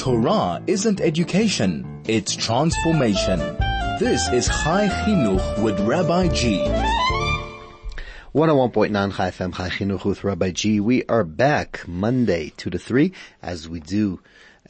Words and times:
Torah 0.00 0.62
isn't 0.66 0.98
education, 0.98 2.02
it's 2.08 2.34
transformation. 2.34 3.38
This 3.98 4.26
is 4.28 4.48
Chai 4.48 4.88
Chinuch 4.88 5.62
with 5.62 5.78
Rabbi 5.80 6.28
G. 6.28 6.56
101.9 8.34 9.14
Chai 9.14 9.30
FM 9.30 9.54
Chai 9.54 9.68
Chinuch 9.68 10.06
with 10.06 10.24
Rabbi 10.24 10.52
G. 10.52 10.80
We 10.80 11.04
are 11.04 11.22
back 11.22 11.86
Monday 11.86 12.54
2 12.56 12.70
to 12.70 12.78
3 12.78 13.12
as 13.42 13.68
we 13.68 13.80
do 13.80 14.20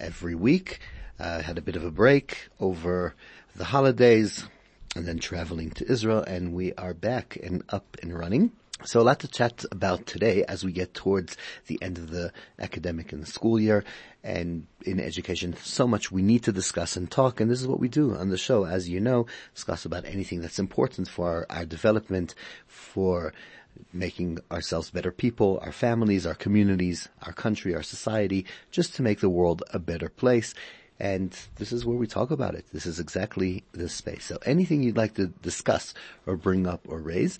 every 0.01 0.35
week. 0.35 0.80
Uh, 1.20 1.42
had 1.42 1.58
a 1.58 1.62
bit 1.62 1.76
of 1.76 1.84
a 1.84 1.92
break 1.92 2.48
over 2.58 3.14
the 3.54 3.66
holidays 3.66 4.48
and 4.96 5.06
then 5.06 5.20
traveling 5.20 5.70
to 5.70 5.88
Israel 5.88 6.24
and 6.24 6.52
we 6.52 6.72
are 6.72 6.92
back 6.92 7.38
and 7.40 7.62
up 7.68 7.96
and 8.02 8.18
running. 8.18 8.50
So 8.84 9.00
a 9.00 9.02
lot 9.02 9.20
to 9.20 9.28
chat 9.28 9.64
about 9.70 10.06
today 10.06 10.42
as 10.44 10.64
we 10.64 10.72
get 10.72 10.94
towards 10.94 11.36
the 11.66 11.78
end 11.82 11.98
of 11.98 12.10
the 12.10 12.32
academic 12.58 13.12
and 13.12 13.22
the 13.22 13.30
school 13.30 13.60
year 13.60 13.84
and 14.23 14.66
in 14.84 15.00
education, 15.00 15.57
so 15.62 15.86
much 15.86 16.12
we 16.12 16.23
need 16.23 16.43
to 16.44 16.53
discuss 16.53 16.96
and 16.96 17.11
talk 17.11 17.40
and 17.40 17.50
this 17.50 17.61
is 17.61 17.67
what 17.67 17.81
we 17.81 17.89
do 17.89 18.14
on 18.14 18.29
the 18.29 18.39
show. 18.39 18.67
As 18.67 18.89
you 18.89 19.00
know, 19.00 19.27
discuss 19.54 19.85
about 19.85 20.04
anything 20.04 20.40
that's 20.40 20.58
important 20.58 21.08
for 21.08 21.29
our, 21.29 21.46
our 21.50 21.64
development, 21.64 22.35
for 22.67 23.32
making 23.93 24.39
ourselves 24.50 24.91
better 24.91 25.11
people, 25.11 25.58
our 25.63 25.72
families, 25.72 26.27
our 26.27 26.35
communities, 26.35 27.08
our 27.22 27.32
country, 27.32 27.75
our 27.75 27.82
society, 27.82 28.44
just 28.71 28.94
to 28.94 29.03
make 29.03 29.21
the 29.21 29.30
world 29.30 29.63
a 29.72 29.79
better 29.79 30.08
place. 30.08 30.55
And 30.99 31.35
this 31.57 31.72
is 31.72 31.86
where 31.86 31.96
we 31.96 32.06
talk 32.06 32.30
about 32.30 32.55
it. 32.55 32.66
This 32.72 32.84
is 32.84 33.00
exactly 33.00 33.64
this 33.72 33.94
space. 33.94 34.27
So 34.27 34.39
anything 34.44 34.83
you'd 34.83 34.98
like 34.98 35.14
to 35.14 35.28
discuss 35.28 35.94
or 36.27 36.36
bring 36.36 36.66
up 36.66 36.83
or 36.89 36.98
raise, 36.98 37.39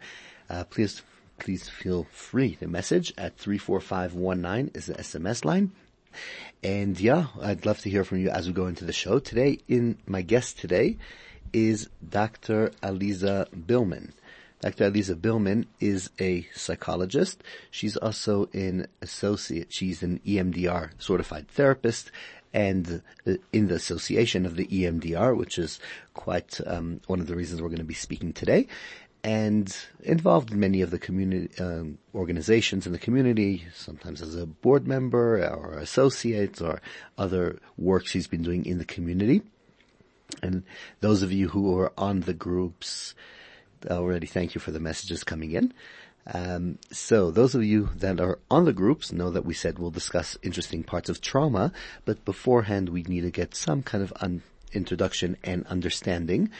uh, 0.48 0.65
please 0.65 1.02
please 1.38 1.70
feel 1.70 2.06
free 2.12 2.59
The 2.60 2.68
message 2.68 3.15
at 3.16 3.38
34519 3.38 4.73
is 4.74 4.87
the 4.87 4.95
SMS 4.95 5.45
line. 5.45 5.73
And 6.62 6.98
yeah, 7.00 7.27
I'd 7.41 7.64
love 7.64 7.80
to 7.80 7.91
hear 7.91 8.05
from 8.05 8.18
you 8.18 8.28
as 8.30 8.46
we 8.46 8.52
go 8.52 8.66
into 8.66 8.84
the 8.84 8.92
show. 8.92 9.18
Today, 9.18 9.59
in 9.68 9.98
my 10.06 10.23
guest 10.23 10.59
today 10.59 10.96
is 11.52 11.88
Dr. 12.07 12.71
Aliza 12.82 13.48
Bilman. 13.51 14.12
Dr. 14.60 14.90
Aliza 14.90 15.15
Bilman 15.15 15.65
is 15.80 16.10
a 16.21 16.46
psychologist. 16.54 17.43
She's 17.71 17.96
also 17.96 18.51
an 18.52 18.88
associate. 19.01 19.73
She's 19.73 20.02
an 20.02 20.21
EMDR 20.26 20.90
certified 20.99 21.49
therapist 21.49 22.10
and 22.52 23.02
in 23.52 23.68
the 23.68 23.74
association 23.74 24.45
of 24.45 24.56
the 24.56 24.66
EMDR, 24.66 25.37
which 25.37 25.59
is 25.59 25.80
quite 26.15 26.60
um, 26.66 27.01
one 27.06 27.21
of 27.21 27.27
the 27.27 27.37
reasons 27.37 27.62
we're 27.62 27.68
going 27.68 27.79
to 27.79 27.84
be 27.84 27.95
speaking 27.95 28.32
today 28.32 28.66
and 29.23 29.76
involved 30.02 30.51
in 30.51 30.60
many 30.60 30.80
of 30.80 30.90
the 30.90 30.99
community 30.99 31.51
um, 31.63 31.99
organizations 32.15 32.87
in 32.87 32.93
the 32.93 32.99
community, 32.99 33.66
sometimes 33.74 34.23
as 34.23 34.35
a 34.35 34.46
board 34.46 34.87
member 34.87 35.45
or 35.46 35.74
associate 35.74 36.60
or 36.62 36.80
other 37.18 37.59
works 37.77 38.12
he's 38.12 38.27
been 38.27 38.43
doing 38.43 38.65
in 38.65 38.79
the 38.79 38.85
community. 38.85 39.43
And 40.43 40.62
those 41.01 41.23
of 41.23 41.32
you 41.32 41.49
who 41.49 41.79
are 41.79 41.93
on 41.99 42.21
the 42.21 42.32
groups 42.32 43.15
already, 43.90 44.27
thank 44.27 44.54
you 44.54 44.60
for 44.60 44.71
the 44.71 44.80
messages 44.80 45.24
coming 45.24 45.52
in. 45.52 45.74
Um, 46.32 46.79
so 46.93 47.30
those 47.30 47.55
of 47.55 47.65
you 47.65 47.88
that 47.96 48.21
are 48.21 48.38
on 48.51 48.65
the 48.65 48.73
groups 48.73 49.12
know 49.12 49.30
that 49.30 49.45
we 49.45 49.55
said 49.55 49.79
we'll 49.79 49.90
discuss 49.90 50.37
interesting 50.43 50.82
parts 50.82 51.09
of 51.09 51.21
trauma, 51.21 51.73
but 52.05 52.24
beforehand 52.24 52.88
we 52.88 53.02
need 53.02 53.23
to 53.23 53.30
get 53.30 53.55
some 53.55 53.82
kind 53.82 54.05
of 54.05 54.12
un- 54.21 54.43
introduction 54.73 55.37
and 55.43 55.66
understanding. 55.66 56.51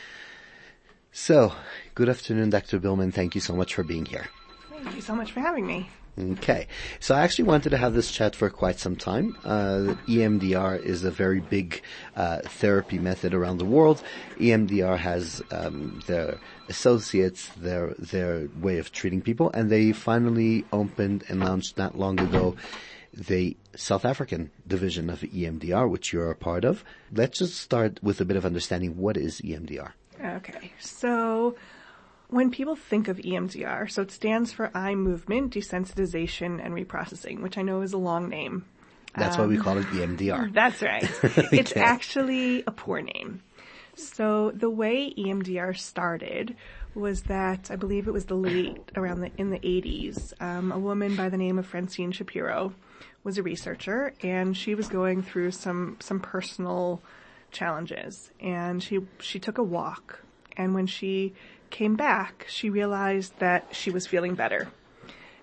So, 1.13 1.53
good 1.95 2.09
afternoon, 2.09 2.51
Dr. 2.51 2.79
Bilman. 2.79 3.13
Thank 3.13 3.35
you 3.35 3.41
so 3.41 3.55
much 3.55 3.75
for 3.75 3.83
being 3.83 4.07
here. 4.07 4.29
Thank 4.71 4.95
you 4.95 5.03
so 5.03 5.15
much 5.15 5.33
for 5.33 5.41
having 5.41 5.67
me. 5.67 5.89
Okay. 6.19 6.67
So 6.99 7.15
I 7.15 7.21
actually 7.21 7.45
wanted 7.45 7.71
to 7.71 7.77
have 7.77 7.95
this 7.95 8.11
chat 8.11 8.37
for 8.37 8.51
quite 8.51 8.79
some 8.79 8.97
time. 8.97 9.37
Uh, 9.45 9.95
EMDR 10.07 10.83
is 10.83 11.05
a 11.05 11.11
very 11.11 11.41
big 11.41 11.83
uh, 12.17 12.41
therapy 12.45 12.99
method 12.99 13.33
around 13.33 13.59
the 13.59 13.65
world. 13.65 14.03
EMDR 14.39 14.99
has 14.99 15.43
um, 15.51 16.01
their 16.07 16.39
associates, 16.69 17.49
their 17.57 17.95
their 17.99 18.49
way 18.61 18.79
of 18.79 18.93
treating 18.93 19.23
people, 19.23 19.51
and 19.53 19.71
they 19.71 19.93
finally 19.93 20.65
opened 20.73 21.25
and 21.29 21.41
launched 21.41 21.79
not 21.79 21.99
long 21.99 22.21
ago 22.21 22.57
the 23.13 23.57
South 23.75 24.05
African 24.05 24.51
division 24.67 25.11
of 25.11 25.21
EMDR, 25.21 25.89
which 25.89 26.13
you're 26.13 26.31
a 26.31 26.37
part 26.37 26.65
of. 26.65 26.85
Let's 27.13 27.39
just 27.39 27.59
start 27.59 28.01
with 28.03 28.21
a 28.21 28.25
bit 28.25 28.37
of 28.37 28.47
understanding 28.47 28.97
what 28.97 29.17
is 29.17 29.41
EMDR. 29.41 29.93
Okay, 30.23 30.73
so 30.79 31.57
when 32.29 32.51
people 32.51 32.77
think 32.77 33.09
of 33.09 33.17
EMDR, 33.19 33.91
so 33.91 34.03
it 34.03 34.11
stands 34.11 34.53
for 34.53 34.71
eye 34.75 34.95
movement 34.95 35.55
desensitization 35.55 36.65
and 36.65 36.75
reprocessing, 36.75 37.41
which 37.41 37.59
I 37.59 37.63
know 37.63 37.83
is 37.83 37.93
a 37.93 37.99
long 37.99 38.29
name. 38.29 38.65
That's 39.17 39.37
um, 39.37 39.43
why 39.43 39.47
we 39.49 39.59
call 39.59 39.79
it 39.79 39.87
EMDR. 39.87 40.53
That's 40.55 40.83
right. 40.83 41.09
It's 41.53 41.77
actually 41.77 42.63
a 42.67 42.71
poor 42.71 43.01
name. 43.01 43.43
So 43.95 44.53
the 44.53 44.71
way 44.71 45.13
EMDR 45.17 45.77
started 45.77 46.57
was 46.95 47.23
that 47.23 47.71
I 47.71 47.77
believe 47.77 48.09
it 48.09 48.13
was 48.13 48.27
the 48.27 48.35
late 48.35 48.81
around 48.97 49.21
the 49.21 49.31
in 49.37 49.51
the 49.51 49.59
80s. 49.59 50.33
Um, 50.41 50.73
a 50.73 50.79
woman 50.79 51.17
by 51.17 51.29
the 51.29 51.37
name 51.37 51.59
of 51.59 51.67
Francine 51.67 52.13
Shapiro 52.13 52.73
was 53.25 53.39
a 53.39 53.43
researcher, 53.43 54.15
and 54.23 54.57
she 54.57 54.75
was 54.75 54.89
going 54.89 55.23
through 55.23 55.51
some 55.53 55.97
some 56.01 56.21
personal 56.21 57.03
challenges. 57.51 58.31
And 58.41 58.83
she 58.83 59.01
she 59.19 59.39
took 59.39 59.59
a 59.59 59.63
walk. 59.63 60.21
And 60.57 60.75
when 60.75 60.87
she 60.87 61.35
came 61.71 61.95
back 61.95 62.47
she 62.49 62.69
realized 62.69 63.39
that 63.39 63.69
she 63.73 63.91
was 63.91 64.07
feeling 64.07 64.35
better. 64.35 64.69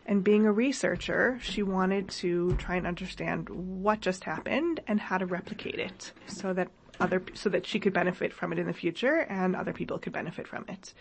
And 0.06 0.24
being 0.24 0.46
a 0.46 0.52
researcher 0.52 1.40
she 1.42 1.64
wanted 1.64 2.10
to 2.10 2.56
try 2.58 2.76
and 2.76 2.88
understand 2.88 3.50
what 3.50 4.02
just 4.02 4.24
happened 4.24 4.82
and 4.88 5.00
how 5.00 5.18
to 5.18 5.26
replicate 5.26 5.80
it 5.80 6.12
so 6.28 6.54
that 6.54 6.70
other 7.00 7.22
so 7.34 7.50
that 7.50 7.66
she 7.66 7.80
could 7.80 7.94
benefit 7.94 8.34
from 8.34 8.52
it 8.52 8.60
in 8.60 8.68
the 8.68 8.74
future 8.74 9.20
and 9.30 9.56
other 9.56 9.74
people 9.74 10.00
could 10.00 10.14
benefit 10.14 10.48
from 10.48 10.66
it. 10.68 10.94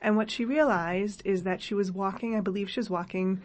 And 0.00 0.16
what 0.16 0.30
she 0.30 0.44
realized 0.44 1.22
is 1.24 1.42
that 1.42 1.62
she 1.62 1.74
was 1.74 1.90
walking 1.92 2.36
i 2.36 2.40
believe 2.40 2.70
she 2.70 2.80
was 2.80 2.90
walking 2.90 3.40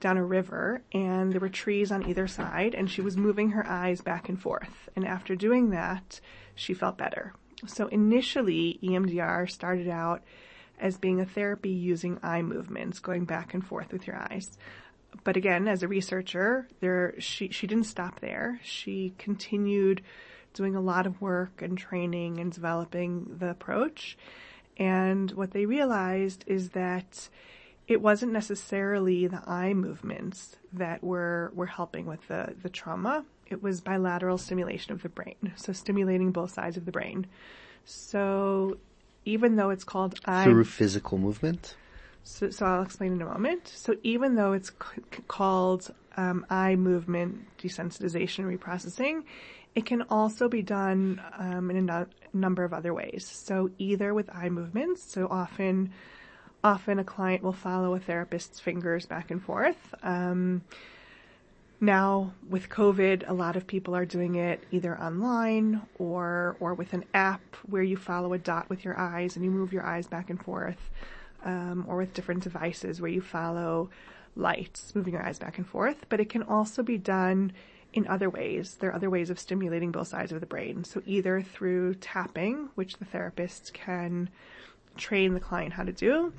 down 0.00 0.16
a 0.18 0.24
river 0.24 0.82
and 0.92 1.32
there 1.32 1.40
were 1.40 1.48
trees 1.48 1.90
on 1.90 2.06
either 2.06 2.26
side 2.26 2.74
and 2.74 2.90
she 2.90 3.00
was 3.00 3.16
moving 3.16 3.50
her 3.50 3.66
eyes 3.66 4.00
back 4.00 4.28
and 4.28 4.40
forth. 4.40 4.88
And 4.94 5.06
after 5.06 5.34
doing 5.34 5.70
that 5.70 6.20
she 6.54 6.74
felt 6.74 6.98
better. 6.98 7.34
So 7.66 7.86
initially, 7.88 8.78
EMDR 8.82 9.50
started 9.50 9.88
out 9.88 10.22
as 10.78 10.98
being 10.98 11.20
a 11.20 11.26
therapy 11.26 11.70
using 11.70 12.18
eye 12.22 12.42
movements, 12.42 12.98
going 12.98 13.24
back 13.24 13.54
and 13.54 13.66
forth 13.66 13.92
with 13.92 14.06
your 14.06 14.16
eyes. 14.16 14.58
But 15.22 15.36
again, 15.36 15.68
as 15.68 15.82
a 15.82 15.88
researcher, 15.88 16.68
there 16.80 17.14
she 17.20 17.48
she 17.50 17.66
didn't 17.66 17.84
stop 17.84 18.20
there. 18.20 18.60
She 18.62 19.14
continued 19.18 20.02
doing 20.52 20.74
a 20.74 20.80
lot 20.80 21.06
of 21.06 21.20
work 21.20 21.62
and 21.62 21.78
training 21.78 22.38
and 22.38 22.52
developing 22.52 23.36
the 23.38 23.50
approach. 23.50 24.16
And 24.76 25.30
what 25.32 25.52
they 25.52 25.66
realized 25.66 26.44
is 26.46 26.70
that 26.70 27.28
it 27.86 28.00
wasn't 28.00 28.32
necessarily 28.32 29.26
the 29.26 29.42
eye 29.46 29.74
movements 29.74 30.56
that 30.72 31.04
were 31.04 31.52
were 31.54 31.66
helping 31.66 32.06
with 32.06 32.26
the 32.28 32.54
the 32.60 32.68
trauma 32.68 33.24
it 33.46 33.62
was 33.62 33.80
bilateral 33.80 34.38
stimulation 34.38 34.92
of 34.92 35.02
the 35.02 35.08
brain, 35.08 35.52
so 35.56 35.72
stimulating 35.72 36.32
both 36.32 36.52
sides 36.52 36.76
of 36.76 36.84
the 36.84 36.92
brain. 36.92 37.26
So 37.84 38.78
even 39.24 39.56
though 39.56 39.70
it's 39.70 39.84
called 39.84 40.18
eye 40.24 40.44
through 40.44 40.64
physical 40.64 41.18
movement. 41.18 41.76
So, 42.22 42.50
so 42.50 42.64
I'll 42.64 42.82
explain 42.82 43.12
in 43.12 43.22
a 43.22 43.26
moment. 43.26 43.68
So 43.68 43.96
even 44.02 44.34
though 44.34 44.52
it's 44.52 44.70
c- 44.70 45.02
called 45.28 45.92
um, 46.16 46.46
eye 46.48 46.74
movement 46.74 47.46
desensitization 47.58 48.44
reprocessing, 48.46 49.24
it 49.74 49.84
can 49.84 50.02
also 50.08 50.48
be 50.48 50.62
done 50.62 51.20
um, 51.36 51.70
in 51.70 51.76
a 51.76 51.82
no- 51.82 52.06
number 52.32 52.64
of 52.64 52.72
other 52.72 52.94
ways. 52.94 53.26
So 53.26 53.70
either 53.78 54.14
with 54.14 54.30
eye 54.34 54.48
movements, 54.48 55.02
so 55.02 55.26
often, 55.30 55.92
often 56.62 56.98
a 56.98 57.04
client 57.04 57.42
will 57.42 57.52
follow 57.52 57.94
a 57.94 58.00
therapist's 58.00 58.58
fingers 58.58 59.04
back 59.04 59.30
and 59.30 59.42
forth. 59.42 59.94
Um, 60.02 60.62
now 61.84 62.32
with 62.48 62.68
COVID, 62.68 63.28
a 63.28 63.32
lot 63.32 63.56
of 63.56 63.66
people 63.66 63.94
are 63.94 64.04
doing 64.04 64.34
it 64.36 64.62
either 64.70 64.98
online 64.98 65.82
or 65.98 66.56
or 66.60 66.74
with 66.74 66.92
an 66.92 67.04
app 67.14 67.56
where 67.66 67.82
you 67.82 67.96
follow 67.96 68.32
a 68.32 68.38
dot 68.38 68.68
with 68.68 68.84
your 68.84 68.98
eyes 68.98 69.36
and 69.36 69.44
you 69.44 69.50
move 69.50 69.72
your 69.72 69.84
eyes 69.84 70.06
back 70.06 70.30
and 70.30 70.42
forth, 70.42 70.90
um, 71.44 71.84
or 71.88 71.96
with 71.96 72.14
different 72.14 72.42
devices 72.42 73.00
where 73.00 73.10
you 73.10 73.20
follow 73.20 73.90
lights, 74.36 74.94
moving 74.94 75.14
your 75.14 75.22
eyes 75.22 75.38
back 75.38 75.58
and 75.58 75.66
forth. 75.66 76.06
But 76.08 76.20
it 76.20 76.28
can 76.28 76.42
also 76.42 76.82
be 76.82 76.98
done 76.98 77.52
in 77.92 78.06
other 78.08 78.28
ways. 78.28 78.76
There 78.80 78.90
are 78.90 78.94
other 78.94 79.10
ways 79.10 79.30
of 79.30 79.38
stimulating 79.38 79.92
both 79.92 80.08
sides 80.08 80.32
of 80.32 80.40
the 80.40 80.46
brain. 80.46 80.84
So 80.84 81.02
either 81.06 81.42
through 81.42 81.94
tapping, 81.94 82.68
which 82.74 82.96
the 82.96 83.04
therapist 83.04 83.72
can 83.72 84.28
train 84.96 85.34
the 85.34 85.40
client 85.40 85.72
how 85.72 85.84
to 85.84 85.92
do, 85.92 86.32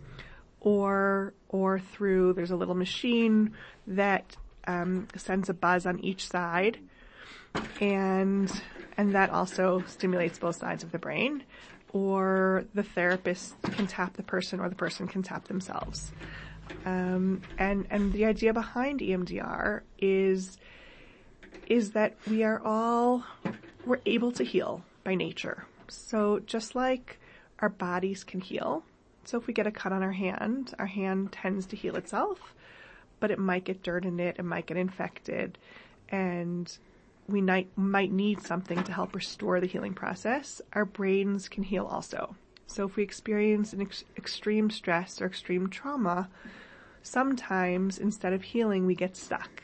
or 0.60 1.34
or 1.50 1.80
through 1.80 2.34
there's 2.34 2.52
a 2.52 2.56
little 2.56 2.76
machine 2.76 3.54
that 3.88 4.36
um, 4.68 5.08
sends 5.16 5.50
a 5.50 5.54
buzz 5.54 5.86
on 5.86 6.00
each 6.00 6.28
side, 6.28 6.80
and 7.80 8.52
and 8.98 9.14
that 9.14 9.30
also 9.30 9.84
stimulates 9.88 10.40
both 10.40 10.58
sides 10.58 10.84
of 10.84 10.92
the 10.92 11.00
brain. 11.00 11.44
Or 11.94 12.66
the 12.74 12.84
therapist 12.84 13.62
can 13.62 13.88
tap 13.88 14.18
the 14.18 14.24
person, 14.24 14.60
or 14.60 14.68
the 14.68 14.76
person 14.76 15.08
can 15.08 15.24
tap 15.24 15.48
themselves. 15.48 16.12
Um, 16.86 17.42
and 17.58 17.88
and 17.90 18.12
the 18.12 18.26
idea 18.26 18.54
behind 18.54 19.00
EMDR 19.00 19.82
is 20.00 20.58
is 21.68 21.92
that 21.92 22.16
we 22.30 22.44
are 22.44 22.62
all 22.64 23.24
we're 23.86 24.02
able 24.06 24.32
to 24.34 24.44
heal 24.44 24.84
by 25.04 25.16
nature. 25.16 25.66
So 25.88 26.40
just 26.40 26.76
like 26.76 27.20
our 27.60 27.70
bodies 27.70 28.24
can 28.24 28.42
heal, 28.42 28.84
so 29.26 29.38
if 29.40 29.48
we 29.48 29.54
get 29.54 29.68
a 29.68 29.72
cut 29.72 29.92
on 29.92 30.04
our 30.04 30.12
hand, 30.12 30.74
our 30.78 30.86
hand 30.86 31.32
tends 31.32 31.66
to 31.68 31.76
heal 31.76 31.96
itself, 31.96 32.54
but 33.20 33.32
it 33.32 33.40
might 33.40 33.64
get 33.64 33.84
dirt 33.84 34.06
in 34.06 34.20
it, 34.20 34.36
it 34.38 34.46
might 34.46 34.66
get 34.66 34.78
infected, 34.78 35.58
and 36.10 36.78
we 37.28 37.42
might, 37.42 37.76
might 37.76 38.12
need 38.12 38.42
something 38.42 38.84
to 38.84 38.92
help 38.92 39.16
restore 39.16 39.60
the 39.60 39.68
healing 39.68 39.94
process. 39.94 40.62
Our 40.74 40.86
brains 40.86 41.50
can 41.50 41.64
heal 41.64 41.86
also. 41.86 42.36
So 42.68 42.86
if 42.86 42.96
we 42.96 43.04
experience 43.04 43.74
an 43.74 43.82
ex- 43.82 44.04
extreme 44.18 44.70
stress 44.70 45.22
or 45.22 45.26
extreme 45.26 45.70
trauma, 45.70 46.30
sometimes 47.04 47.98
instead 47.98 48.34
of 48.34 48.44
healing, 48.44 48.86
we 48.86 48.96
get 48.96 49.16
stuck. 49.16 49.64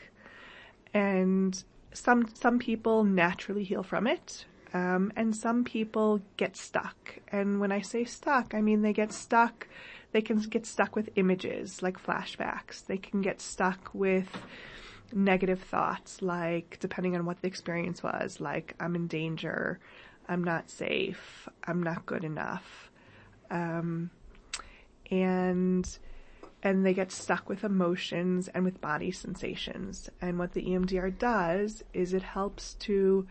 And 0.94 1.62
some, 1.92 2.28
some 2.34 2.58
people 2.58 3.04
naturally 3.04 3.64
heal 3.64 3.82
from 3.82 4.06
it. 4.06 4.46
Um, 4.74 5.12
and 5.16 5.36
some 5.36 5.64
people 5.64 6.22
get 6.36 6.56
stuck. 6.56 7.18
And 7.28 7.60
when 7.60 7.72
I 7.72 7.82
say 7.82 8.04
stuck, 8.04 8.54
I 8.54 8.60
mean 8.60 8.82
they 8.82 8.92
get 8.92 9.12
stuck, 9.12 9.68
they 10.12 10.20
can 10.20 10.38
get 10.38 10.66
stuck 10.66 10.94
with 10.94 11.10
images 11.16 11.82
like 11.82 12.02
flashbacks. 12.02 12.86
They 12.86 12.98
can 12.98 13.22
get 13.22 13.40
stuck 13.40 13.90
with 13.92 14.28
negative 15.12 15.60
thoughts 15.60 16.22
like, 16.22 16.78
depending 16.80 17.16
on 17.16 17.24
what 17.24 17.40
the 17.40 17.48
experience 17.48 18.02
was, 18.02 18.40
like, 18.40 18.74
I'm 18.80 18.94
in 18.94 19.06
danger, 19.06 19.78
I'm 20.28 20.44
not 20.44 20.70
safe, 20.70 21.48
I'm 21.64 21.82
not 21.82 22.06
good 22.06 22.24
enough. 22.24 22.90
Um, 23.50 24.10
and, 25.10 25.86
and 26.62 26.86
they 26.86 26.94
get 26.94 27.12
stuck 27.12 27.48
with 27.48 27.64
emotions 27.64 28.48
and 28.48 28.64
with 28.64 28.80
body 28.80 29.10
sensations. 29.10 30.08
And 30.20 30.38
what 30.38 30.52
the 30.52 30.62
EMDR 30.62 31.18
does 31.18 31.84
is 31.92 32.14
it 32.14 32.22
helps 32.22 32.74
to 32.74 33.26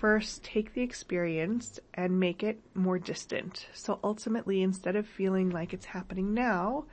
first 0.00 0.44
take 0.44 0.74
the 0.74 0.82
experience 0.82 1.80
and 1.94 2.20
make 2.20 2.42
it 2.42 2.60
more 2.74 2.98
distant. 2.98 3.66
So 3.72 3.98
ultimately, 4.04 4.62
instead 4.62 4.96
of 4.96 5.06
feeling 5.06 5.50
like 5.50 5.72
it's 5.72 5.86
happening 5.86 6.34
now, 6.34 6.84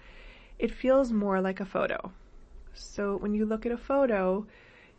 it 0.57 0.71
feels 0.71 1.11
more 1.11 1.41
like 1.41 1.59
a 1.59 1.65
photo. 1.65 2.11
So 2.73 3.17
when 3.17 3.33
you 3.33 3.45
look 3.45 3.65
at 3.65 3.71
a 3.71 3.77
photo, 3.77 4.45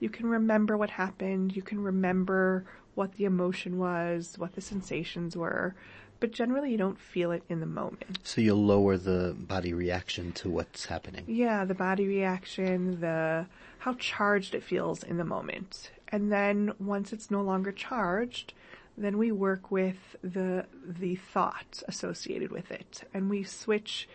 you 0.01 0.11
can 0.11 0.27
remember 0.27 0.77
what 0.77 0.91
happened, 0.91 1.57
you 1.57 1.63
can 1.63 1.83
remember 1.83 2.67
what 2.95 3.15
the 3.15 3.25
emotion 3.25 3.79
was, 3.79 4.35
what 4.39 4.55
the 4.55 4.61
sensations 4.61 5.37
were, 5.37 5.75
but 6.21 6.31
generally 6.31 6.71
you 6.71 6.79
don't 6.79 6.99
feel 6.99 7.33
it 7.33 7.43
in 7.49 7.61
the 7.61 7.67
moment. 7.67 8.19
So 8.23 8.41
you'll 8.41 8.65
lower 8.65 8.97
the 8.97 9.35
body 9.37 9.73
reaction 9.73 10.33
to 10.33 10.51
what's 10.51 10.87
happening. 10.87 11.25
Yeah, 11.27 11.65
the 11.65 11.75
body 11.75 12.07
reaction, 12.07 13.01
the 13.01 13.47
how 13.79 13.95
charged 13.95 14.55
it 14.55 14.63
feels 14.63 15.03
in 15.03 15.17
the 15.17 15.25
moment. 15.25 15.91
And 16.09 16.31
then 16.31 16.73
once 16.79 17.13
it's 17.13 17.31
no 17.31 17.43
longer 17.43 17.73
charged, 17.73 18.55
then 18.97 19.19
we 19.19 19.33
work 19.33 19.71
with 19.71 20.17
the 20.23 20.67
the 20.87 21.17
thought 21.17 21.83
associated 21.89 22.53
with 22.53 22.71
it 22.71 23.09
and 23.13 23.29
we 23.29 23.43
switch 23.43 24.09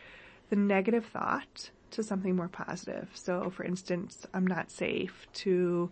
the 0.49 0.55
negative 0.55 1.05
thought 1.05 1.69
to 1.91 2.03
something 2.03 2.35
more 2.35 2.47
positive. 2.47 3.09
So 3.13 3.49
for 3.49 3.63
instance, 3.63 4.25
I'm 4.33 4.47
not 4.47 4.71
safe 4.71 5.27
to 5.33 5.91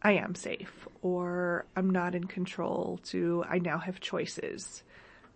I 0.00 0.12
am 0.12 0.34
safe 0.34 0.86
or 1.02 1.66
I'm 1.74 1.90
not 1.90 2.14
in 2.14 2.24
control 2.24 3.00
to 3.06 3.44
I 3.48 3.58
now 3.58 3.78
have 3.78 4.00
choices. 4.00 4.82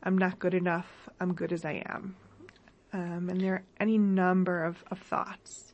I'm 0.03 0.19
not 0.19 0.39
good 0.39 0.55
enough. 0.55 1.09
I'm 1.21 1.35
good 1.35 1.53
as 1.53 1.65
I 1.65 1.83
am. 1.87 2.17
Um, 2.93 3.29
and 3.31 3.41
there 3.41 3.55
are 3.55 3.63
any 3.81 3.99
number 3.99 4.65
of, 4.65 4.85
of 4.91 4.99
thoughts 4.99 5.72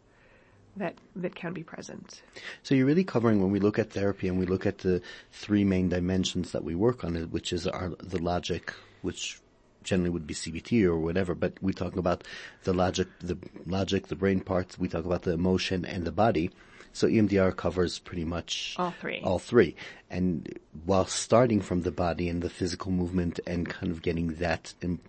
that 0.78 0.94
that 1.16 1.34
can 1.34 1.52
be 1.52 1.62
present. 1.62 2.22
So 2.62 2.74
you're 2.74 2.86
really 2.86 3.04
covering 3.04 3.40
when 3.40 3.50
we 3.50 3.60
look 3.60 3.78
at 3.78 3.90
therapy 3.90 4.28
and 4.28 4.38
we 4.38 4.46
look 4.46 4.66
at 4.66 4.78
the 4.78 5.02
three 5.32 5.64
main 5.64 5.88
dimensions 5.88 6.52
that 6.52 6.64
we 6.64 6.74
work 6.74 7.04
on, 7.04 7.14
which 7.30 7.52
is 7.52 7.66
our 7.66 7.90
the 8.00 8.22
logic, 8.22 8.72
which 9.02 9.40
generally 9.82 10.10
would 10.10 10.26
be 10.26 10.34
CBT 10.34 10.84
or 10.84 10.98
whatever, 10.98 11.34
but 11.34 11.54
we 11.62 11.72
talk 11.72 11.96
about 11.96 12.22
the 12.64 12.74
logic, 12.74 13.08
the 13.20 13.38
logic, 13.66 14.08
the 14.08 14.16
brain 14.16 14.40
parts. 14.40 14.78
We 14.78 14.88
talk 14.88 15.04
about 15.04 15.22
the 15.22 15.32
emotion 15.32 15.84
and 15.84 16.04
the 16.04 16.12
body. 16.12 16.50
So 16.92 17.06
EMDR 17.06 17.54
covers 17.56 17.98
pretty 17.98 18.24
much 18.24 18.74
all 18.78 18.92
three. 19.00 19.20
All 19.22 19.38
three. 19.38 19.76
And 20.10 20.58
while 20.84 21.06
starting 21.06 21.60
from 21.60 21.82
the 21.82 21.92
body 21.92 22.28
and 22.28 22.42
the 22.42 22.50
physical 22.50 22.90
movement 22.90 23.40
and 23.46 23.68
kind 23.68 23.92
of 23.92 24.02
getting 24.02 24.34
that 24.34 24.74
Im- 24.82 25.00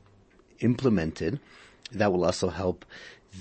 implemented, 0.59 1.39
that 1.91 2.11
will 2.13 2.25
also 2.25 2.49
help 2.49 2.85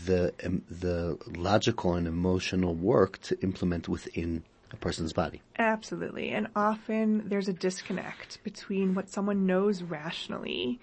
the 0.06 0.32
um, 0.44 0.62
the 0.70 1.18
logical 1.36 1.94
and 1.94 2.06
emotional 2.06 2.74
work 2.74 3.20
to 3.22 3.40
implement 3.40 3.88
within 3.88 4.42
a 4.72 4.76
person's 4.76 5.12
body. 5.12 5.40
Absolutely. 5.58 6.30
And 6.30 6.48
often 6.54 7.28
there's 7.28 7.48
a 7.48 7.52
disconnect 7.52 8.42
between 8.44 8.94
what 8.94 9.08
someone 9.08 9.46
knows 9.46 9.82
rationally 9.82 10.78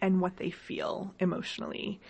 and 0.00 0.20
what 0.20 0.36
they 0.36 0.50
feel 0.50 1.14
emotionally. 1.18 2.00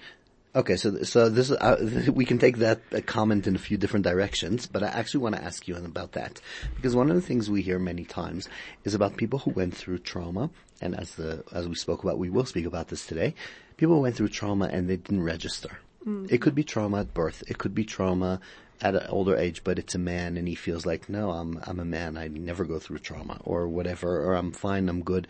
Okay, 0.55 0.76
so 0.76 1.02
so 1.02 1.28
this 1.28 1.50
uh, 1.50 2.06
we 2.14 2.25
can 2.25 2.38
take 2.38 2.56
that 2.58 2.81
uh, 2.90 3.00
comment 3.05 3.46
in 3.46 3.55
a 3.55 3.58
few 3.58 3.76
different 3.76 4.05
directions, 4.06 4.67
but 4.67 4.82
I 4.82 4.87
actually 4.87 5.20
want 5.20 5.37
to 5.37 5.44
ask 5.44 5.69
you 5.69 5.76
about 5.76 6.12
that 6.12 6.40
because 6.75 6.96
one 6.96 7.11
of 7.11 7.17
the 7.17 7.22
things 7.22 7.50
we 7.50 7.61
hear 7.61 7.79
many 7.79 8.05
times 8.05 8.49
is 8.84 8.94
about 8.94 9.19
people 9.19 9.38
who 9.38 9.50
went 9.50 9.76
through 9.76 9.99
trauma, 9.99 10.49
and 10.81 10.99
as 10.99 11.14
the 11.17 11.44
as 11.52 11.69
we 11.69 11.75
spoke 11.75 12.02
about, 12.02 12.19
we 12.19 12.31
will 12.31 12.46
speak 12.46 12.64
about 12.64 12.88
this 12.88 13.05
today. 13.05 13.34
People 13.76 13.96
who 13.96 14.00
went 14.00 14.17
through 14.17 14.29
trauma 14.29 14.70
and 14.72 14.88
they 14.88 14.96
didn't 14.96 15.22
register. 15.22 15.79
Mm. 16.06 16.31
It 16.31 16.41
could 16.41 16.55
be 16.55 16.64
trauma 16.64 17.00
at 17.00 17.14
birth. 17.14 17.43
It 17.49 17.58
could 17.58 17.75
be 17.75 17.85
trauma 17.85 18.41
at 18.81 18.94
an 18.94 19.06
older 19.08 19.37
age, 19.37 19.64
but 19.64 19.79
it's 19.79 19.94
a 19.94 19.99
man 19.99 20.37
and 20.37 20.47
he 20.47 20.55
feels 20.55 20.87
like, 20.87 21.08
no, 21.08 21.31
I'm 21.31 21.58
I'm 21.64 21.81
a 21.81 21.85
man. 21.85 22.17
I 22.17 22.29
never 22.29 22.64
go 22.64 22.79
through 22.79 22.99
trauma 22.99 23.41
or 23.44 23.69
whatever, 23.69 24.23
or 24.25 24.35
I'm 24.35 24.53
fine. 24.53 24.88
I'm 24.88 25.03
good, 25.03 25.26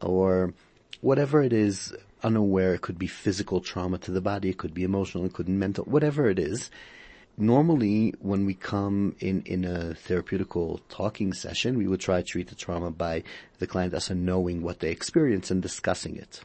or 0.00 0.54
whatever 1.00 1.42
it 1.42 1.52
is 1.52 1.94
unaware. 2.22 2.74
It 2.74 2.82
could 2.82 2.98
be 2.98 3.06
physical 3.06 3.60
trauma 3.60 3.98
to 3.98 4.10
the 4.10 4.20
body. 4.20 4.50
It 4.50 4.58
could 4.58 4.74
be 4.74 4.84
emotional. 4.84 5.24
It 5.26 5.32
could 5.32 5.46
be 5.46 5.52
mental. 5.52 5.84
Whatever 5.84 6.28
it 6.28 6.38
is. 6.38 6.70
Normally, 7.38 8.12
when 8.20 8.44
we 8.44 8.52
come 8.52 9.14
in, 9.18 9.42
in 9.46 9.64
a 9.64 9.94
therapeutical 9.94 10.80
talking 10.90 11.32
session, 11.32 11.78
we 11.78 11.86
would 11.86 12.00
try 12.00 12.20
to 12.20 12.26
treat 12.26 12.48
the 12.48 12.54
trauma 12.54 12.90
by 12.90 13.22
the 13.58 13.66
client 13.66 13.94
as 13.94 14.10
a 14.10 14.14
knowing 14.14 14.60
what 14.60 14.80
they 14.80 14.90
experience 14.90 15.50
and 15.50 15.62
discussing 15.62 16.16
it. 16.16 16.42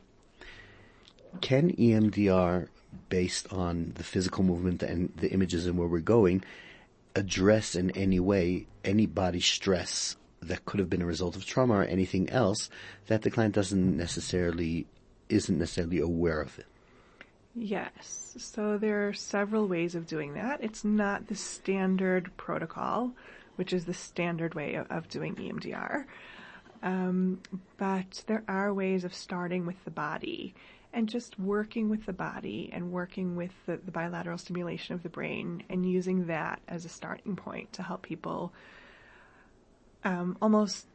Can 1.41 1.75
EMDR, 1.75 2.69
based 3.09 3.51
on 3.53 3.93
the 3.95 4.03
physical 4.03 4.43
movement 4.43 4.83
and 4.83 5.11
the 5.17 5.31
images 5.31 5.65
and 5.65 5.77
where 5.77 5.87
we're 5.87 5.99
going, 5.99 6.43
address 7.15 7.75
in 7.75 7.91
any 7.91 8.19
way 8.19 8.67
any 8.83 9.05
body 9.05 9.39
stress 9.39 10.15
that 10.41 10.65
could 10.65 10.79
have 10.79 10.89
been 10.89 11.01
a 11.01 11.05
result 11.05 11.35
of 11.35 11.45
trauma 11.45 11.75
or 11.75 11.83
anything 11.83 12.29
else 12.29 12.69
that 13.07 13.21
the 13.23 13.31
client 13.31 13.55
doesn't 13.55 13.97
necessarily 13.97 14.85
isn't 15.29 15.57
necessarily 15.57 15.99
aware 15.99 16.41
of 16.41 16.59
it. 16.59 16.65
Yes. 17.55 18.35
So 18.37 18.77
there 18.77 19.07
are 19.07 19.13
several 19.13 19.67
ways 19.67 19.95
of 19.95 20.07
doing 20.07 20.33
that. 20.33 20.61
It's 20.61 20.83
not 20.83 21.27
the 21.27 21.35
standard 21.35 22.35
protocol, 22.37 23.13
which 23.55 23.71
is 23.71 23.85
the 23.85 23.93
standard 23.93 24.53
way 24.53 24.75
of, 24.75 24.91
of 24.91 25.07
doing 25.07 25.35
EMDR. 25.35 26.05
Um, 26.83 27.41
but 27.77 28.23
there 28.27 28.43
are 28.47 28.73
ways 28.73 29.05
of 29.05 29.15
starting 29.15 29.65
with 29.65 29.83
the 29.85 29.91
body 29.91 30.53
and 30.95 31.09
just 31.09 31.37
working 31.37 31.89
with 31.89 32.05
the 32.05 32.13
body 32.13 32.69
and 32.71 32.91
working 32.91 33.35
with 33.35 33.51
the, 33.65 33.77
the 33.83 33.91
bilateral 33.91 34.37
stimulation 34.37 34.95
of 34.95 35.03
the 35.03 35.09
brain 35.09 35.61
and 35.69 35.85
using 35.85 36.25
that 36.27 36.61
as 36.69 36.85
a 36.85 36.89
starting 36.89 37.35
point 37.35 37.71
to 37.73 37.83
help 37.83 38.01
people 38.01 38.53
um, 40.05 40.37
almost 40.41 40.87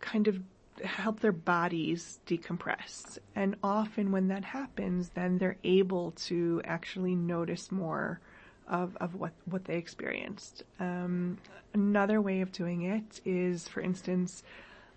kind 0.00 0.26
of 0.26 0.40
help 0.84 1.20
their 1.20 1.32
bodies 1.32 2.18
decompress. 2.26 3.18
And 3.36 3.54
often 3.62 4.10
when 4.10 4.28
that 4.28 4.44
happens, 4.44 5.10
then 5.10 5.38
they're 5.38 5.58
able 5.62 6.10
to 6.26 6.60
actually 6.64 7.14
notice 7.14 7.70
more 7.70 8.20
of, 8.66 8.96
of 8.96 9.14
what, 9.14 9.32
what 9.44 9.64
they 9.66 9.76
experienced. 9.76 10.64
Um, 10.80 11.38
another 11.72 12.20
way 12.20 12.40
of 12.40 12.50
doing 12.50 12.82
it 12.82 13.20
is, 13.24 13.68
for 13.68 13.80
instance, 13.80 14.42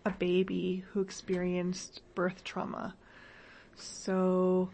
a 0.06 0.10
baby 0.10 0.84
who 0.92 1.02
experienced 1.02 2.02
birth 2.16 2.44
trauma. 2.44 2.96
So, 3.84 4.70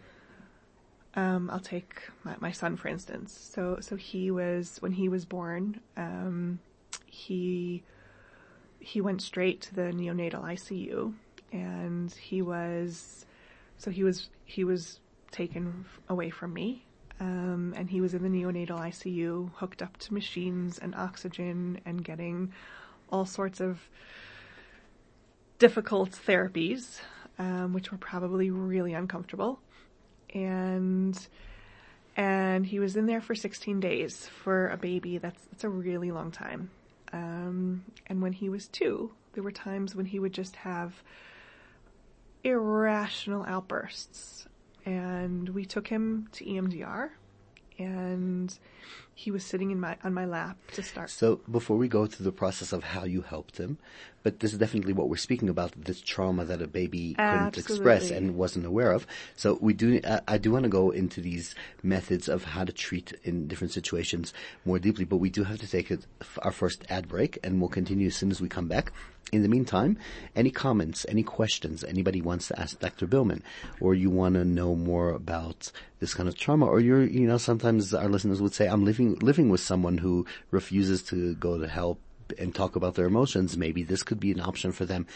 um, 1.14 1.50
I'll 1.50 1.60
take 1.60 2.02
my, 2.24 2.36
my, 2.40 2.52
son 2.52 2.76
for 2.76 2.88
instance. 2.88 3.32
So, 3.52 3.78
so 3.80 3.96
he 3.96 4.30
was, 4.30 4.76
when 4.80 4.92
he 4.92 5.08
was 5.08 5.24
born, 5.24 5.80
um, 5.96 6.58
he 7.06 7.82
he 8.86 9.00
went 9.00 9.20
straight 9.20 9.60
to 9.62 9.74
the 9.74 9.82
neonatal 9.82 10.42
ICU 10.42 11.12
and 11.52 12.12
he 12.12 12.40
was, 12.40 13.26
so 13.78 13.90
he 13.90 14.04
was, 14.04 14.28
he 14.44 14.62
was 14.62 15.00
taken 15.32 15.84
away 16.08 16.30
from 16.30 16.52
me. 16.52 16.84
Um, 17.18 17.74
and 17.76 17.90
he 17.90 18.00
was 18.00 18.14
in 18.14 18.22
the 18.22 18.28
neonatal 18.28 18.78
ICU, 18.78 19.50
hooked 19.54 19.82
up 19.82 19.96
to 19.98 20.14
machines 20.14 20.78
and 20.78 20.94
oxygen 20.94 21.80
and 21.84 22.04
getting 22.04 22.52
all 23.10 23.24
sorts 23.24 23.60
of 23.60 23.88
difficult 25.58 26.10
therapies, 26.10 27.00
um, 27.38 27.72
which 27.72 27.92
were 27.92 27.98
probably 27.98 28.50
really 28.50 28.94
uncomfortable. 28.94 29.60
And, 30.34 31.18
and 32.16 32.66
he 32.66 32.78
was 32.78 32.96
in 32.96 33.06
there 33.06 33.20
for 33.20 33.34
16 33.34 33.80
days 33.80 34.28
for 34.42 34.68
a 34.68 34.76
baby. 34.76 35.18
That's, 35.18 35.42
that's 35.50 35.64
a 35.64 35.68
really 35.68 36.10
long 36.10 36.30
time. 36.30 36.70
Um, 37.12 37.84
and 38.06 38.20
when 38.20 38.32
he 38.32 38.48
was 38.48 38.68
two, 38.68 39.12
there 39.34 39.42
were 39.42 39.52
times 39.52 39.94
when 39.94 40.06
he 40.06 40.18
would 40.18 40.32
just 40.32 40.56
have 40.56 41.02
irrational 42.42 43.44
outbursts. 43.46 44.46
And 44.84 45.48
we 45.48 45.64
took 45.64 45.88
him 45.88 46.28
to 46.32 46.44
EMDR 46.44 47.10
and 47.78 48.58
he 49.14 49.30
was 49.30 49.44
sitting 49.44 49.70
in 49.70 49.80
my 49.80 49.96
on 50.04 50.12
my 50.12 50.26
lap 50.26 50.58
to 50.72 50.82
start. 50.82 51.10
So 51.10 51.40
before 51.50 51.76
we 51.76 51.88
go 51.88 52.06
through 52.06 52.24
the 52.24 52.32
process 52.32 52.72
of 52.72 52.84
how 52.84 53.04
you 53.04 53.22
helped 53.22 53.56
him, 53.58 53.78
but 54.22 54.40
this 54.40 54.52
is 54.52 54.58
definitely 54.58 54.92
what 54.92 55.08
we're 55.08 55.16
speaking 55.16 55.48
about, 55.48 55.72
this 55.76 56.00
trauma 56.00 56.44
that 56.44 56.60
a 56.60 56.66
baby 56.66 57.14
couldn't 57.14 57.56
express 57.56 58.10
and 58.10 58.36
wasn't 58.36 58.66
aware 58.66 58.92
of. 58.92 59.06
So 59.36 59.56
we 59.60 59.72
do, 59.72 60.00
uh, 60.04 60.20
I 60.28 60.36
do 60.36 60.50
want 60.50 60.64
to 60.64 60.68
go 60.68 60.90
into 60.90 61.20
these 61.20 61.54
methods 61.82 62.28
of 62.28 62.44
how 62.44 62.64
to 62.64 62.72
treat 62.72 63.14
in 63.24 63.48
different 63.48 63.72
situations 63.72 64.34
more 64.64 64.78
deeply, 64.78 65.04
but 65.04 65.16
we 65.16 65.30
do 65.30 65.44
have 65.44 65.60
to 65.60 65.68
take 65.68 65.92
our 66.42 66.52
first 66.52 66.84
ad 66.90 67.08
break 67.08 67.38
and 67.42 67.60
we'll 67.60 67.70
continue 67.70 68.08
as 68.08 68.16
soon 68.16 68.30
as 68.30 68.40
we 68.40 68.48
come 68.48 68.68
back. 68.68 68.92
In 69.32 69.42
the 69.42 69.48
meantime, 69.48 69.98
any 70.36 70.52
comments, 70.52 71.04
any 71.08 71.24
questions 71.24 71.82
anybody 71.82 72.22
wants 72.22 72.46
to 72.48 72.60
ask 72.60 72.78
Dr. 72.78 73.08
Bilman, 73.08 73.42
or 73.80 73.92
you 73.92 74.08
want 74.08 74.36
to 74.36 74.44
know 74.44 74.76
more 74.76 75.10
about 75.10 75.72
this 75.98 76.14
kind 76.14 76.28
of 76.28 76.38
trauma, 76.38 76.66
or 76.66 76.78
you're, 76.78 77.04
you 77.04 77.26
know, 77.26 77.36
sometimes 77.36 77.92
our 77.92 78.08
listeners 78.08 78.40
would 78.40 78.54
say, 78.54 78.68
I'm 78.68 78.84
living, 78.84 79.16
living 79.16 79.48
with 79.48 79.60
someone 79.60 79.98
who 79.98 80.26
refuses 80.52 81.02
to 81.04 81.34
go 81.34 81.58
to 81.58 81.66
help 81.66 81.98
and 82.38 82.54
talk 82.54 82.76
about 82.76 82.94
their 82.94 83.06
emotions, 83.06 83.56
maybe 83.56 83.82
this 83.82 84.02
could 84.02 84.20
be 84.20 84.30
an 84.30 84.40
option 84.40 84.70
for 84.70 84.84
them. 84.84 85.06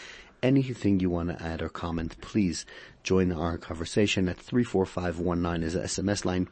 Anything 0.43 0.99
you 0.99 1.09
want 1.09 1.29
to 1.29 1.41
add 1.41 1.61
or 1.61 1.69
comment, 1.69 2.19
please 2.19 2.65
join 3.03 3.31
our 3.31 3.57
conversation 3.57 4.27
at 4.27 4.37
34519 4.37 5.63
is 5.63 5.75
a 5.75 5.83
SMS 5.83 6.25
line 6.25 6.47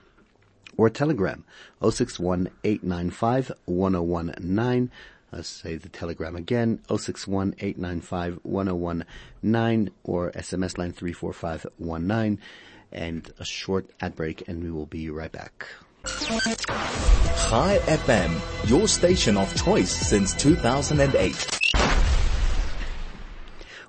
or 0.77 0.89
telegram 0.89 1.43
061 1.81 2.49
895 2.63 3.51
1019. 3.65 4.91
Let's 5.31 5.47
say 5.47 5.75
the 5.75 5.89
telegram 5.89 6.35
again, 6.35 6.79
061 6.89 7.55
895 7.59 8.39
1019 8.43 9.93
or 10.03 10.31
SMS 10.31 10.77
line 10.77 10.91
34519 10.91 12.39
and 12.91 13.31
a 13.37 13.45
short 13.45 13.91
ad 14.01 14.15
break 14.15 14.47
and 14.47 14.63
we 14.63 14.71
will 14.71 14.87
be 14.87 15.09
right 15.11 15.31
back. 15.31 15.67
Chai 16.05 17.77
FM, 17.85 18.69
your 18.69 18.87
station 18.87 19.37
of 19.37 19.55
choice 19.63 19.91
since 19.91 20.33
2008. 20.33 21.33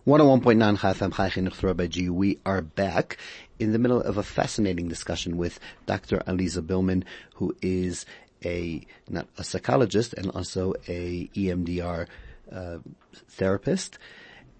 101.9 0.06 0.78
Chai 0.78 0.92
FM, 0.92 1.14
Chai 1.14 1.30
Chinuch. 1.30 2.10
We 2.10 2.38
are 2.44 2.60
back 2.60 3.16
in 3.58 3.72
the 3.72 3.78
middle 3.78 4.00
of 4.02 4.18
a 4.18 4.22
fascinating 4.22 4.88
discussion 4.88 5.36
with 5.36 5.60
Dr. 5.86 6.18
Aliza 6.26 6.62
Bilman, 6.62 7.04
who 7.34 7.54
is 7.62 8.04
a, 8.44 8.86
not 9.08 9.28
a 9.38 9.44
psychologist 9.44 10.14
and 10.14 10.30
also 10.30 10.74
a 10.88 11.28
EMDR 11.34 12.06
uh, 12.52 12.78
therapist. 13.28 13.98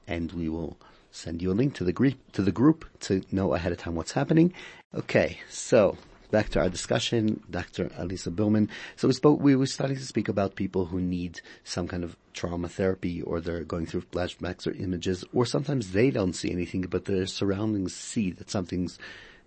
and 0.07 0.33
we 0.33 0.49
will 0.49 0.77
send 1.11 1.43
you 1.43 1.51
a 1.51 1.55
link 1.55 1.75
to 1.75 1.85
the 1.85 1.93
group, 1.93 2.15
to 2.33 2.43
the 2.43 2.53
group 2.53 2.85
to 3.01 3.23
know 3.31 3.55
ahead 3.55 3.73
of 3.73 3.79
time 3.79 3.95
what's 3.95 4.13
happening. 4.13 4.53
Okay, 4.95 5.39
so 5.49 5.97
back 6.31 6.49
to 6.49 6.61
our 6.61 6.69
discussion, 6.69 7.43
Dr. 7.51 7.87
Aliza 7.91 8.35
Bilman. 8.35 8.69
So 8.97 9.09
we 9.09 9.15
spoke, 9.15 9.41
we 9.41 9.55
were 9.55 9.67
starting 9.67 9.97
to 9.97 10.05
speak 10.05 10.29
about 10.29 10.57
people 10.57 10.87
who 10.87 11.01
need 11.01 11.41
some 11.65 11.87
kind 11.87 12.03
of 12.03 12.17
trauma 12.33 12.69
therapy 12.69 13.21
or 13.23 13.41
they're 13.41 13.65
going 13.65 13.87
through 13.87 14.03
flashbacks 14.03 14.67
or 14.67 14.73
images 14.73 15.25
or 15.35 15.45
sometimes 15.45 15.93
they 15.93 16.11
don't 16.11 16.33
see 16.33 16.51
anything 16.51 16.81
but 16.83 17.05
their 17.05 17.27
surroundings 17.27 17.95
see 17.95 18.31
that 18.31 18.51
something's 18.51 18.99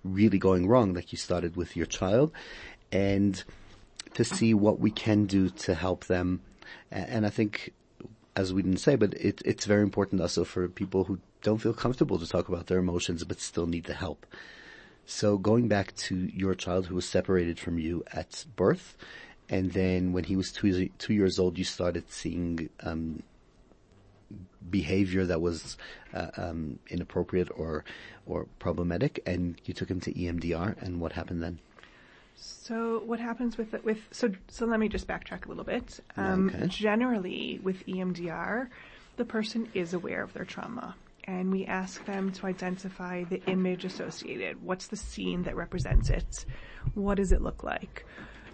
really 0.03 0.37
going 0.37 0.67
wrong 0.67 0.93
like 0.93 1.11
you 1.11 1.17
started 1.17 1.55
with 1.55 1.75
your 1.75 1.87
child 1.87 2.31
and 2.91 3.43
to 4.13 4.23
see 4.23 4.53
what 4.53 4.79
we 4.79 4.91
can 4.91 5.25
do 5.25 5.49
to 5.49 5.73
help 5.73 6.05
them. 6.05 6.41
And 6.91 7.25
I 7.25 7.29
think 7.29 7.73
as 8.35 8.53
we 8.53 8.61
didn't 8.61 8.79
say, 8.79 8.95
but 8.95 9.13
it, 9.13 9.41
it's 9.45 9.65
very 9.65 9.83
important 9.83 10.21
also 10.21 10.43
for 10.43 10.67
people 10.67 11.05
who 11.05 11.19
don't 11.41 11.59
feel 11.59 11.73
comfortable 11.73 12.19
to 12.19 12.27
talk 12.27 12.49
about 12.49 12.67
their 12.67 12.79
emotions 12.79 13.23
but 13.23 13.39
still 13.39 13.67
need 13.67 13.85
the 13.85 13.93
help. 13.93 14.25
So 15.05 15.37
going 15.37 15.67
back 15.67 15.95
to 15.95 16.15
your 16.15 16.55
child 16.55 16.87
who 16.87 16.95
was 16.95 17.07
separated 17.07 17.59
from 17.59 17.77
you 17.77 18.03
at 18.11 18.45
birth, 18.55 18.97
and 19.47 19.71
then 19.73 20.13
when 20.13 20.23
he 20.23 20.35
was 20.35 20.51
two, 20.51 20.89
two 20.97 21.13
years 21.13 21.37
old, 21.37 21.57
you 21.57 21.63
started 21.63 22.11
seeing 22.11 22.69
um, 22.81 23.21
behavior 24.69 25.25
that 25.25 25.41
was 25.41 25.77
uh, 26.13 26.31
um, 26.37 26.79
inappropriate 26.89 27.49
or 27.55 27.83
or 28.25 28.47
problematic, 28.57 29.21
and 29.27 29.61
you 29.65 29.73
took 29.75 29.89
him 29.89 29.99
to 29.99 30.11
EMDR. 30.11 30.81
And 30.81 30.99
what 30.99 31.11
happened 31.11 31.43
then? 31.43 31.59
So 32.35 33.01
what 33.05 33.19
happens 33.19 33.57
with 33.57 33.73
with 33.83 33.99
so 34.11 34.31
so 34.47 34.65
let 34.65 34.79
me 34.79 34.89
just 34.89 35.07
backtrack 35.07 35.45
a 35.45 35.49
little 35.49 35.63
bit. 35.63 35.99
Um, 36.17 36.51
okay. 36.53 36.67
Generally, 36.67 37.59
with 37.63 37.85
EMDR, 37.85 38.67
the 39.17 39.25
person 39.25 39.69
is 39.73 39.93
aware 39.93 40.21
of 40.21 40.33
their 40.33 40.45
trauma 40.45 40.95
and 41.25 41.51
we 41.51 41.65
ask 41.65 42.05
them 42.05 42.31
to 42.31 42.45
identify 42.45 43.23
the 43.23 43.43
image 43.45 43.83
associated. 43.83 44.63
What's 44.63 44.87
the 44.87 44.95
scene 44.95 45.43
that 45.43 45.55
represents 45.55 46.09
it? 46.09 46.45
What 46.93 47.15
does 47.15 47.31
it 47.31 47.41
look 47.41 47.63
like? 47.63 48.05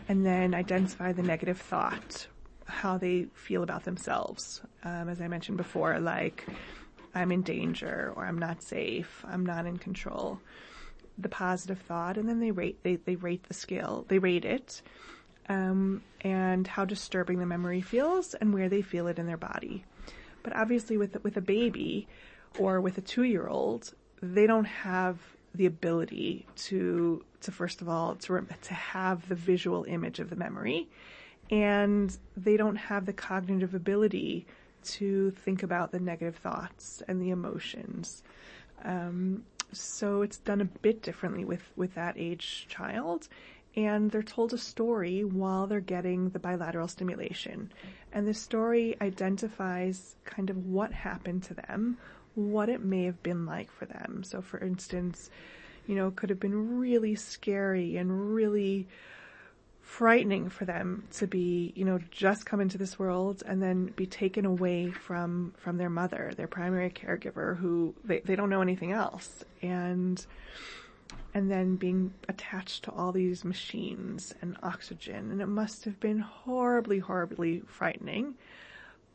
And 0.08 0.26
then 0.26 0.56
identify 0.56 1.12
the 1.12 1.22
negative 1.22 1.60
thought, 1.60 2.28
how 2.66 2.98
they 2.98 3.28
feel 3.34 3.64
about 3.64 3.84
themselves. 3.84 4.62
Um, 4.84 5.10
as 5.10 5.22
I 5.22 5.28
mentioned 5.28 5.58
before, 5.58 6.00
like, 6.00 6.48
I'm 7.14 7.32
in 7.32 7.42
danger 7.42 8.14
or 8.16 8.26
I'm 8.26 8.40
not 8.40 8.64
safe, 8.64 9.24
I'm 9.28 9.46
not 9.46 9.66
in 9.66 9.78
control. 9.78 10.40
The 11.18 11.30
positive 11.30 11.80
thought, 11.80 12.18
and 12.18 12.28
then 12.28 12.40
they 12.40 12.52
rate, 12.52 12.84
they, 12.84 12.96
they 12.96 13.16
rate 13.16 13.44
the 13.48 13.54
scale, 13.54 14.06
they 14.08 14.20
rate 14.20 14.46
it, 14.46 14.82
um, 15.50 16.02
and 16.22 16.66
how 16.66 16.86
disturbing 16.86 17.40
the 17.40 17.46
memory 17.46 17.82
feels 17.82 18.34
and 18.34 18.54
where 18.54 18.70
they 18.70 18.82
feel 18.82 19.08
it 19.08 19.20
in 19.20 19.28
their 19.28 19.38
body. 19.38 19.84
But 20.44 20.56
obviously 20.56 20.98
with, 20.98 21.24
with 21.24 21.38
a 21.38 21.42
baby, 21.42 22.08
or 22.60 22.82
with 22.82 22.98
a 22.98 23.02
two 23.02 23.24
year 23.24 23.48
old, 23.48 23.94
they 24.22 24.48
don't 24.48 24.66
have 24.66 25.18
the 25.54 25.66
ability 25.66 26.46
to, 26.56 27.24
to 27.42 27.52
first 27.52 27.82
of 27.82 27.90
all, 27.90 28.16
to, 28.16 28.46
to 28.62 28.74
have 28.74 29.28
the 29.28 29.36
visual 29.36 29.84
image 29.86 30.20
of 30.20 30.30
the 30.30 30.36
memory. 30.36 30.88
And 31.50 32.16
they 32.38 32.56
don't 32.56 32.78
have 32.78 33.06
the 33.06 33.14
cognitive 33.14 33.74
ability 33.74 34.46
to 34.84 35.32
think 35.32 35.64
about 35.64 35.92
the 35.92 36.00
negative 36.00 36.38
thoughts 36.38 37.04
and 37.08 37.22
the 37.22 37.30
emotions. 37.30 38.24
Um, 38.84 39.44
so 39.72 40.22
it's 40.22 40.38
done 40.38 40.62
a 40.62 40.66
bit 40.66 41.02
differently 41.02 41.46
with, 41.46 41.72
with 41.76 41.96
that 41.96 42.16
age 42.18 42.66
child. 42.70 43.28
And 43.76 44.12
they're 44.12 44.22
told 44.22 44.54
a 44.54 44.58
story 44.58 45.24
while 45.24 45.66
they're 45.66 45.80
getting 45.80 46.30
the 46.30 46.40
bilateral 46.40 46.90
stimulation. 46.90 47.72
And 48.12 48.28
the 48.28 48.34
story 48.34 48.98
identifies 49.00 50.16
kind 50.26 50.50
of 50.50 50.66
what 50.66 50.92
happened 50.92 51.44
to 51.44 51.54
them, 51.54 51.98
what 52.36 52.68
it 52.68 52.84
may 52.84 53.06
have 53.06 53.24
been 53.24 53.46
like 53.46 53.72
for 53.72 53.86
them. 53.86 54.24
So, 54.26 54.42
for 54.42 54.60
instance, 54.60 55.30
you 55.88 55.96
know, 55.96 56.12
could 56.12 56.30
have 56.30 56.40
been 56.40 56.80
really 56.80 57.16
scary 57.16 57.96
and 57.98 58.34
really 58.34 58.88
frightening 59.82 60.50
for 60.50 60.66
them 60.66 61.04
to 61.12 61.28
be, 61.28 61.74
you 61.76 61.84
know, 61.84 62.00
just 62.12 62.46
come 62.46 62.62
into 62.62 62.78
this 62.78 62.98
world 62.98 63.44
and 63.46 63.62
then 63.62 63.88
be 63.96 64.06
taken 64.06 64.46
away 64.46 64.92
from 64.92 65.54
from 65.58 65.78
their 65.78 65.90
mother, 65.90 66.32
their 66.36 66.48
primary 66.48 66.90
caregiver, 66.90 67.58
who 67.58 67.94
they, 68.04 68.20
they 68.20 68.36
don't 68.36 68.50
know 68.50 68.62
anything 68.62 68.92
else, 68.92 69.44
and 69.62 70.26
and 71.34 71.50
then 71.50 71.76
being 71.76 72.14
attached 72.30 72.84
to 72.84 72.92
all 72.92 73.12
these 73.12 73.44
machines 73.44 74.34
and 74.42 74.58
oxygen, 74.64 75.32
and 75.32 75.42
it 75.42 75.48
must 75.48 75.86
have 75.86 76.00
been 76.00 76.20
horribly, 76.20 77.00
horribly 77.00 77.62
frightening. 77.68 78.36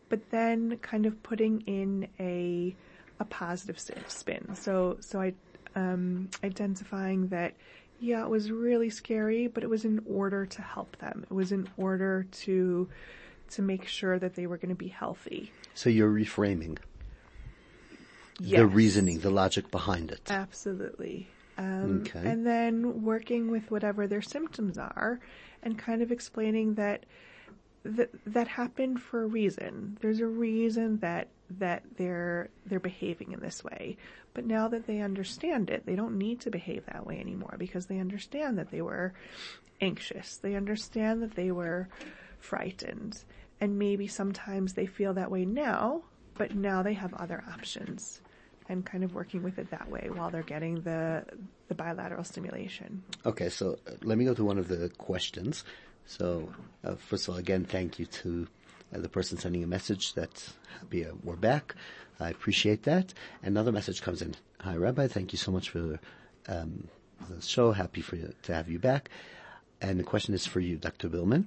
But 0.09 0.31
then, 0.31 0.79
kind 0.79 1.07
of 1.07 1.23
putting 1.23 1.63
in 1.63 2.09
a 2.21 2.77
a 3.19 3.25
positive 3.25 3.79
spin. 3.79 4.55
So, 4.55 4.99
so 5.01 5.21
I, 5.21 5.33
um, 5.75 6.29
identifying 6.45 7.29
that 7.29 7.55
Yeah, 7.99 8.23
it 8.23 8.29
was 8.29 8.51
really 8.51 8.91
scary, 8.91 9.47
but 9.47 9.63
it 9.63 9.71
was 9.71 9.85
in 9.85 10.03
order 10.07 10.45
to 10.47 10.63
help 10.63 10.99
them. 10.99 11.25
It 11.31 11.35
was 11.35 11.53
in 11.53 11.69
order 11.77 12.27
to 12.45 12.89
to 13.51 13.63
make 13.63 13.87
sure 13.87 14.19
that 14.19 14.35
they 14.35 14.47
were 14.47 14.57
going 14.57 14.71
to 14.71 14.75
be 14.75 14.89
healthy. 14.89 15.53
So 15.75 15.89
you're 15.89 16.11
reframing 16.13 16.79
Yes. 18.39 18.59
the 18.59 18.67
reasoning, 18.67 19.21
the 19.21 19.31
logic 19.31 19.71
behind 19.71 20.11
it. 20.11 20.31
Absolutely. 20.31 21.29
Um, 21.57 22.03
Okay. 22.03 22.29
And 22.29 22.45
then 22.47 23.03
working 23.03 23.51
with 23.51 23.71
whatever 23.71 24.07
their 24.07 24.21
symptoms 24.21 24.77
are 24.77 25.21
and 25.63 25.79
kind 25.79 26.03
of 26.03 26.13
explaining 26.13 26.75
that 26.75 27.07
that, 27.85 28.11
that 28.27 28.49
happened 28.49 29.01
for 29.01 29.23
a 29.23 29.27
reason. 29.27 29.97
There's 30.01 30.21
a 30.21 30.27
reason 30.27 30.99
that 30.99 31.29
that 31.59 31.83
they're 31.97 32.49
they're 32.67 32.81
behaving 32.81 33.33
in 33.33 33.41
this 33.41 33.63
way. 33.63 33.97
But 34.35 34.47
now 34.47 34.69
that 34.69 34.87
they 34.87 35.01
understand 35.01 35.71
it, 35.71 35.87
they 35.87 35.97
don't 35.97 36.19
need 36.19 36.41
to 36.43 36.51
behave 36.51 36.85
that 36.87 37.07
way 37.07 37.19
anymore 37.19 37.57
because 37.59 37.87
they 37.87 37.99
understand 37.99 38.59
that 38.59 38.71
they 38.71 38.83
were 38.83 39.15
anxious. 39.81 40.37
They 40.39 40.55
understand 40.55 41.23
that 41.23 41.35
they 41.35 41.51
were 41.51 41.89
frightened. 42.39 43.23
And 43.61 43.79
maybe 43.79 44.07
sometimes 44.07 44.75
they 44.75 44.87
feel 44.87 45.15
that 45.15 45.31
way 45.31 45.45
now, 45.45 46.03
but 46.35 46.55
now 46.55 46.83
they 46.83 46.93
have 46.93 47.15
other 47.15 47.43
options 47.53 48.21
and 48.69 48.85
kind 48.85 49.05
of 49.05 49.15
working 49.15 49.43
with 49.43 49.59
it 49.59 49.71
that 49.71 49.89
way 49.91 50.09
while 50.13 50.31
they're 50.31 50.43
getting 50.43 50.81
the 50.83 51.25
the 51.69 51.75
bilateral 51.75 52.25
stimulation. 52.25 53.03
Okay, 53.25 53.49
so 53.49 53.79
uh, 53.87 53.93
let 54.03 54.19
me 54.19 54.25
go 54.25 54.35
to 54.35 54.45
one 54.45 54.59
of 54.59 54.69
the 54.69 54.89
questions. 54.99 55.65
So, 56.05 56.49
uh, 56.85 56.95
first 56.95 57.27
of 57.27 57.35
all, 57.35 57.41
again, 57.41 57.65
thank 57.65 57.99
you 57.99 58.07
to 58.07 58.47
uh, 58.95 58.99
the 58.99 59.09
person 59.09 59.39
sending 59.39 59.65
a 59.65 59.67
message 59.67 60.15
that 60.15 60.49
happy 60.81 61.05
uh, 61.05 61.13
we're 61.23 61.37
back. 61.37 61.75
I 62.19 62.31
appreciate 62.31 62.85
that. 62.85 63.13
Another 63.43 63.73
message 63.73 64.03
comes 64.03 64.23
in. 64.23 64.35
Hi, 64.61 64.77
Rabbi. 64.77 65.07
Thank 65.07 65.33
you 65.33 65.39
so 65.39 65.53
much 65.53 65.71
for 65.71 65.99
um, 66.49 66.89
the 67.29 67.43
show. 67.43 67.73
Happy 67.73 68.01
for 68.01 68.17
you, 68.17 68.33
to 68.43 68.55
have 68.55 68.69
you 68.69 68.79
back. 68.79 69.11
And 69.81 69.99
the 69.99 70.05
question 70.05 70.35
is 70.35 70.47
for 70.47 70.61
you, 70.61 70.77
Dr. 70.77 71.09
Bilman. 71.09 71.45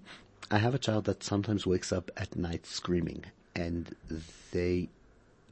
I 0.51 0.57
have 0.59 0.75
a 0.75 0.79
child 0.79 1.05
that 1.05 1.23
sometimes 1.23 1.65
wakes 1.65 1.91
up 1.91 2.11
at 2.17 2.35
night 2.35 2.65
screaming, 2.65 3.25
and 3.55 3.95
they 4.51 4.89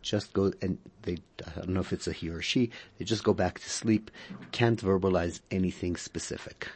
just 0.02 0.34
go 0.34 0.54
and 0.62 0.78
they 1.02 1.18
I 1.46 1.60
don't 1.60 1.70
know 1.70 1.82
if 1.82 1.92
it's 1.92 2.08
a 2.08 2.14
he 2.14 2.30
or 2.30 2.42
she, 2.42 2.72
they 2.98 3.06
just 3.06 3.24
go 3.24 3.34
back 3.34 3.60
to 3.60 3.70
sleep, 3.70 4.10
can't 4.52 4.82
verbalize 4.82 5.42
anything 5.52 5.96
specific. 5.96 6.70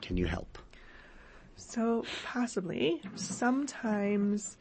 Can 0.00 0.16
you 0.16 0.26
help? 0.26 0.58
So 1.58 2.04
possibly 2.24 3.02
sometimes 3.14 4.56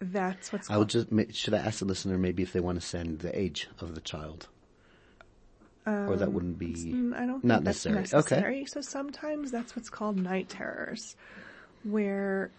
that's 0.00 0.52
what's 0.52 0.70
I 0.70 0.76
would 0.76 0.88
just 0.88 1.08
should 1.32 1.54
I 1.54 1.58
ask 1.58 1.80
the 1.80 1.84
listener 1.84 2.18
maybe 2.18 2.42
if 2.42 2.52
they 2.52 2.60
want 2.60 2.80
to 2.80 2.86
send 2.86 3.18
the 3.20 3.36
age 3.38 3.68
of 3.80 3.94
the 3.94 4.00
child, 4.00 4.48
or 5.86 6.16
that 6.16 6.28
um, 6.28 6.34
wouldn't 6.34 6.58
be 6.58 6.92
I 7.14 7.26
don't 7.26 7.44
not 7.44 7.56
think 7.56 7.64
that's 7.64 7.86
necessary. 7.86 7.94
necessary. 7.96 8.56
Okay, 8.58 8.64
So 8.66 8.80
sometimes 8.80 9.50
that's 9.50 9.76
what's 9.76 9.90
called 9.90 10.16
night 10.18 10.48
terrors, 10.48 11.16
where 11.82 12.50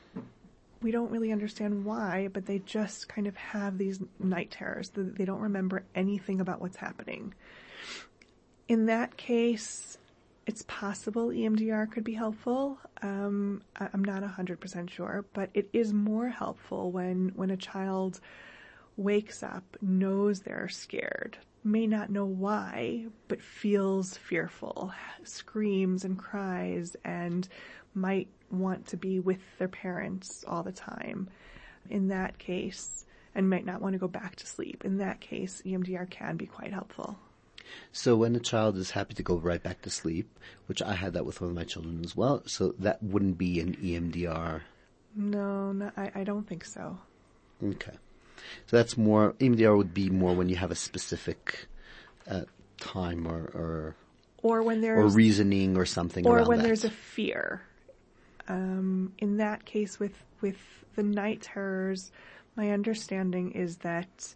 we 0.82 0.92
don't 0.92 1.10
really 1.10 1.32
understand 1.32 1.86
why, 1.86 2.30
but 2.32 2.46
they 2.46 2.60
just 2.60 3.08
kind 3.08 3.26
of 3.26 3.36
have 3.36 3.78
these 3.78 4.00
night 4.20 4.52
terrors. 4.52 4.90
Th- 4.90 5.08
They 5.14 5.26
don't 5.26 5.42
remember 5.42 5.84
anything 5.96 6.40
about 6.42 6.62
what's 6.62 6.78
happening. 6.78 7.34
In 8.68 8.86
that 8.88 9.18
case, 9.18 9.98
it's 10.46 10.64
possible 10.68 11.30
EMDR 11.30 11.92
could 11.92 12.04
be 12.04 12.14
helpful. 12.14 12.78
Um, 13.02 13.64
I'm 13.78 14.04
not 14.04 14.24
100% 14.24 14.90
sure, 14.90 15.26
but 15.34 15.50
it 15.54 15.70
is 15.74 15.92
more 15.92 16.30
helpful 16.30 16.92
when, 16.92 17.32
when 17.36 17.50
a 17.50 17.58
child 17.58 18.20
wakes 18.96 19.42
up, 19.42 19.64
knows 19.82 20.42
they're 20.42 20.70
scared, 20.70 21.38
may 21.64 21.88
not 21.88 22.12
know 22.12 22.26
why, 22.26 23.08
but 23.28 23.42
feels 23.42 24.16
fearful, 24.18 24.94
screams 25.24 26.06
and 26.06 26.18
cries, 26.18 26.96
and 27.04 27.48
might 27.94 28.28
want 28.52 28.88
to 28.88 28.98
be 28.98 29.20
with 29.20 29.42
their 29.58 29.68
parents 29.68 30.46
all 30.48 30.64
the 30.64 30.72
time. 30.72 31.28
In 31.90 32.08
that 32.10 32.38
case, 32.38 33.06
and 33.36 33.50
might 33.50 33.66
not 33.66 33.82
want 33.82 33.94
to 33.94 34.00
go 34.00 34.08
back 34.08 34.36
to 34.38 34.48
sleep. 34.48 34.86
In 34.86 34.98
that 35.00 35.20
case, 35.20 35.62
EMDR 35.66 36.10
can 36.10 36.38
be 36.38 36.46
quite 36.46 36.72
helpful. 36.72 37.20
So 37.92 38.16
when 38.16 38.36
a 38.36 38.40
child 38.40 38.78
is 38.78 38.92
happy 38.92 39.14
to 39.16 39.24
go 39.24 39.36
right 39.38 39.62
back 39.62 39.82
to 39.84 39.90
sleep, 39.90 40.40
which 40.68 40.82
I 40.82 40.94
had 40.94 41.14
that 41.14 41.26
with 41.26 41.42
one 41.42 41.50
of 41.50 41.56
my 41.56 41.64
children 41.64 42.02
as 42.04 42.16
well, 42.16 42.44
so 42.46 42.74
that 42.80 43.02
wouldn't 43.02 43.38
be 43.38 43.60
an 43.60 43.76
EMDR. 43.78 44.62
No, 45.16 45.72
no 45.72 45.92
I, 45.96 46.12
I 46.16 46.24
don't 46.24 46.48
think 46.48 46.66
so. 46.66 46.98
Okay, 47.64 47.94
so 48.68 48.78
that's 48.78 48.98
more 48.98 49.34
EMDR 49.40 49.76
would 49.78 49.94
be 49.94 50.10
more 50.10 50.34
when 50.34 50.50
you 50.50 50.58
have 50.58 50.72
a 50.72 50.76
specific 50.76 51.68
uh, 52.30 52.42
time 52.78 53.28
or 53.28 53.46
or, 53.54 53.96
Or 54.44 54.62
when 54.62 54.80
or 54.80 54.82
there's 54.82 55.16
reasoning 55.16 55.78
or 55.78 55.86
something. 55.86 56.28
or 56.28 56.44
when 56.46 56.58
that. 56.60 56.64
there's 56.64 56.84
a 56.84 56.90
fear. 56.90 57.62
Um, 58.48 59.14
in 59.18 59.38
that 59.38 59.66
case, 59.66 60.00
with 60.00 60.14
with 60.42 60.58
the 60.96 61.04
night 61.04 61.42
terrors, 61.42 62.12
my 62.56 62.72
understanding 62.72 63.52
is 63.52 63.78
that 63.78 64.36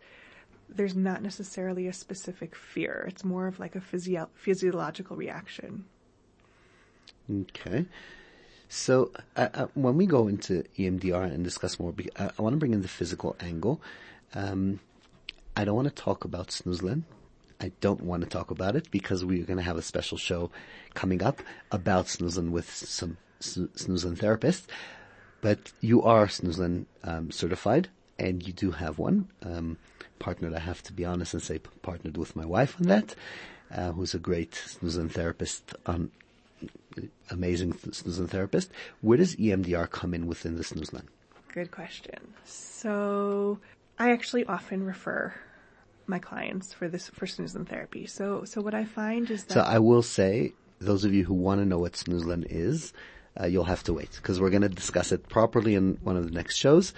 there's 0.70 0.96
not 0.96 1.22
necessarily 1.22 1.88
a 1.88 1.94
specific 1.94 2.56
fear. 2.56 3.06
It's 3.08 3.24
more 3.24 3.48
of 3.48 3.60
like 3.60 3.76
a 3.76 3.82
physio- 3.82 4.30
physiological 4.36 5.16
reaction. 5.16 5.86
Okay. 7.32 7.86
So 8.68 9.12
uh, 9.36 9.50
uh, 9.54 9.68
when 9.74 9.98
we 9.98 10.06
go 10.06 10.28
into 10.28 10.64
EMDR 10.78 11.24
and 11.24 11.44
discuss 11.44 11.80
more, 11.80 11.94
uh, 12.16 12.30
I 12.38 12.42
want 12.42 12.54
to 12.54 12.58
bring 12.58 12.74
in 12.74 12.82
the 12.82 12.88
physical 12.88 13.36
angle. 13.40 13.82
Um, 14.34 14.80
I 15.56 15.66
don't 15.66 15.76
want 15.76 15.88
to 15.88 16.04
talk 16.04 16.24
about 16.24 16.50
Snoezelen. 16.50 17.04
I 17.60 17.72
don't 17.82 18.02
want 18.02 18.24
to 18.24 18.30
talk 18.30 18.52
about 18.52 18.76
it 18.76 18.90
because 18.92 19.26
we're 19.26 19.44
going 19.44 19.58
to 19.58 19.64
have 19.64 19.78
a 19.78 19.82
special 19.82 20.18
show 20.18 20.50
coming 20.94 21.22
up 21.22 21.42
about 21.72 22.06
Snoezelen 22.06 22.52
with 22.52 22.74
some 22.74 23.18
sn- 23.40 23.70
Snoezelen 23.76 24.18
therapists. 24.18 24.68
But 25.42 25.72
you 25.82 26.04
are 26.04 26.28
Snoezelen 26.28 26.86
um, 27.04 27.32
certified, 27.32 27.90
and 28.20 28.46
you 28.46 28.54
do 28.54 28.72
have 28.72 29.00
one 29.00 29.30
um, 29.44 29.78
partnered. 30.20 30.54
I 30.54 30.60
have 30.60 30.84
to 30.84 30.94
be 30.94 31.06
honest 31.06 31.34
and 31.34 31.42
say 31.42 31.60
partnered 31.60 32.18
with 32.18 32.36
my 32.36 32.46
wife 32.46 32.76
on 32.80 32.88
that, 32.88 33.16
uh, 33.74 33.92
who's 33.92 34.14
a 34.14 34.20
great 34.20 34.52
Snoezelen 34.52 35.12
therapist 35.12 35.74
on 35.86 36.12
amazing 37.30 37.74
Snoezelen 37.74 38.30
therapist. 38.30 38.70
Where 39.02 39.18
does 39.18 39.36
EMDR 39.38 39.90
come 39.90 40.14
in 40.14 40.28
within 40.28 40.58
the 40.58 40.64
Snoezelen? 40.64 41.06
Good 41.54 41.72
question. 41.72 42.34
So 42.46 43.60
I 43.98 44.12
actually 44.12 44.46
often 44.46 44.86
refer 44.86 45.34
my 46.06 46.20
clients 46.20 46.74
for 46.74 46.88
this 46.88 47.08
for 47.10 47.26
Snoezelen 47.26 47.68
therapy. 47.68 48.06
So 48.06 48.44
so 48.44 48.62
what 48.62 48.74
I 48.74 48.86
find 48.86 49.32
is 49.32 49.46
that 49.46 49.54
So 49.54 49.62
I 49.62 49.80
will 49.80 50.04
say, 50.04 50.54
those 50.80 51.04
of 51.04 51.14
you 51.14 51.24
who 51.24 51.34
want 51.34 51.62
to 51.62 51.66
know 51.66 51.80
what 51.80 51.94
Snoezelen 51.94 52.46
is, 52.50 52.94
uh, 53.40 53.46
you'll 53.46 53.66
have 53.66 53.84
to 53.84 53.94
wait 53.94 54.12
because 54.16 54.40
we're 54.40 54.50
going 54.50 54.64
to 54.64 54.70
discuss 54.70 55.12
it 55.12 55.30
properly 55.30 55.76
in 55.76 55.98
one 56.04 56.18
of 56.18 56.26
the 56.26 56.32
next 56.32 56.56
shows. 56.58 56.94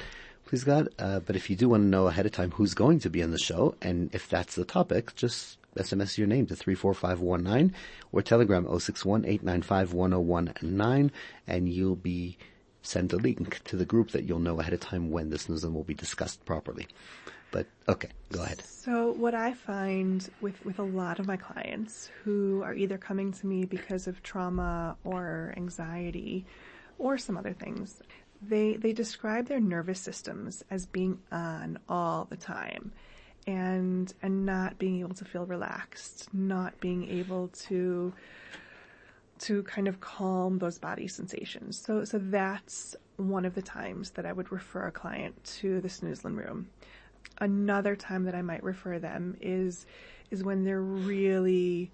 Please 0.51 0.63
God. 0.65 0.89
Uh, 0.99 1.21
but 1.21 1.37
if 1.37 1.49
you 1.49 1.55
do 1.55 1.69
want 1.69 1.83
to 1.83 1.87
know 1.87 2.07
ahead 2.07 2.25
of 2.25 2.33
time 2.33 2.51
who's 2.51 2.73
going 2.73 2.99
to 2.99 3.09
be 3.09 3.23
on 3.23 3.31
the 3.31 3.39
show, 3.39 3.73
and 3.81 4.13
if 4.13 4.27
that's 4.27 4.55
the 4.55 4.65
topic, 4.65 5.15
just 5.15 5.57
SMS 5.77 6.17
your 6.17 6.27
name 6.27 6.45
to 6.47 6.57
34519 6.57 7.73
or 8.11 8.21
Telegram 8.21 8.65
061-895-1019 8.65 11.09
and 11.47 11.69
you'll 11.69 11.95
be 11.95 12.37
sent 12.81 13.13
a 13.13 13.15
link 13.15 13.61
to 13.63 13.77
the 13.77 13.85
group 13.85 14.11
that 14.11 14.25
you'll 14.25 14.39
know 14.39 14.59
ahead 14.59 14.73
of 14.73 14.81
time 14.81 15.09
when 15.09 15.29
this 15.29 15.47
Snoezelen 15.47 15.71
will 15.71 15.85
be 15.85 15.93
discussed 15.93 16.43
properly. 16.43 16.85
But 17.51 17.67
okay, 17.87 18.09
go 18.33 18.43
ahead. 18.43 18.61
So 18.61 19.13
what 19.13 19.33
I 19.33 19.53
find 19.53 20.29
with, 20.41 20.65
with 20.65 20.79
a 20.79 20.83
lot 20.83 21.19
of 21.19 21.27
my 21.27 21.37
clients 21.37 22.11
who 22.25 22.61
are 22.61 22.73
either 22.73 22.97
coming 22.97 23.31
to 23.31 23.47
me 23.47 23.63
because 23.63 24.05
of 24.05 24.21
trauma 24.21 24.97
or 25.05 25.53
anxiety 25.55 26.45
or 26.97 27.17
some 27.17 27.37
other 27.37 27.53
things, 27.53 28.01
they, 28.41 28.75
they 28.75 28.93
describe 28.93 29.47
their 29.47 29.59
nervous 29.59 29.99
systems 29.99 30.63
as 30.69 30.85
being 30.85 31.19
on 31.31 31.77
all 31.87 32.25
the 32.29 32.37
time 32.37 32.91
and, 33.47 34.13
and 34.21 34.45
not 34.45 34.77
being 34.77 34.99
able 34.99 35.15
to 35.15 35.25
feel 35.25 35.45
relaxed, 35.45 36.33
not 36.33 36.79
being 36.79 37.07
able 37.09 37.49
to, 37.49 38.13
to 39.39 39.63
kind 39.63 39.87
of 39.87 39.99
calm 39.99 40.59
those 40.59 40.79
body 40.79 41.07
sensations. 41.07 41.77
So, 41.77 42.03
so 42.03 42.19
that's 42.19 42.95
one 43.17 43.45
of 43.45 43.55
the 43.55 43.61
times 43.61 44.11
that 44.11 44.25
I 44.25 44.33
would 44.33 44.51
refer 44.51 44.87
a 44.87 44.91
client 44.91 45.43
to 45.59 45.81
the 45.81 45.87
Snoezelen 45.87 46.35
room. 46.35 46.69
Another 47.39 47.95
time 47.95 48.23
that 48.23 48.35
I 48.35 48.41
might 48.41 48.63
refer 48.63 48.99
them 48.99 49.37
is, 49.41 49.85
is 50.29 50.43
when 50.43 50.63
they're 50.63 50.81
really, 50.81 51.91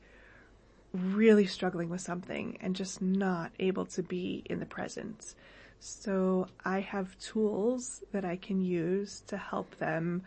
really 0.93 1.45
struggling 1.45 1.89
with 1.89 2.01
something 2.01 2.57
and 2.61 2.75
just 2.75 3.01
not 3.01 3.51
able 3.59 3.85
to 3.87 4.03
be 4.03 4.43
in 4.45 4.59
the 4.59 4.65
present. 4.65 5.35
So 5.79 6.47
I 6.65 6.79
have 6.81 7.17
tools 7.19 8.03
that 8.11 8.25
I 8.25 8.35
can 8.35 8.61
use 8.61 9.21
to 9.27 9.37
help 9.37 9.77
them 9.77 10.23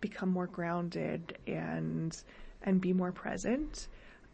become 0.00 0.30
more 0.30 0.46
grounded 0.46 1.38
and, 1.46 2.16
and 2.62 2.80
be 2.80 2.92
more 2.92 3.12
present. 3.12 3.88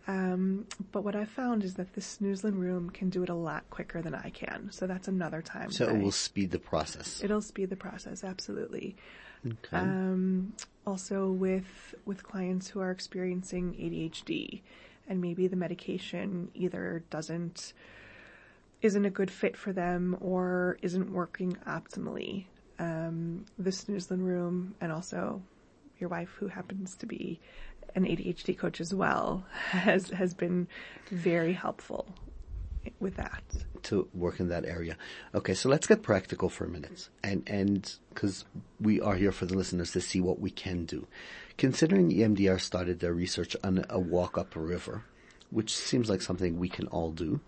Um, 0.09 0.67
but 0.93 1.03
what 1.03 1.17
I've 1.17 1.29
found 1.31 1.65
is 1.65 1.75
that 1.75 1.95
the 1.95 2.01
Snoezelen 2.01 2.59
room 2.59 2.91
can 2.91 3.11
do 3.11 3.23
it 3.25 3.29
a 3.29 3.35
lot 3.35 3.69
quicker 3.71 4.03
than 4.03 4.15
I 4.15 4.31
can. 4.31 4.71
So 4.71 4.87
that's 4.87 5.09
another 5.09 5.43
time. 5.43 5.71
So 5.73 5.89
it 5.89 5.97
I- 5.97 5.99
will 5.99 6.13
speed 6.13 6.53
the 6.53 6.59
process. 6.61 7.23
it'll 7.25 7.43
speed 7.43 7.71
the 7.71 7.77
process, 7.77 8.23
absolutely. 8.23 8.97
Okay. 9.45 9.77
Um, 9.77 10.55
also 10.87 11.31
with 11.31 11.95
with 12.05 12.23
clients 12.23 12.69
who 12.69 12.81
are 12.81 12.91
experiencing 12.91 13.75
ADHD 13.75 14.63
and 15.09 15.21
maybe 15.21 15.47
the 15.47 15.57
medication 15.57 16.51
either 16.55 17.03
doesn't 17.11 17.73
isn't 18.83 19.05
a 19.05 19.11
good 19.11 19.31
fit 19.31 19.57
for 19.57 19.73
them 19.73 20.17
or 20.21 20.79
isn't 20.83 21.11
working 21.11 21.57
optimally. 21.67 22.47
Um, 22.79 23.47
the 23.59 23.71
Snoezelen 23.71 24.23
room 24.23 24.75
and 24.81 24.93
also 24.93 25.43
your 25.99 26.11
wife 26.11 26.31
who 26.39 26.49
happens 26.49 26.95
to 26.97 27.07
be 27.07 27.41
an 27.95 28.05
ADHD 28.05 28.57
coach 28.57 28.81
as 28.81 28.95
well 28.95 29.45
has 29.71 30.11
has 30.11 30.35
been 30.35 30.69
very 31.11 31.53
helpful 31.53 32.07
with 33.01 33.17
that 33.17 33.43
to 33.83 34.09
work 34.15 34.41
in 34.41 34.49
that 34.49 34.65
area. 34.65 34.97
Okay, 35.35 35.55
so 35.55 35.69
let's 35.69 35.87
get 35.87 36.03
practical 36.03 36.49
for 36.49 36.65
a 36.65 36.69
minute, 36.69 37.09
and 37.23 37.43
and 37.47 37.95
because 38.11 38.45
we 38.81 39.01
are 39.01 39.15
here 39.15 39.33
for 39.33 39.47
the 39.47 39.57
listeners 39.57 39.93
to 39.93 40.01
see 40.01 40.21
what 40.21 40.41
we 40.41 40.51
can 40.51 40.85
do. 40.85 41.07
Considering 41.57 42.11
EMDR 42.11 42.61
started 42.61 43.01
their 43.01 43.15
research 43.15 43.57
on 43.65 43.85
a 43.89 43.99
walk 43.99 44.37
up 44.37 44.55
a 44.57 44.61
river, 44.61 45.05
which 45.51 45.75
seems 45.75 46.11
like 46.11 46.21
something 46.21 46.59
we 46.59 46.69
can 46.69 46.87
all 46.89 47.11
do. 47.11 47.41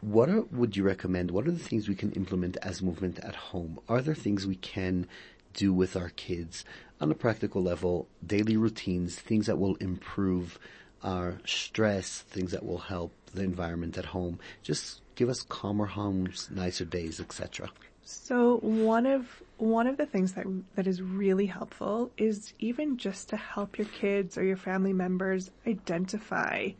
What 0.00 0.30
are, 0.30 0.42
would 0.42 0.76
you 0.76 0.82
recommend? 0.82 1.30
What 1.30 1.46
are 1.46 1.50
the 1.50 1.58
things 1.58 1.88
we 1.88 1.94
can 1.94 2.12
implement 2.12 2.56
as 2.62 2.80
movement 2.80 3.18
at 3.18 3.34
home? 3.34 3.78
Are 3.88 4.00
there 4.00 4.14
things 4.14 4.46
we 4.46 4.56
can 4.56 5.06
do 5.52 5.72
with 5.72 5.96
our 5.96 6.10
kids 6.10 6.64
on 7.00 7.10
a 7.10 7.14
practical 7.14 7.62
level, 7.62 8.08
daily 8.26 8.56
routines, 8.56 9.16
things 9.16 9.46
that 9.46 9.58
will 9.58 9.76
improve 9.76 10.58
our 11.02 11.38
stress, 11.44 12.20
things 12.20 12.52
that 12.52 12.64
will 12.64 12.78
help 12.78 13.12
the 13.34 13.42
environment 13.42 13.96
at 13.96 14.06
home. 14.06 14.38
Just 14.62 15.00
give 15.14 15.28
us 15.28 15.42
calmer 15.42 15.86
homes, 15.86 16.48
nicer 16.50 16.84
days, 16.84 17.20
etc. 17.20 17.70
So 18.02 18.58
one 18.58 19.06
of 19.06 19.42
one 19.58 19.86
of 19.86 19.96
the 19.96 20.06
things 20.06 20.32
that 20.32 20.46
that 20.74 20.86
is 20.86 21.00
really 21.00 21.46
helpful 21.46 22.10
is 22.16 22.52
even 22.58 22.96
just 22.96 23.28
to 23.30 23.36
help 23.36 23.78
your 23.78 23.86
kids 23.86 24.36
or 24.36 24.44
your 24.44 24.56
family 24.56 24.92
members 24.92 25.50
identify 25.66 26.70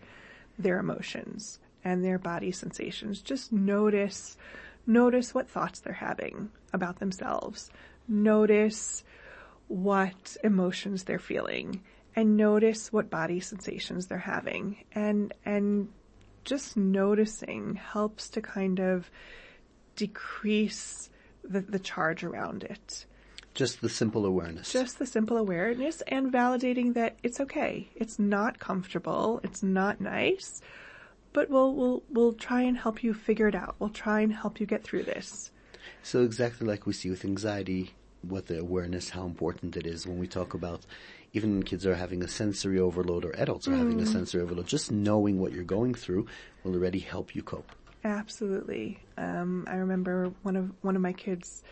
their 0.59 0.79
emotions 0.79 1.59
and 1.85 2.05
their 2.05 2.19
body 2.19 2.53
sensations. 2.53 3.21
Just 3.21 3.53
notice 3.53 4.37
notice 4.87 5.35
what 5.35 5.49
thoughts 5.49 5.81
they're 5.81 5.93
having 5.93 6.51
about 6.73 6.99
themselves. 6.99 7.71
Notice 8.09 9.05
what 9.69 10.37
emotions 10.43 11.05
they're 11.05 11.19
feeling 11.19 11.83
and 12.17 12.37
notice 12.37 12.93
what 12.93 13.09
body 13.09 13.39
sensations 13.41 14.07
they're 14.07 14.19
having 14.19 14.85
and 14.93 15.33
and 15.45 15.89
just 16.45 16.77
noticing 16.77 17.77
helps 17.77 18.29
to 18.31 18.41
kind 18.41 18.81
of 18.81 19.11
decrease 19.97 21.11
the, 21.45 21.61
the 21.61 21.79
charge 21.79 22.25
around 22.25 22.65
it. 22.65 23.07
Just 23.55 23.81
the 23.81 23.89
simple 23.89 24.25
awareness. 24.25 24.73
Just 24.73 24.99
the 24.99 25.07
simple 25.07 25.37
awareness 25.37 26.03
and 26.07 26.33
validating 26.33 26.95
that 26.95 27.19
it's 27.23 27.41
okay. 27.41 27.89
It's 27.95 28.19
not 28.19 28.59
comfortable. 28.59 29.41
It's 29.43 29.63
not 29.63 30.01
nice, 30.01 30.63
but 31.33 31.51
we'll, 31.51 31.75
we'll, 31.75 32.03
we'll 32.11 32.33
try 32.33 32.63
and 32.63 32.77
help 32.77 33.03
you 33.03 33.15
figure 33.15 33.49
it 33.49 33.55
out. 33.55 33.77
We'll 33.79 33.91
try 33.91 34.21
and 34.21 34.33
help 34.33 34.61
you 34.61 34.67
get 34.67 34.85
through 34.85 35.05
this. 35.05 35.51
So 36.03 36.23
exactly 36.23 36.67
like 36.67 36.87
we 36.87 36.93
see 36.93 37.11
with 37.11 37.25
anxiety, 37.25 37.95
what 38.23 38.47
the 38.47 38.59
awareness, 38.59 39.11
how 39.11 39.25
important 39.25 39.77
it 39.77 39.87
is 39.87 40.07
when 40.07 40.19
we 40.19 40.27
talk 40.27 40.55
about 40.55 40.85
even 41.33 41.53
when 41.53 41.63
kids 41.63 41.87
are 41.87 41.95
having 41.95 42.23
a 42.23 42.29
sensory 42.29 42.79
overload 42.79 43.25
or 43.25 43.33
adults 43.37 43.69
are 43.69 43.73
mm. 43.73 43.79
having 43.79 44.01
a 44.01 44.05
mm. 44.05 44.13
sensory 44.13 44.43
overload, 44.43 44.67
just 44.67 44.91
knowing 44.91 45.41
what 45.41 45.53
you're 45.53 45.65
going 45.65 45.95
through 45.95 46.27
will 46.65 46.75
already 46.75 46.99
help 46.99 47.35
you 47.35 47.43
cope. 47.43 47.71
Absolutely. 48.03 48.99
Um, 49.17 49.65
I 49.69 49.77
remember 49.77 50.33
one 50.43 50.57
of 50.57 50.73
one 50.81 50.97
of 50.97 51.03
my 51.03 51.13
kids 51.13 51.63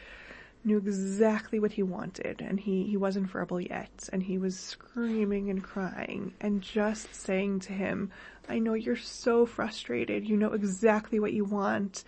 knew 0.65 0.77
exactly 0.77 1.59
what 1.59 1.73
he 1.73 1.83
wanted, 1.83 2.41
and 2.41 2.59
he 2.61 2.85
he 2.85 2.97
wasn't 2.97 3.31
verbal 3.31 3.61
yet, 3.61 4.09
and 4.13 4.23
he 4.23 4.39
was 4.39 4.59
screaming 4.59 5.51
and 5.51 5.63
crying, 5.63 6.35
and 6.41 6.61
just 6.63 7.15
saying 7.15 7.61
to 7.61 7.73
him, 7.73 8.11
"I 8.49 8.59
know 8.59 8.75
you're 8.75 8.97
so 8.97 9.47
frustrated. 9.47 10.29
You 10.29 10.37
know 10.37 10.53
exactly 10.53 11.21
what 11.21 11.33
you 11.33 11.45
want." 11.45 12.05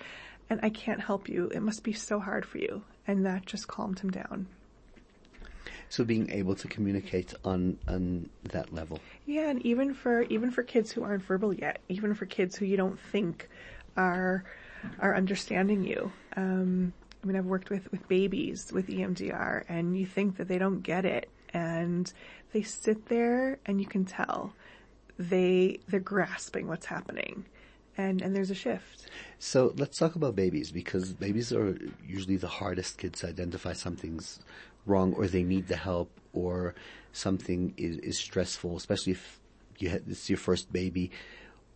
And 0.49 0.59
I 0.65 0.71
can't 0.71 1.01
help 1.01 1.29
you. 1.29 1.47
It 1.55 1.63
must 1.63 1.85
be 1.85 1.93
so 1.93 2.19
hard 2.19 2.45
for 2.45 2.59
you. 2.59 2.83
And 3.07 3.25
that 3.25 3.47
just 3.47 3.69
calmed 3.69 4.01
him 4.01 4.11
down. 4.11 4.49
So 5.89 6.05
being 6.05 6.31
able 6.31 6.55
to 6.57 6.69
communicate 6.69 7.35
on 7.45 7.79
on 7.89 8.31
that 8.45 8.73
level. 8.73 9.01
Yeah, 9.27 9.49
and 9.51 9.65
even 9.65 9.95
for 9.95 10.23
even 10.23 10.51
for 10.51 10.63
kids 10.63 10.93
who 10.93 11.03
aren't 11.03 11.25
verbal 11.25 11.53
yet, 11.53 11.81
even 11.89 12.15
for 12.15 12.27
kids 12.27 12.57
who 12.57 12.65
you 12.65 12.77
don't 12.77 12.99
think 12.99 13.49
are 13.97 14.45
are 14.99 15.17
understanding 15.17 15.85
you. 15.85 16.13
Um, 16.37 16.93
I 17.22 17.26
mean, 17.26 17.37
I've 17.37 17.46
worked 17.46 17.70
with 17.70 17.90
with 17.92 18.06
babies 18.09 18.70
with 18.72 18.88
EMDR, 18.88 19.64
and 19.68 19.96
you 19.96 20.06
think 20.06 20.37
that 20.38 20.48
they 20.48 20.59
don't 20.59 20.80
get 20.83 21.04
it, 21.04 21.28
and 21.52 22.12
they 22.52 22.62
sit 22.62 23.06
there, 23.06 23.59
and 23.66 23.80
you 23.80 23.87
can 23.87 24.04
tell 24.04 24.54
they 25.18 25.80
they're 25.88 26.00
grasping 26.00 26.66
what's 26.66 26.87
happening 26.87 27.44
and 27.96 28.22
and 28.22 28.35
there's 28.35 28.50
a 28.50 28.54
shift. 28.54 29.06
So 29.38 29.74
let's 29.76 29.98
talk 29.98 30.14
about 30.14 30.35
babies 30.35 30.70
because 30.70 31.12
babies 31.12 31.52
are 31.52 31.76
usually 32.06 32.37
the 32.37 32.48
hardest 32.48 32.98
kids 32.98 33.20
to 33.20 33.28
identify 33.28 33.72
something's 33.72 34.40
wrong 34.87 35.14
or 35.14 35.26
they 35.26 35.42
need 35.42 35.68
the 35.68 35.76
help 35.76 36.11
or 36.33 36.74
something 37.12 37.74
is, 37.76 37.98
is 37.98 38.18
stressful, 38.18 38.76
especially 38.76 39.12
if 39.12 39.40
you 39.78 39.90
had, 39.90 40.02
it's 40.09 40.28
your 40.28 40.38
first 40.38 40.72
baby. 40.72 41.11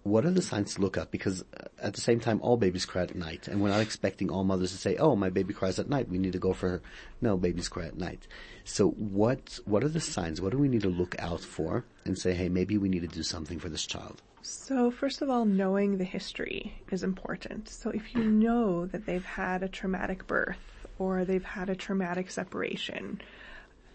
What 0.05 0.27
are 0.27 0.31
the 0.31 0.43
signs 0.43 0.75
to 0.75 0.83
look 0.83 0.99
at? 0.99 1.11
Because 1.11 1.43
uh, 1.59 1.69
at 1.79 1.95
the 1.95 2.01
same 2.01 2.21
time, 2.21 2.39
all 2.43 2.59
babies 2.59 2.85
cry 2.85 3.03
at 3.03 3.15
night, 3.15 3.49
and 3.49 3.61
we're 3.61 3.71
not 3.71 3.81
expecting 3.81 4.31
all 4.31 4.45
mothers 4.45 4.71
to 4.73 4.79
say, 4.79 4.97
"Oh, 4.97 5.17
my 5.17 5.31
baby 5.31 5.55
cries 5.55 5.79
at 5.79 5.89
night. 5.89 6.11
We 6.11 6.19
need 6.19 6.35
to 6.35 6.39
go 6.39 6.53
for 6.53 6.69
her." 6.69 6.83
No, 7.23 7.39
babies 7.39 7.71
cry 7.71 7.87
at 7.87 7.97
night. 7.97 8.29
So, 8.65 8.91
what 8.91 9.59
what 9.65 9.83
are 9.83 9.89
the 9.89 10.01
signs? 10.01 10.41
What 10.41 10.53
do 10.53 10.59
we 10.59 10.69
need 10.69 10.83
to 10.83 10.91
look 10.91 11.17
out 11.19 11.41
for 11.41 11.85
and 12.05 12.19
say, 12.19 12.35
"Hey, 12.35 12.51
maybe 12.51 12.77
we 12.77 12.91
need 12.91 13.01
to 13.01 13.09
do 13.09 13.23
something 13.23 13.59
for 13.59 13.71
this 13.71 13.87
child"? 13.87 14.23
So, 14.43 14.91
first 14.91 15.23
of 15.23 15.31
all, 15.31 15.47
knowing 15.47 15.97
the 15.97 16.05
history 16.05 16.75
is 16.91 17.03
important. 17.03 17.71
So, 17.71 17.89
if 17.89 18.15
you 18.15 18.25
know 18.25 18.85
that 18.85 19.07
they've 19.07 19.25
had 19.25 19.63
a 19.63 19.69
traumatic 19.69 20.27
birth 20.27 20.87
or 20.99 21.25
they've 21.25 21.43
had 21.43 21.71
a 21.71 21.75
traumatic 21.75 22.31
separation, 22.31 23.23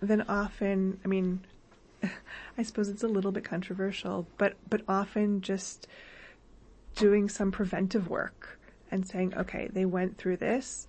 then 0.01 0.23
often, 0.23 0.99
I 1.05 1.07
mean, 1.07 1.41
I 2.57 2.63
suppose 2.63 2.89
it's 2.89 3.03
a 3.03 3.07
little 3.07 3.31
bit 3.31 3.43
controversial, 3.43 4.27
but, 4.37 4.55
but 4.69 4.81
often 4.87 5.41
just 5.41 5.87
doing 6.95 7.29
some 7.29 7.51
preventive 7.51 8.09
work 8.09 8.59
and 8.91 9.07
saying, 9.07 9.33
okay, 9.35 9.69
they 9.71 9.85
went 9.85 10.17
through 10.17 10.37
this. 10.37 10.87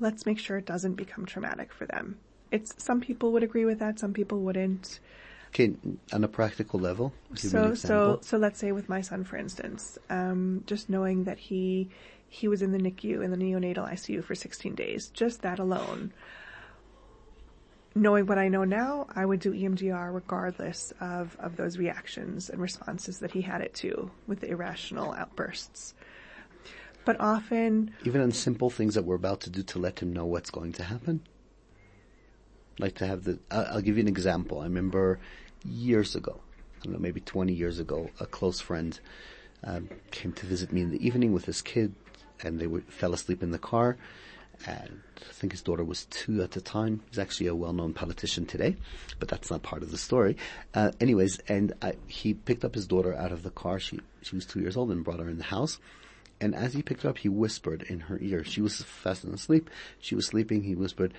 Let's 0.00 0.26
make 0.26 0.38
sure 0.38 0.58
it 0.58 0.66
doesn't 0.66 0.94
become 0.94 1.26
traumatic 1.26 1.72
for 1.72 1.86
them. 1.86 2.18
It's, 2.50 2.74
some 2.82 3.00
people 3.00 3.32
would 3.32 3.42
agree 3.42 3.64
with 3.64 3.78
that, 3.78 3.98
some 3.98 4.12
people 4.12 4.40
wouldn't. 4.40 5.00
Okay, 5.48 5.74
on 6.12 6.24
a 6.24 6.28
practical 6.28 6.80
level. 6.80 7.12
So, 7.34 7.74
so, 7.74 8.18
so 8.22 8.38
let's 8.38 8.58
say 8.58 8.72
with 8.72 8.88
my 8.88 9.02
son, 9.02 9.24
for 9.24 9.36
instance, 9.36 9.98
um, 10.08 10.64
just 10.66 10.88
knowing 10.88 11.24
that 11.24 11.38
he 11.38 11.90
he 12.32 12.48
was 12.48 12.62
in 12.62 12.72
the 12.72 12.78
NICU 12.78 13.22
in 13.22 13.30
the 13.30 13.36
neonatal 13.36 13.92
ICU 13.92 14.24
for 14.24 14.34
16 14.34 14.74
days. 14.74 15.08
Just 15.08 15.42
that 15.42 15.58
alone. 15.58 16.14
Knowing 17.94 18.26
what 18.26 18.38
I 18.38 18.48
know 18.48 18.64
now, 18.64 19.06
I 19.14 19.26
would 19.26 19.40
do 19.40 19.52
EMDR 19.52 20.14
regardless 20.14 20.92
of, 21.00 21.36
of 21.38 21.56
those 21.56 21.76
reactions 21.76 22.48
and 22.48 22.60
responses 22.60 23.18
that 23.18 23.32
he 23.32 23.42
had 23.42 23.60
it 23.60 23.74
to 23.74 24.10
with 24.26 24.40
the 24.40 24.48
irrational 24.48 25.12
outbursts. 25.12 25.94
But 27.04 27.20
often. 27.20 27.92
Even 28.04 28.22
on 28.22 28.32
simple 28.32 28.70
things 28.70 28.94
that 28.94 29.04
we're 29.04 29.16
about 29.16 29.40
to 29.42 29.50
do 29.50 29.62
to 29.62 29.78
let 29.78 30.00
him 30.00 30.12
know 30.12 30.24
what's 30.24 30.50
going 30.50 30.72
to 30.74 30.84
happen. 30.84 31.20
Like 32.78 32.94
to 32.96 33.06
have 33.06 33.24
the, 33.24 33.38
I'll 33.50 33.82
give 33.82 33.96
you 33.96 34.02
an 34.02 34.08
example. 34.08 34.60
I 34.60 34.64
remember 34.64 35.18
years 35.64 36.16
ago, 36.16 36.40
I 36.80 36.84
don't 36.84 36.94
know, 36.94 36.98
maybe 36.98 37.20
20 37.20 37.52
years 37.52 37.78
ago, 37.78 38.08
a 38.20 38.26
close 38.26 38.60
friend 38.60 38.98
um, 39.64 39.90
came 40.10 40.32
to 40.32 40.46
visit 40.46 40.72
me 40.72 40.80
in 40.80 40.90
the 40.90 41.04
evening 41.04 41.32
with 41.32 41.44
his 41.44 41.60
kid 41.60 41.94
and 42.42 42.58
they 42.58 42.66
were, 42.66 42.80
fell 42.82 43.12
asleep 43.12 43.42
in 43.42 43.50
the 43.50 43.58
car. 43.58 43.98
And 44.66 45.00
I 45.16 45.32
think 45.32 45.52
his 45.52 45.62
daughter 45.62 45.82
was 45.82 46.04
two 46.06 46.42
at 46.42 46.52
the 46.52 46.60
time. 46.60 47.02
He's 47.08 47.18
actually 47.18 47.48
a 47.48 47.54
well-known 47.54 47.94
politician 47.94 48.46
today, 48.46 48.76
but 49.18 49.28
that's 49.28 49.50
not 49.50 49.62
part 49.62 49.82
of 49.82 49.90
the 49.90 49.98
story. 49.98 50.36
Uh, 50.72 50.92
anyways, 51.00 51.40
and 51.48 51.72
I, 51.82 51.94
he 52.06 52.34
picked 52.34 52.64
up 52.64 52.74
his 52.74 52.86
daughter 52.86 53.14
out 53.14 53.32
of 53.32 53.42
the 53.42 53.50
car. 53.50 53.80
She 53.80 53.98
she 54.22 54.36
was 54.36 54.46
two 54.46 54.60
years 54.60 54.76
old 54.76 54.90
and 54.90 55.02
brought 55.04 55.20
her 55.20 55.28
in 55.28 55.38
the 55.38 55.44
house. 55.44 55.78
And 56.40 56.54
as 56.54 56.74
he 56.74 56.82
picked 56.82 57.02
her 57.02 57.10
up, 57.10 57.18
he 57.18 57.28
whispered 57.28 57.82
in 57.82 58.00
her 58.00 58.18
ear. 58.20 58.44
She 58.44 58.60
was 58.60 58.82
fast 58.82 59.24
asleep. 59.24 59.70
She 60.00 60.14
was 60.14 60.26
sleeping. 60.26 60.62
He 60.62 60.74
whispered, 60.74 61.14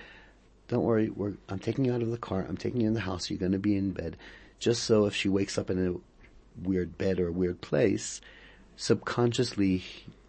"Don't 0.68 0.84
worry. 0.84 1.10
I'm 1.48 1.58
taking 1.58 1.84
you 1.84 1.94
out 1.94 2.02
of 2.02 2.10
the 2.10 2.18
car. 2.18 2.46
I'm 2.48 2.56
taking 2.56 2.80
you 2.80 2.86
in 2.86 2.94
the 2.94 3.00
house. 3.00 3.30
You're 3.30 3.38
going 3.38 3.52
to 3.52 3.58
be 3.58 3.76
in 3.76 3.92
bed, 3.92 4.16
just 4.58 4.84
so 4.84 5.06
if 5.06 5.14
she 5.14 5.28
wakes 5.28 5.58
up 5.58 5.70
in 5.70 5.86
a 5.86 6.66
weird 6.66 6.96
bed 6.96 7.20
or 7.20 7.28
a 7.28 7.32
weird 7.32 7.60
place, 7.60 8.20
subconsciously 8.76 9.84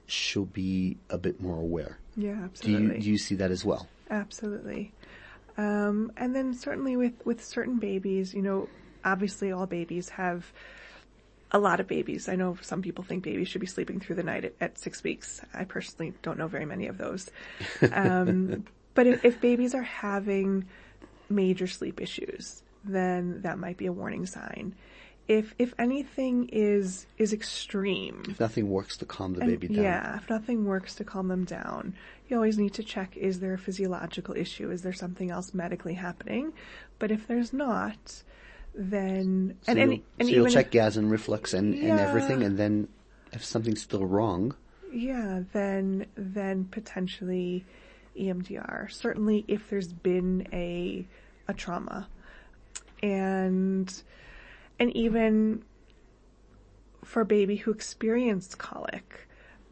she'll 0.07 0.45
be 0.45 0.97
a 1.09 1.17
bit 1.17 1.41
more 1.41 1.59
aware. 1.59 1.97
Yeah, 2.15 2.43
absolutely. 2.43 2.87
Do 2.87 2.93
you, 2.95 3.01
do 3.01 3.09
you 3.11 3.17
see 3.17 3.35
that 3.35 3.51
as 3.51 3.65
well? 3.65 3.87
Absolutely. 4.09 4.93
Um, 5.57 6.11
and 6.17 6.35
then 6.35 6.53
certainly 6.53 6.97
with, 6.97 7.13
with 7.25 7.43
certain 7.43 7.79
babies, 7.79 8.33
you 8.33 8.41
know, 8.41 8.67
obviously 9.03 9.51
all 9.51 9.65
babies 9.65 10.09
have 10.09 10.51
a 11.51 11.59
lot 11.59 11.79
of 11.79 11.87
babies. 11.87 12.27
I 12.27 12.35
know 12.35 12.57
some 12.61 12.81
people 12.81 13.03
think 13.03 13.23
babies 13.23 13.47
should 13.47 13.61
be 13.61 13.67
sleeping 13.67 13.99
through 13.99 14.17
the 14.17 14.23
night 14.23 14.45
at, 14.45 14.53
at 14.59 14.77
six 14.77 15.03
weeks. 15.03 15.41
I 15.53 15.63
personally 15.63 16.13
don't 16.21 16.37
know 16.37 16.47
very 16.47 16.65
many 16.65 16.87
of 16.87 16.97
those. 16.97 17.29
Um, 17.93 18.65
but 18.93 19.07
if, 19.07 19.23
if 19.23 19.41
babies 19.41 19.73
are 19.73 19.83
having 19.83 20.65
major 21.29 21.67
sleep 21.67 22.01
issues, 22.01 22.61
then 22.83 23.41
that 23.41 23.57
might 23.57 23.77
be 23.77 23.85
a 23.85 23.93
warning 23.93 24.25
sign. 24.25 24.75
If 25.27 25.55
if 25.57 25.73
anything 25.79 26.49
is 26.51 27.05
is 27.17 27.33
extreme, 27.33 28.23
If 28.29 28.39
nothing 28.39 28.69
works 28.69 28.97
to 28.97 29.05
calm 29.05 29.33
the 29.33 29.41
and- 29.41 29.49
baby 29.49 29.67
down. 29.73 29.83
yeah, 29.83 30.17
if 30.17 30.29
nothing 30.29 30.65
works 30.65 30.95
to 30.95 31.03
calm 31.03 31.27
them 31.29 31.45
down, 31.45 31.95
you 32.29 32.35
always 32.35 32.57
need 32.57 32.73
to 32.75 32.83
check: 32.83 33.15
is 33.17 33.39
there 33.39 33.53
a 33.53 33.57
physiological 33.57 34.35
issue? 34.35 34.69
Is 34.71 34.81
there 34.83 34.93
something 34.93 35.31
else 35.31 35.53
medically 35.53 35.95
happening? 35.95 36.53
But 36.99 37.11
if 37.11 37.27
there's 37.27 37.53
not, 37.53 38.23
then 38.75 39.57
So 39.63 39.71
and 39.71 39.79
you'll, 39.79 39.91
and, 39.91 40.01
and 40.19 40.29
so 40.29 40.35
you'll 40.35 40.49
check 40.49 40.69
gas 40.71 40.95
and 40.95 41.09
reflux 41.09 41.53
and, 41.53 41.73
and 41.73 41.99
everything, 41.99 42.43
and 42.43 42.57
then 42.57 42.87
if 43.33 43.43
something's 43.43 43.81
still 43.81 44.05
wrong, 44.05 44.53
Yeah, 44.93 45.41
then 45.53 46.05
then 46.15 46.65
potentially 46.65 47.65
EMDR. 48.17 48.91
Certainly, 48.91 49.43
if 49.47 49.69
there's 49.69 49.91
been 49.91 50.47
a 50.53 51.05
a 51.47 51.53
trauma, 51.53 52.07
and 53.03 53.91
and 54.79 54.95
even 54.95 55.63
for 57.03 57.21
a 57.21 57.25
baby 57.25 57.55
who 57.55 57.71
experienced 57.71 58.57
colic, 58.57 59.27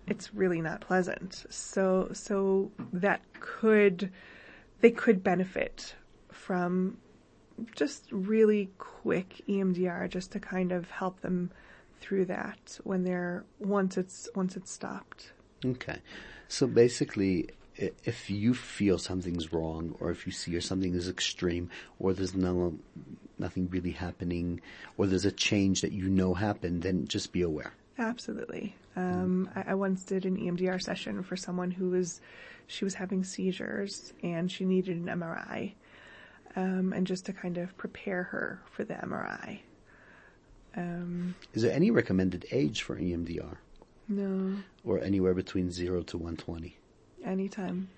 it's 0.08 0.34
really 0.34 0.62
not 0.62 0.82
pleasant. 0.82 1.46
So 1.50 2.10
so 2.14 2.72
that 2.92 3.22
could 3.40 4.12
they 4.82 4.92
could 4.92 5.24
benefit 5.24 5.96
from 6.32 6.98
just 7.76 8.08
really 8.12 8.72
quick 8.78 9.42
EMDR 9.48 10.10
just 10.10 10.32
to 10.32 10.40
kind 10.40 10.72
of 10.72 10.90
help 10.92 11.22
them 11.22 11.52
through 12.00 12.26
that 12.26 12.80
when 12.84 13.04
they're 13.04 13.46
once 13.60 13.98
it's 13.98 14.30
once 14.36 14.56
it's 14.56 14.72
stopped. 14.72 15.32
Okay. 15.66 16.00
So 16.50 16.68
basically, 16.68 17.50
if 17.76 18.30
you 18.30 18.54
feel 18.54 18.98
something's 18.98 19.52
wrong, 19.52 19.96
or 20.00 20.12
if 20.12 20.26
you 20.26 20.32
see 20.32 20.56
or 20.56 20.62
something 20.62 20.94
is 20.94 21.10
extreme, 21.10 21.70
or 22.00 22.14
there's 22.14 22.36
no, 22.36 22.78
nothing 23.40 23.70
really 23.70 23.92
happening, 23.92 24.62
or 24.98 25.08
there's 25.08 25.26
a 25.26 25.32
change 25.32 25.82
that 25.82 25.92
you 25.92 26.10
know 26.10 26.34
happened, 26.34 26.84
then 26.84 27.08
just 27.08 27.32
be 27.32 27.42
aware. 27.42 27.74
Absolutely. 27.98 28.76
Um, 28.96 29.50
I, 29.56 29.72
I 29.72 29.74
once 29.76 30.04
did 30.04 30.26
an 30.26 30.38
EMDR 30.38 30.82
session 30.82 31.24
for 31.24 31.36
someone 31.36 31.72
who 31.72 31.90
was, 31.90 32.22
she 32.68 32.86
was 32.86 32.94
having 32.94 33.24
seizures 33.24 34.14
and 34.24 34.52
she 34.52 34.66
needed 34.66 34.98
an 34.98 35.06
MRI, 35.06 35.74
um, 36.56 36.94
and 36.94 37.06
just 37.08 37.26
to 37.26 37.34
kind 37.34 37.58
of 37.58 37.76
prepare 37.78 38.24
her 38.24 38.62
for 38.72 38.84
the 38.84 38.94
MRI. 38.96 39.60
Um, 40.76 41.36
Is 41.54 41.62
there 41.62 41.72
any 41.74 41.92
recommended 41.92 42.46
age 42.52 42.82
for 42.82 42.96
EMDR, 42.96 43.58
no, 44.08 44.56
or 44.84 45.00
anywhere 45.00 45.36
between 45.36 45.72
zero 45.72 46.02
to 46.04 46.18
120? 46.18 46.78
Anytime. 47.26 47.90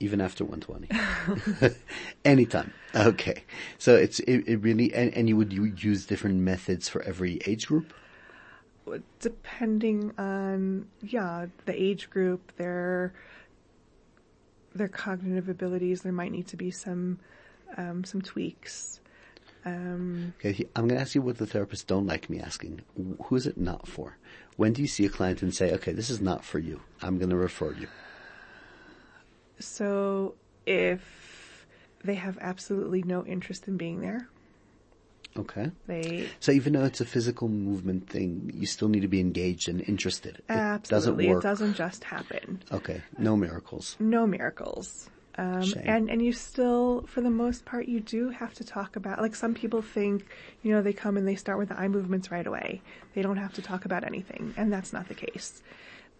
Even 0.00 0.20
after 0.20 0.44
120. 0.44 1.74
Anytime. 2.24 2.72
Okay. 2.94 3.42
So 3.78 3.96
it's, 3.96 4.20
it, 4.20 4.44
it 4.46 4.58
really, 4.58 4.94
and, 4.94 5.12
and 5.12 5.28
you 5.28 5.36
would 5.36 5.52
you 5.52 5.64
use 5.64 6.06
different 6.06 6.36
methods 6.36 6.88
for 6.88 7.02
every 7.02 7.40
age 7.46 7.66
group? 7.66 7.92
Depending 9.18 10.12
on, 10.16 10.86
yeah, 11.02 11.46
the 11.66 11.82
age 11.82 12.10
group, 12.10 12.52
their, 12.56 13.12
their 14.72 14.86
cognitive 14.86 15.48
abilities, 15.48 16.02
there 16.02 16.12
might 16.12 16.30
need 16.30 16.46
to 16.46 16.56
be 16.56 16.70
some, 16.70 17.18
um, 17.76 18.04
some 18.04 18.22
tweaks. 18.22 19.00
Um, 19.64 20.32
Okay, 20.38 20.64
I'm 20.76 20.86
going 20.86 20.96
to 20.96 21.00
ask 21.00 21.16
you 21.16 21.22
what 21.22 21.38
the 21.38 21.44
therapists 21.46 21.84
don't 21.84 22.06
like 22.06 22.30
me 22.30 22.38
asking. 22.38 22.82
Who 23.24 23.34
is 23.34 23.48
it 23.48 23.58
not 23.58 23.88
for? 23.88 24.16
When 24.56 24.72
do 24.72 24.80
you 24.80 24.88
see 24.88 25.04
a 25.04 25.08
client 25.08 25.42
and 25.42 25.52
say, 25.52 25.72
okay, 25.72 25.92
this 25.92 26.08
is 26.08 26.20
not 26.20 26.44
for 26.44 26.60
you. 26.60 26.80
I'm 27.02 27.18
going 27.18 27.30
to 27.30 27.36
refer 27.36 27.72
you. 27.72 27.88
So 29.60 30.34
if 30.66 31.66
they 32.04 32.14
have 32.14 32.38
absolutely 32.40 33.02
no 33.02 33.24
interest 33.24 33.68
in 33.68 33.76
being 33.76 34.00
there, 34.00 34.28
Okay. 35.36 35.70
they 35.86 36.28
So 36.40 36.50
even 36.52 36.72
though 36.72 36.84
it's 36.84 37.00
a 37.00 37.04
physical 37.04 37.48
movement 37.48 38.08
thing, 38.08 38.50
you 38.54 38.66
still 38.66 38.88
need 38.88 39.00
to 39.00 39.08
be 39.08 39.20
engaged 39.20 39.68
and 39.68 39.80
interested. 39.82 40.36
It 40.36 40.44
absolutely 40.48 41.26
doesn't 41.26 41.34
work. 41.36 41.44
it 41.44 41.48
doesn't 41.48 41.74
just 41.74 42.04
happen. 42.04 42.62
Okay. 42.72 43.02
No 43.18 43.36
miracles. 43.36 43.96
No 44.00 44.26
miracles. 44.26 45.08
Um, 45.36 45.72
and 45.84 46.10
and 46.10 46.20
you 46.20 46.32
still, 46.32 47.04
for 47.06 47.20
the 47.20 47.30
most 47.30 47.64
part, 47.64 47.86
you 47.86 48.00
do 48.00 48.30
have 48.30 48.54
to 48.54 48.64
talk 48.64 48.96
about. 48.96 49.20
Like 49.20 49.36
some 49.36 49.54
people 49.54 49.82
think, 49.82 50.26
you 50.62 50.72
know, 50.72 50.82
they 50.82 50.92
come 50.92 51.16
and 51.16 51.28
they 51.28 51.36
start 51.36 51.58
with 51.58 51.68
the 51.68 51.78
eye 51.78 51.86
movements 51.86 52.32
right 52.32 52.46
away. 52.46 52.82
They 53.14 53.22
don't 53.22 53.36
have 53.36 53.52
to 53.54 53.62
talk 53.62 53.84
about 53.84 54.02
anything, 54.02 54.52
and 54.56 54.72
that's 54.72 54.92
not 54.92 55.06
the 55.06 55.14
case. 55.14 55.62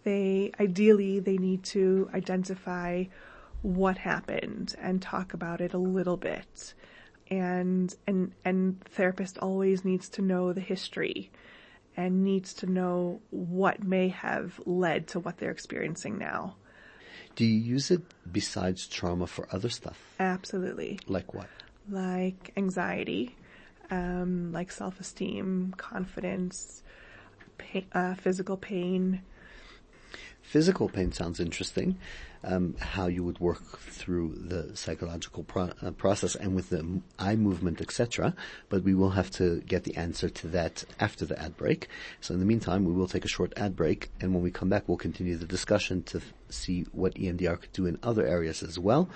They 0.05 0.53
ideally 0.57 1.19
they 1.19 1.35
need 1.37 1.63
to 1.65 2.09
identify 2.13 3.05
what 3.61 3.97
happened 3.97 4.75
and 4.79 5.01
talk 5.01 5.33
about 5.33 5.61
it 5.61 5.73
a 5.73 5.77
little 5.77 6.17
bit. 6.17 6.73
And 7.29 7.93
and 8.07 8.31
and 8.43 8.81
therapist 8.85 9.37
always 9.37 9.85
needs 9.85 10.09
to 10.09 10.21
know 10.21 10.51
the 10.53 10.61
history 10.61 11.31
and 11.95 12.23
needs 12.23 12.53
to 12.55 12.65
know 12.65 13.21
what 13.29 13.83
may 13.83 14.07
have 14.09 14.59
led 14.65 15.07
to 15.09 15.19
what 15.19 15.37
they're 15.37 15.51
experiencing 15.51 16.17
now. 16.17 16.55
Do 17.35 17.45
you 17.45 17.59
use 17.59 17.91
it 17.91 18.01
besides 18.31 18.87
trauma 18.87 19.27
for 19.27 19.47
other 19.51 19.69
stuff? 19.69 19.99
Absolutely. 20.19 20.99
Like 21.07 21.33
what? 21.33 21.47
Like 21.89 22.51
anxiety, 22.57 23.35
um, 23.91 24.51
like 24.51 24.71
self-esteem, 24.71 25.75
confidence, 25.77 26.83
pa- 27.57 27.89
uh, 27.93 28.15
physical 28.15 28.57
pain. 28.57 29.21
Physical 30.41 30.89
pain 30.89 31.11
sounds 31.11 31.39
interesting. 31.39 31.97
Um, 32.41 32.75
how 32.79 33.07
you 33.07 33.25
would 33.25 33.39
work 33.39 33.79
through 33.79 34.33
the 34.37 34.73
psychological 34.73 35.43
pro- 35.43 35.73
uh, 35.81 35.91
process 35.91 36.35
and 36.35 36.55
with 36.55 36.69
the 36.69 37.01
eye 37.19 37.35
movement, 37.35 37.81
etc. 37.81 38.33
But 38.69 38.83
we 38.83 38.93
will 38.93 39.09
have 39.09 39.29
to 39.31 39.59
get 39.61 39.83
the 39.83 39.97
answer 39.97 40.29
to 40.29 40.47
that 40.47 40.85
after 41.01 41.25
the 41.25 41.37
ad 41.37 41.57
break. 41.57 41.89
So 42.21 42.33
in 42.33 42.39
the 42.39 42.45
meantime, 42.45 42.85
we 42.85 42.93
will 42.93 43.09
take 43.09 43.25
a 43.25 43.27
short 43.27 43.51
ad 43.57 43.75
break, 43.75 44.09
and 44.21 44.33
when 44.33 44.41
we 44.41 44.51
come 44.51 44.69
back, 44.69 44.87
we'll 44.87 44.97
continue 44.97 45.35
the 45.35 45.45
discussion 45.45 46.01
to 46.03 46.19
f- 46.19 46.33
see 46.47 46.85
what 46.93 47.15
EMDR 47.15 47.59
could 47.59 47.73
do 47.73 47.85
in 47.85 47.99
other 48.03 48.25
areas 48.25 48.63
as 48.63 48.79
well. 48.79 49.09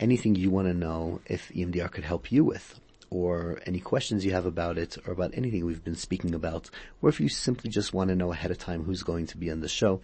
Anything 0.00 0.34
you 0.34 0.48
want 0.48 0.66
to 0.66 0.72
know 0.72 1.20
if 1.26 1.50
EMDR 1.50 1.90
could 1.90 2.04
help 2.04 2.32
you 2.32 2.42
with, 2.42 2.80
or 3.10 3.60
any 3.66 3.80
questions 3.80 4.24
you 4.24 4.32
have 4.32 4.46
about 4.46 4.78
it, 4.78 4.96
or 5.06 5.12
about 5.12 5.32
anything 5.34 5.66
we've 5.66 5.84
been 5.84 5.94
speaking 5.94 6.34
about, 6.34 6.70
or 7.02 7.10
if 7.10 7.20
you 7.20 7.28
simply 7.28 7.68
just 7.68 7.92
want 7.92 8.08
to 8.08 8.16
know 8.16 8.32
ahead 8.32 8.50
of 8.50 8.56
time 8.56 8.84
who's 8.84 9.02
going 9.02 9.26
to 9.26 9.36
be 9.36 9.50
on 9.50 9.60
the 9.60 9.68
show, 9.68 10.00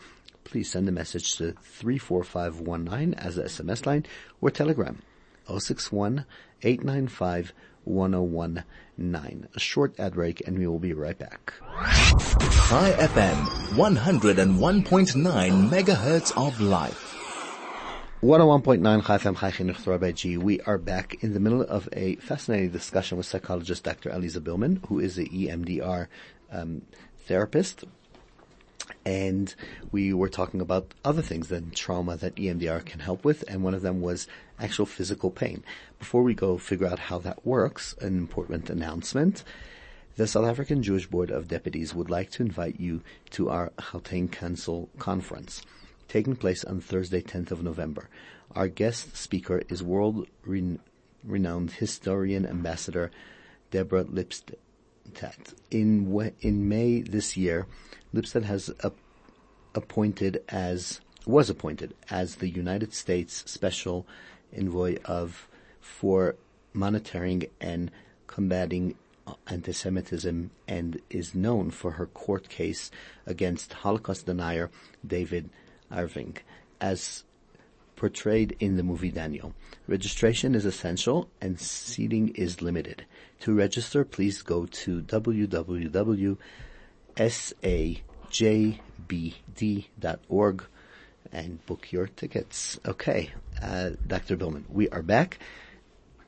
please 0.47 0.71
send 0.71 0.89
a 0.89 0.93
message 0.93 1.37
to 1.37 1.53
34519 1.63 3.15
as 3.15 3.37
a 3.37 3.45
SMS 3.45 3.85
line 3.85 4.07
or 4.41 4.51
Telegram 4.51 5.03
061 5.47 6.25
895 6.63 7.53
1019. 7.85 9.49
A 9.55 9.61
short 9.61 9.99
ad 9.99 10.15
break 10.15 10.41
and 10.47 10.59
we 10.59 10.67
will 10.67 10.79
be 10.79 10.93
right 10.93 11.19
back. 11.19 11.53
Chai 12.69 12.93
FM, 12.99 13.37
101.9 13.75 15.71
megahertz 15.71 16.33
of 16.37 16.61
life. 16.61 17.15
101.9 18.23 19.07
Chai 19.07 19.19
FM 19.19 19.39
Chai 19.39 19.51
Chinuch 19.51 19.77
Through 19.77 19.93
Rabbi 19.93 20.13
G. 20.13 20.37
We 20.37 20.61
are 20.63 20.79
back 20.79 21.23
in 21.23 21.33
the 21.35 21.41
middle 21.41 21.63
of 21.63 21.89
a 21.93 22.17
fascinating 22.17 22.71
discussion 22.71 23.19
with 23.19 23.27
psychologist 23.27 23.85
Dr. 23.85 24.11
Aliza 24.11 24.39
Bilman, 24.39 24.85
who 24.87 24.99
is 24.99 25.19
a 25.19 25.25
E 25.25 25.49
EMDR 25.49 26.09
um, 26.51 26.83
therapist. 27.27 27.85
And 29.05 29.55
we 29.93 30.13
were 30.13 30.29
talking 30.29 30.61
about 30.61 30.95
other 31.05 31.23
things 31.23 31.49
than 31.49 31.71
trauma 31.71 32.17
that 32.17 32.37
EMDR 32.37 32.85
can 32.85 33.01
help 33.01 33.25
with, 33.25 33.45
and 33.49 33.63
one 33.63 33.75
of 33.75 33.83
them 33.83 34.01
was 34.01 34.27
actual 34.59 34.87
physical 34.87 35.31
pain. 35.31 35.63
Before 35.99 36.23
we 36.23 36.35
go 36.35 36.59
figure 36.59 36.87
out 36.87 36.99
how 36.99 37.19
that 37.21 37.47
works, 37.47 37.95
an 38.01 38.17
important 38.17 38.71
announcement. 38.71 39.45
The 40.17 40.27
South 40.27 40.47
African 40.47 40.83
Jewish 40.83 41.07
Board 41.07 41.31
of 41.31 41.47
Deputies 41.47 41.95
would 41.95 42.09
like 42.09 42.31
to 42.31 42.43
invite 42.43 42.81
you 42.81 43.03
to 43.31 43.51
our 43.51 43.71
Gauteng 43.79 44.33
Council 44.33 44.89
conference, 44.99 45.63
taking 46.09 46.37
place 46.37 46.65
on 46.65 46.81
Thursday, 46.81 47.21
10th 47.21 47.51
of 47.51 47.63
November. 47.63 48.09
Our 48.55 48.69
guest 48.69 49.15
speaker 49.15 49.63
is 49.69 49.83
world 49.83 50.27
ren- 50.45 50.81
renowned 51.23 51.73
historian 51.73 52.47
ambassador 52.47 53.11
Deborah 53.71 54.05
Lipstadt. 54.05 54.55
In 55.71 56.33
in 56.41 56.69
May 56.69 57.03
this 57.03 57.37
year, 57.37 57.67
Lipstadt 58.17 58.45
has 58.45 58.71
appointed 59.75 60.43
as 60.49 61.01
was 61.27 61.51
appointed 61.51 61.95
as 62.09 62.37
the 62.37 62.49
United 62.49 62.95
States 62.95 63.45
Special 63.47 64.07
Envoy 64.57 64.97
of 65.05 65.49
for 65.81 66.37
monitoring 66.73 67.45
and 67.61 67.91
combating 68.27 68.95
anti-Semitism 69.49 70.51
and 70.67 71.01
is 71.11 71.35
known 71.35 71.71
for 71.71 71.93
her 71.93 72.07
court 72.07 72.49
case 72.49 72.91
against 73.27 73.73
Holocaust 73.75 74.25
denier 74.25 74.71
David 75.07 75.51
Irving 75.93 76.39
as 76.81 77.25
portrayed 77.97 78.57
in 78.61 78.77
the 78.77 78.83
movie 78.83 79.11
Denial. 79.11 79.53
Registration 79.87 80.55
is 80.55 80.65
essential 80.65 81.29
and 81.41 81.61
seating 81.61 82.29
is 82.31 82.63
limited. 82.63 83.05
To 83.41 83.53
register, 83.53 84.05
please 84.05 84.41
go 84.43 84.65
to 84.67 85.03
www.sajbd.org 88.31 90.65
and 91.33 91.67
book 91.67 91.93
your 91.93 92.07
tickets. 92.07 92.79
Okay, 92.87 93.31
uh, 93.63 93.91
Dr. 94.07 94.37
Bilman, 94.37 94.65
we 94.71 94.89
are 94.91 95.03
back. 95.03 95.39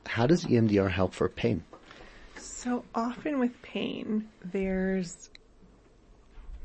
How 0.05 0.27
does 0.27 0.45
EMDR 0.45 0.91
help 0.91 1.13
for 1.13 1.29
pain? 1.29 1.63
So 2.37 2.83
often 2.95 3.39
with 3.39 3.61
pain, 3.61 4.29
there's 4.43 5.29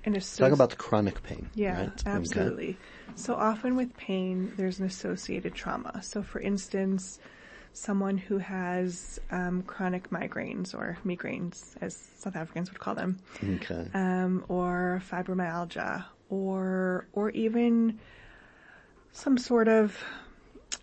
an 0.05 0.15
associ- 0.15 0.39
Talk 0.39 0.53
about 0.53 0.71
the 0.71 0.77
chronic 0.77 1.23
pain. 1.23 1.49
Yeah, 1.55 1.79
right? 1.79 2.03
Okay. 2.07 2.17
absolutely. 2.17 2.79
So 3.17 3.35
often 3.35 3.77
with 3.77 3.97
pain, 3.97 4.53
there's 4.57 4.81
an 4.81 4.87
associated 4.87 5.55
trauma. 5.55 6.03
So 6.03 6.23
for 6.23 6.41
instance, 6.41 7.19
someone 7.75 8.17
who 8.17 8.39
has 8.39 9.21
um, 9.31 9.63
chronic 9.63 10.09
migraines 10.11 10.75
or 10.75 10.97
migraines, 11.05 11.75
as 11.81 11.97
South 12.17 12.37
Africans 12.37 12.71
would 12.71 12.81
call 12.81 12.95
them, 12.95 13.19
Okay. 13.57 13.89
um, 13.93 14.45
or 14.49 15.03
fibromyalgia, 15.11 16.05
or 16.31 17.07
or 17.13 17.31
even 17.31 17.99
some 19.13 19.37
sort 19.37 19.69
of 19.69 20.03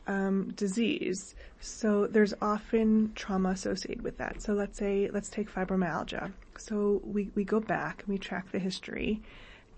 um, 0.07 0.51
disease. 0.51 1.33
So 1.59 2.07
there's 2.07 2.33
often 2.41 3.11
trauma 3.15 3.49
associated 3.49 4.03
with 4.03 4.17
that. 4.17 4.41
So 4.41 4.53
let's 4.53 4.77
say 4.77 5.09
let's 5.11 5.29
take 5.29 5.51
fibromyalgia. 5.51 6.31
So 6.57 7.01
we 7.03 7.31
we 7.35 7.43
go 7.43 7.59
back 7.59 8.03
and 8.03 8.09
we 8.09 8.17
track 8.17 8.51
the 8.51 8.59
history, 8.59 9.21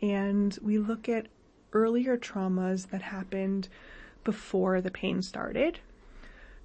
and 0.01 0.57
we 0.61 0.77
look 0.79 1.07
at 1.07 1.27
earlier 1.73 2.17
traumas 2.17 2.89
that 2.89 3.01
happened 3.01 3.67
before 4.23 4.79
the 4.81 4.91
pain 4.91 5.21
started, 5.21 5.79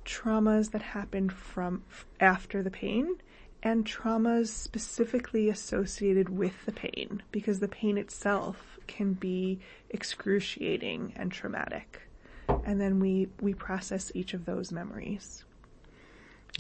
traumas 0.09 0.71
that 0.71 0.83
happened 0.83 1.33
from 1.33 1.83
after 2.19 2.63
the 2.63 2.71
pain, 2.71 3.17
and 3.63 3.85
traumas 3.85 4.49
specifically 4.49 5.49
associated 5.51 6.31
with 6.31 6.65
the 6.65 6.73
pain 6.73 7.23
because 7.31 7.61
the 7.61 7.69
pain 7.69 7.99
itself 7.99 8.79
can 8.87 9.13
be 9.13 9.61
excruciating 9.91 11.13
and 11.17 11.31
traumatic. 11.31 12.03
And 12.65 12.81
then 12.81 12.99
we, 12.99 13.29
we 13.41 13.53
process 13.53 14.11
each 14.15 14.33
of 14.33 14.47
those 14.47 14.73
memories. 14.73 15.45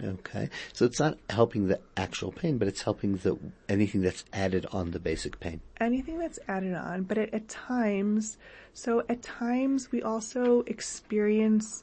Okay. 0.02 0.50
So 0.74 0.84
it's 0.84 1.00
not 1.00 1.18
helping 1.30 1.68
the 1.68 1.80
actual 1.96 2.30
pain, 2.30 2.58
but 2.58 2.68
it's 2.68 2.82
helping 2.82 3.16
the 3.16 3.38
anything 3.68 4.02
that's 4.02 4.24
added 4.32 4.66
on 4.70 4.90
the 4.90 5.00
basic 5.00 5.40
pain. 5.40 5.60
Anything 5.80 6.18
that's 6.18 6.38
added 6.46 6.74
on, 6.74 7.04
but 7.04 7.16
at, 7.18 7.32
at 7.32 7.48
times, 7.48 8.36
so 8.74 9.02
at 9.08 9.22
times 9.22 9.90
we 9.90 10.02
also 10.02 10.62
experience 10.66 11.82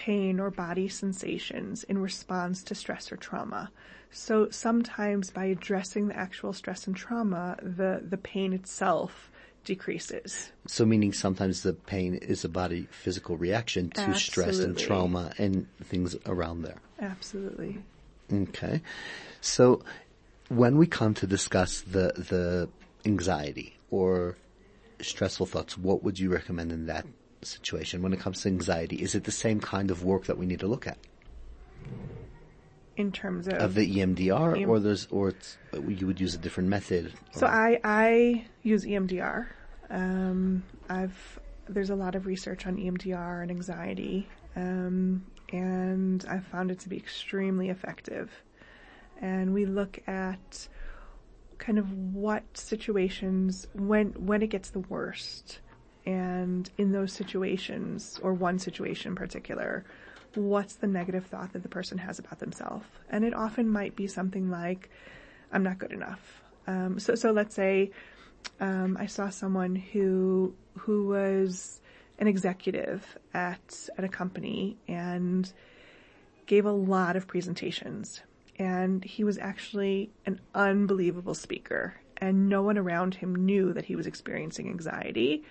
pain 0.00 0.40
or 0.40 0.50
body 0.50 0.88
sensations 0.88 1.84
in 1.84 1.98
response 1.98 2.62
to 2.64 2.74
stress 2.74 3.12
or 3.12 3.16
trauma. 3.16 3.70
So 4.10 4.48
sometimes 4.48 5.30
by 5.30 5.44
addressing 5.44 6.08
the 6.08 6.16
actual 6.16 6.54
stress 6.54 6.86
and 6.86 6.96
trauma, 6.96 7.58
the, 7.62 8.00
the 8.02 8.16
pain 8.16 8.54
itself 8.54 9.30
decreases. 9.64 10.52
So 10.66 10.86
meaning 10.86 11.12
sometimes 11.12 11.62
the 11.62 11.74
pain 11.74 12.14
is 12.14 12.46
a 12.46 12.48
body 12.48 12.88
physical 12.90 13.36
reaction 13.36 13.90
to 13.90 14.14
stress 14.14 14.58
and 14.60 14.76
trauma 14.76 15.32
and 15.36 15.66
things 15.84 16.16
around 16.24 16.62
there. 16.62 16.78
Absolutely. 16.98 17.84
Okay. 18.32 18.80
So 19.42 19.82
when 20.48 20.78
we 20.78 20.86
come 20.86 21.12
to 21.14 21.26
discuss 21.26 21.82
the, 21.82 22.14
the 22.16 22.70
anxiety 23.04 23.76
or 23.90 24.38
stressful 25.02 25.44
thoughts, 25.44 25.76
what 25.76 26.02
would 26.02 26.18
you 26.18 26.32
recommend 26.32 26.72
in 26.72 26.86
that 26.86 27.04
situation? 27.42 28.02
When 28.02 28.12
it 28.12 28.20
comes 28.20 28.42
to 28.42 28.48
anxiety, 28.48 28.96
is 28.96 29.14
it 29.14 29.24
the 29.24 29.32
same 29.32 29.60
kind 29.60 29.90
of 29.90 30.04
work 30.04 30.26
that 30.26 30.38
we 30.38 30.46
need 30.46 30.60
to 30.60 30.66
look 30.66 30.86
at? 30.86 30.98
In 32.96 33.12
terms 33.12 33.48
of, 33.48 33.54
Of 33.54 33.74
the 33.74 33.96
EMDR 33.98 34.60
EM 34.62 34.68
or 34.68 34.78
there's, 34.78 35.06
or 35.10 35.28
it's, 35.30 35.56
you 35.72 36.06
would 36.06 36.20
use 36.20 36.34
a 36.34 36.38
different 36.38 36.68
method? 36.68 37.12
So 37.32 37.46
I 37.46 37.80
I 37.82 38.44
use 38.62 38.84
EMDR. 38.84 39.46
Um, 39.88 40.62
I've 40.88 41.40
there's 41.68 41.90
a 41.90 41.94
lot 41.94 42.14
of 42.14 42.26
research 42.26 42.66
on 42.66 42.76
EMDR 42.76 43.42
and 43.42 43.50
anxiety, 43.50 44.28
um, 44.56 45.24
and 45.50 46.24
I 46.28 46.40
found 46.40 46.70
it 46.70 46.80
to 46.80 46.88
be 46.88 46.96
extremely 46.96 47.70
effective. 47.70 48.30
And 49.20 49.54
we 49.54 49.64
look 49.66 50.00
at 50.06 50.68
kind 51.58 51.78
of 51.78 51.92
what 52.14 52.42
situations 52.54 53.66
when 53.72 54.08
when 54.26 54.42
it 54.42 54.48
gets 54.48 54.70
the 54.70 54.80
worst, 54.80 55.60
and 56.10 56.68
in 56.76 56.92
those 56.92 57.12
situations 57.12 58.18
or 58.22 58.32
one 58.34 58.58
situation 58.58 59.12
in 59.12 59.16
particular, 59.16 59.84
what's 60.34 60.74
the 60.74 60.86
negative 60.86 61.26
thought 61.26 61.52
that 61.52 61.62
the 61.62 61.68
person 61.68 61.98
has 61.98 62.18
about 62.18 62.40
themselves? 62.40 62.86
And 63.10 63.24
it 63.24 63.34
often 63.34 63.68
might 63.68 63.94
be 63.94 64.06
something 64.06 64.50
like, 64.50 64.90
"I'm 65.52 65.62
not 65.62 65.78
good 65.78 65.92
enough." 65.92 66.42
Um, 66.66 66.98
so 66.98 67.14
so 67.14 67.30
let's 67.30 67.54
say 67.54 67.90
um, 68.58 68.96
I 68.98 69.06
saw 69.06 69.30
someone 69.30 69.76
who 69.76 70.54
who 70.78 71.06
was 71.06 71.80
an 72.18 72.26
executive 72.26 73.18
at 73.32 73.88
at 73.96 74.04
a 74.04 74.08
company 74.08 74.76
and 74.88 75.52
gave 76.46 76.66
a 76.66 76.72
lot 76.72 77.14
of 77.16 77.28
presentations 77.28 78.22
and 78.58 79.04
he 79.04 79.22
was 79.24 79.38
actually 79.38 80.10
an 80.26 80.40
unbelievable 80.54 81.34
speaker 81.34 81.94
and 82.18 82.48
no 82.48 82.60
one 82.60 82.76
around 82.76 83.14
him 83.14 83.34
knew 83.34 83.72
that 83.72 83.86
he 83.86 83.96
was 83.96 84.06
experiencing 84.06 84.68
anxiety 84.68 85.42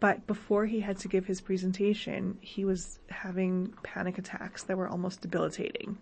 but 0.00 0.26
before 0.26 0.66
he 0.66 0.80
had 0.80 0.98
to 0.98 1.08
give 1.08 1.26
his 1.26 1.40
presentation 1.40 2.38
he 2.40 2.64
was 2.64 2.98
having 3.08 3.72
panic 3.82 4.18
attacks 4.18 4.64
that 4.64 4.76
were 4.76 4.88
almost 4.88 5.20
debilitating 5.20 5.98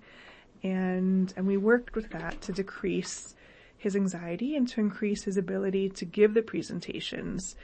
and 0.62 1.32
and 1.36 1.46
we 1.46 1.56
worked 1.56 1.94
with 1.94 2.10
that 2.10 2.40
to 2.40 2.52
decrease 2.52 3.34
his 3.82 3.96
anxiety 3.96 4.54
and 4.54 4.68
to 4.68 4.80
increase 4.80 5.24
his 5.24 5.36
ability 5.36 5.88
to 5.88 6.04
give 6.04 6.34
the 6.34 6.42
presentations 6.42 7.56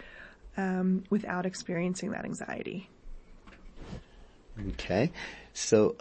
um, 0.57 1.05
without 1.11 1.47
experiencing 1.47 2.11
that 2.11 2.25
anxiety. 2.25 2.91
Okay. 4.71 5.12
So 5.55 5.95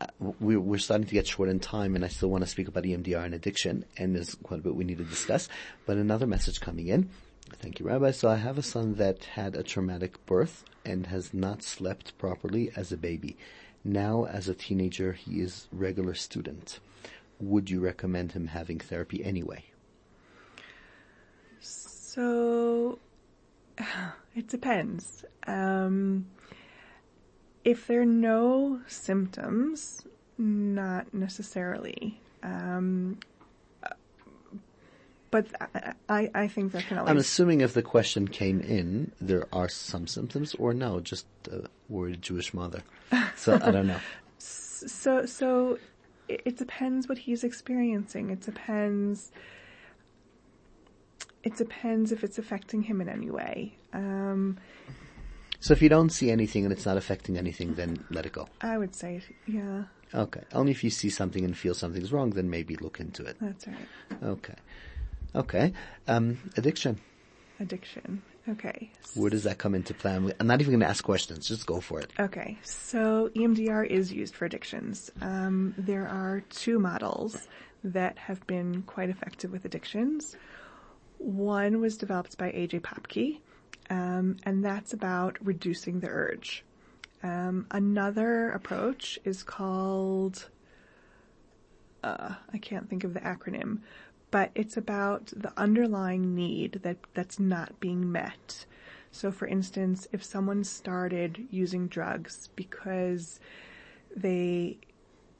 uh, 0.00 0.06
we're, 0.20 0.60
we're 0.60 0.78
starting 0.78 1.08
to 1.08 1.12
get 1.12 1.26
short 1.26 1.48
in 1.48 1.58
time 1.58 1.96
and 1.96 2.04
I 2.04 2.08
still 2.08 2.28
want 2.28 2.44
to 2.44 2.48
speak 2.48 2.68
about 2.68 2.84
EMDR 2.84 3.24
and 3.24 3.34
addiction 3.34 3.84
and 3.96 4.14
there's 4.14 4.36
quite 4.36 4.60
a 4.60 4.62
bit 4.62 4.76
we 4.76 4.84
need 4.84 4.98
to 4.98 5.04
discuss. 5.04 5.48
But 5.84 5.96
another 5.96 6.28
message 6.28 6.60
coming 6.60 6.86
in. 6.86 7.10
Thank 7.54 7.80
you, 7.80 7.86
Rabbi. 7.86 8.10
So 8.10 8.28
I 8.28 8.36
have 8.36 8.58
a 8.58 8.62
son 8.62 8.94
that 8.94 9.24
had 9.24 9.54
a 9.54 9.62
traumatic 9.62 10.24
birth 10.26 10.64
and 10.84 11.06
has 11.06 11.32
not 11.32 11.62
slept 11.62 12.16
properly 12.18 12.70
as 12.76 12.92
a 12.92 12.96
baby. 12.96 13.36
Now 13.84 14.24
as 14.24 14.48
a 14.48 14.54
teenager, 14.54 15.12
he 15.12 15.40
is 15.40 15.68
regular 15.72 16.14
student. 16.14 16.80
Would 17.40 17.70
you 17.70 17.80
recommend 17.80 18.32
him 18.32 18.48
having 18.48 18.80
therapy 18.80 19.24
anyway? 19.24 19.64
So 21.60 22.98
it 24.34 24.48
depends. 24.48 25.24
Um, 25.46 26.26
if 27.64 27.86
there 27.86 28.02
are 28.02 28.06
no 28.06 28.80
symptoms, 28.86 30.06
not 30.38 31.12
necessarily. 31.12 32.20
Um, 32.42 33.18
but 35.30 35.46
I, 36.08 36.30
I, 36.34 36.48
think 36.48 36.72
there 36.72 36.82
can 36.82 36.98
I'm 36.98 37.18
assuming 37.18 37.60
if 37.60 37.74
the 37.74 37.82
question 37.82 38.28
came 38.28 38.60
in, 38.60 39.12
there 39.20 39.46
are 39.52 39.68
some 39.68 40.06
symptoms 40.06 40.54
or 40.54 40.72
no, 40.72 41.00
just 41.00 41.26
a 41.50 41.64
worried 41.88 42.22
Jewish 42.22 42.54
mother. 42.54 42.82
So 43.36 43.54
I 43.54 43.70
don't 43.70 43.86
know. 43.86 44.00
So, 44.38 45.24
so 45.24 45.78
it, 46.28 46.42
it 46.44 46.56
depends 46.58 47.08
what 47.08 47.16
he's 47.16 47.42
experiencing. 47.44 48.28
It 48.28 48.42
depends. 48.42 49.32
It 51.42 51.56
depends 51.56 52.12
if 52.12 52.22
it's 52.22 52.38
affecting 52.38 52.82
him 52.82 53.00
in 53.00 53.08
any 53.08 53.30
way. 53.30 53.74
Um, 53.94 54.58
So 55.60 55.72
if 55.72 55.80
you 55.80 55.88
don't 55.88 56.10
see 56.10 56.30
anything 56.30 56.64
and 56.64 56.72
it's 56.72 56.84
not 56.84 56.98
affecting 56.98 57.38
anything, 57.38 57.74
then 57.74 58.04
let 58.10 58.26
it 58.26 58.32
go. 58.32 58.48
I 58.60 58.76
would 58.76 58.94
say, 58.94 59.22
yeah, 59.46 59.84
Okay. 60.14 60.42
Only 60.52 60.72
if 60.72 60.84
you 60.84 60.90
see 60.90 61.10
something 61.10 61.44
and 61.44 61.56
feel 61.56 61.74
something's 61.74 62.12
wrong, 62.12 62.30
then 62.30 62.48
maybe 62.48 62.76
look 62.76 63.00
into 63.00 63.24
it. 63.24 63.36
that's 63.40 63.66
right. 63.66 64.22
Okay. 64.22 64.54
Okay. 65.34 65.72
Um, 66.08 66.38
addiction. 66.56 66.98
Addiction. 67.60 68.22
Okay. 68.48 68.90
Where 69.14 69.30
does 69.30 69.42
that 69.42 69.58
come 69.58 69.74
into 69.74 69.92
play? 69.92 70.14
I'm 70.14 70.46
not 70.46 70.60
even 70.60 70.72
going 70.72 70.80
to 70.80 70.86
ask 70.86 71.02
questions. 71.02 71.48
Just 71.48 71.66
go 71.66 71.80
for 71.80 71.98
it. 72.00 72.12
Okay, 72.18 72.58
so 72.62 73.28
EMDR 73.34 73.86
is 73.86 74.12
used 74.12 74.36
for 74.36 74.44
addictions. 74.44 75.10
Um, 75.20 75.74
there 75.76 76.06
are 76.06 76.42
two 76.50 76.78
models 76.78 77.48
that 77.82 78.18
have 78.18 78.46
been 78.46 78.82
quite 78.82 79.10
effective 79.10 79.50
with 79.50 79.64
addictions. 79.64 80.36
One 81.18 81.80
was 81.80 81.96
developed 81.96 82.38
by 82.38 82.50
AJ 82.52 82.82
Popky, 82.82 83.40
um, 83.90 84.36
and 84.44 84.64
that's 84.64 84.92
about 84.92 85.38
reducing 85.44 85.98
the 86.00 86.08
urge. 86.08 86.64
Um, 87.22 87.66
another 87.72 88.50
approach 88.50 89.18
is 89.24 89.42
called, 89.42 90.48
uh, 92.04 92.34
I 92.52 92.58
can't 92.58 92.88
think 92.88 93.02
of 93.02 93.14
the 93.14 93.20
acronym, 93.20 93.80
but 94.30 94.50
it's 94.54 94.76
about 94.76 95.32
the 95.36 95.52
underlying 95.56 96.34
need 96.34 96.80
that, 96.82 96.98
that's 97.14 97.38
not 97.38 97.78
being 97.80 98.10
met. 98.10 98.66
So 99.10 99.30
for 99.30 99.46
instance, 99.46 100.06
if 100.12 100.22
someone 100.22 100.64
started 100.64 101.46
using 101.50 101.88
drugs 101.88 102.48
because 102.54 103.40
they 104.14 104.78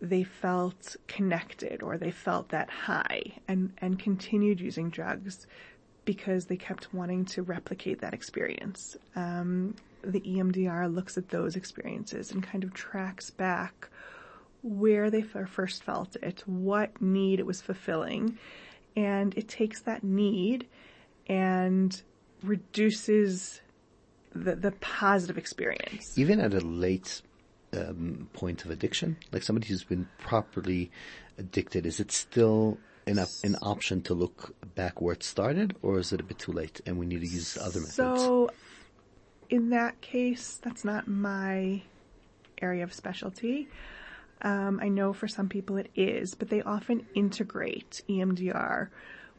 they 0.01 0.22
felt 0.22 0.97
connected 1.07 1.82
or 1.82 1.97
they 1.97 2.11
felt 2.11 2.51
that 2.51 2.68
high 2.68 3.22
and, 3.49 3.72
and 3.78 3.99
continued 3.99 4.61
using 4.61 4.91
drugs 4.91 5.47
because 6.05 6.45
they 6.47 6.57
kept 6.57 6.93
wanting 6.93 7.24
to 7.24 7.43
replicate 7.43 8.01
that 8.01 8.14
experience. 8.14 8.97
Um, 9.16 9.74
the 10.03 10.20
EMDR 10.20 10.95
looks 10.95 11.16
at 11.18 11.30
those 11.30 11.57
experiences 11.57 12.30
and 12.30 12.43
kind 12.43 12.62
of 12.62 12.74
tracks 12.74 13.30
back 13.30 13.89
where 14.62 15.11
they 15.11 15.22
first 15.22 15.82
felt 15.82 16.16
it, 16.22 16.43
what 16.47 17.01
need 17.01 17.41
it 17.41 17.47
was 17.47 17.61
fulfilling, 17.61 18.39
and 18.97 19.37
it 19.37 19.49
takes 19.49 19.81
that 19.83 20.03
need 20.03 20.67
and 21.29 22.03
reduces 22.43 23.61
the, 24.35 24.57
the 24.57 24.73
positive 24.73 25.39
experience. 25.39 26.19
Even 26.19 26.41
at 26.41 26.55
a 26.55 26.61
late 26.61 27.23
um, 27.73 28.29
point 28.33 28.65
of 28.65 28.71
addiction, 28.71 29.17
like 29.33 29.43
somebody 29.43 29.69
who's 29.69 29.85
been 29.85 30.09
properly 30.19 30.91
addicted, 31.39 31.87
is 31.87 32.01
it 32.01 32.11
still 32.13 32.79
an, 33.07 33.19
an 33.45 33.57
option 33.63 34.03
to 34.03 34.15
look 34.15 34.55
back 34.75 35.01
where 35.01 35.15
it 35.15 35.23
started, 35.23 35.77
or 35.83 35.99
is 35.99 36.13
it 36.13 36.21
a 36.21 36.25
bit 36.25 36.39
too 36.39 36.53
late 36.53 36.81
and 36.87 36.99
we 36.99 37.07
need 37.07 37.21
to 37.21 37.27
use 37.27 37.57
other 37.57 37.81
methods? 37.81 37.95
So, 37.95 38.51
in 39.49 39.71
that 39.71 40.01
case, 40.01 40.59
that's 40.63 40.85
not 40.85 41.07
my 41.07 41.83
area 42.61 42.83
of 42.83 42.93
specialty. 42.93 43.69
Um, 44.43 44.80
I 44.82 44.89
know 44.89 45.12
for 45.12 45.28
some 45.28 45.49
people 45.49 45.76
it 45.76 45.91
is, 45.95 46.34
but 46.34 46.51
they 46.51 46.62
often 46.62 47.07
integrate 47.14 48.03
EMDR 48.09 48.89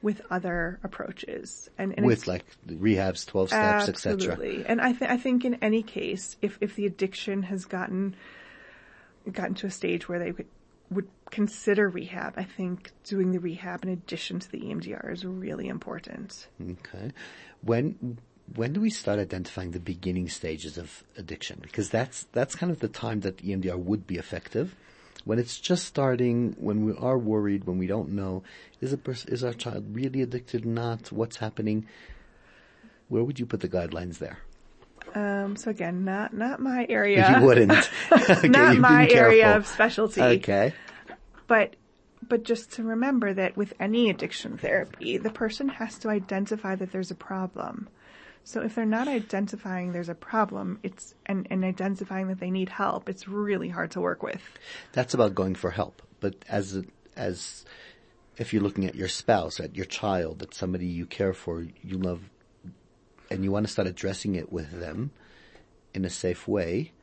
with 0.01 0.21
other 0.29 0.79
approaches 0.83 1.69
and, 1.77 1.93
and 1.97 2.05
With 2.05 2.27
like 2.27 2.45
the 2.65 2.75
rehabs, 2.75 3.25
12 3.25 3.49
steps, 3.49 3.89
etc. 3.89 4.13
Absolutely. 4.13 4.65
And 4.65 4.79
I, 4.79 4.93
th- 4.93 5.09
I 5.09 5.17
think 5.17 5.43
in 5.43 5.55
any 5.55 5.81
case, 5.83 6.37
if, 6.41 6.57
if 6.61 6.75
the 6.75 6.85
addiction 6.85 7.43
has 7.43 7.65
gotten, 7.65 8.15
gotten 9.31 9.55
to 9.55 9.67
a 9.67 9.71
stage 9.71 10.07
where 10.07 10.19
they 10.19 10.31
would, 10.31 10.47
would 10.91 11.07
consider 11.31 11.89
rehab, 11.89 12.33
I 12.37 12.43
think 12.43 12.91
doing 13.03 13.31
the 13.31 13.39
rehab 13.39 13.83
in 13.83 13.89
addition 13.89 14.39
to 14.39 14.51
the 14.51 14.59
EMDR 14.59 15.11
is 15.11 15.25
really 15.25 15.67
important. 15.67 16.47
Okay. 16.61 17.11
When 17.61 18.19
when 18.55 18.71
do 18.71 18.79
we 18.79 18.89
start 18.89 19.19
identifying 19.19 19.71
the 19.71 19.79
beginning 19.79 20.29
stages 20.29 20.77
of 20.77 21.03
addiction? 21.17 21.59
Because 21.61 21.89
that's 21.89 22.27
that's 22.31 22.55
kind 22.55 22.71
of 22.71 22.79
the 22.79 22.87
time 22.87 23.21
that 23.21 23.37
EMDR 23.37 23.77
would 23.77 24.07
be 24.07 24.15
effective. 24.15 24.75
When 25.28 25.39
it's 25.39 25.59
just 25.59 25.86
starting, 25.86 26.55
when 26.57 26.86
we 26.86 26.93
are 26.93 27.17
worried, 27.17 27.65
when 27.65 27.78
we 27.78 27.86
don't 27.86 28.11
know, 28.11 28.43
is 28.80 28.93
a 28.93 28.97
pers- 28.97 29.25
is 29.25 29.43
our 29.43 29.51
child 29.51 29.93
really 29.93 30.21
addicted? 30.21 30.65
Not 30.65 31.11
what's 31.11 31.36
happening? 31.36 31.86
Where 33.09 33.25
would 33.25 33.38
you 33.38 33.45
put 33.45 33.59
the 33.59 33.67
guidelines 33.67 34.19
there? 34.19 34.39
Um, 35.13 35.57
so 35.57 35.69
again, 35.69 36.05
not, 36.05 36.34
not 36.34 36.61
my 36.61 36.86
area. 36.88 37.39
You 37.39 37.45
wouldn't. 37.45 37.89
Okay, 38.11 38.47
not 38.47 38.78
my 38.78 39.09
area 39.09 39.57
of 39.57 39.67
specialty. 39.67 40.21
Okay. 40.21 40.73
But 41.47 41.75
but 42.25 42.43
just 42.43 42.71
to 42.73 42.84
remember 42.84 43.34
that 43.34 43.57
with 43.57 43.73
any 43.82 44.09
addiction 44.09 44.57
therapy, 44.57 45.17
the 45.17 45.30
person 45.30 45.67
has 45.67 45.97
to 45.99 46.09
identify 46.09 46.75
that 46.75 46.93
there's 46.93 47.11
a 47.11 47.15
problem. 47.15 47.89
So 48.47 48.61
if 48.61 48.75
they're 48.75 48.85
not 48.85 49.09
identifying 49.09 49.91
there's 49.91 50.07
a 50.07 50.15
problem, 50.15 50.79
it's 50.81 51.13
and, 51.25 51.45
and 51.49 51.65
identifying 51.65 52.29
that 52.29 52.39
they 52.39 52.49
need 52.49 52.69
help, 52.69 53.09
it's 53.09 53.27
really 53.27 53.67
hard 53.67 53.91
to 53.91 53.99
work 53.99 54.23
with. 54.23 54.41
That's 54.93 55.13
about 55.13 55.35
going 55.35 55.53
for 55.55 55.69
help. 55.69 56.01
But 56.21 56.45
as 56.47 56.81
as 57.17 57.65
if 58.37 58.53
you're 58.53 58.63
looking 58.63 58.85
at 58.85 58.95
your 58.95 59.09
spouse, 59.09 59.59
at 59.59 59.75
your 59.75 59.83
child, 59.85 60.41
at 60.41 60.53
somebody 60.53 60.85
you 60.85 61.05
care 61.05 61.33
for, 61.33 61.67
you 61.83 61.97
love, 61.97 62.29
and 63.29 63.43
you 63.43 63.51
want 63.51 63.67
to 63.67 63.71
start 63.71 63.85
addressing 63.85 64.35
it 64.35 64.49
with 64.49 64.79
them 64.79 65.11
in 65.93 66.05
a 66.05 66.09
safe 66.09 66.47
way, 66.47 66.93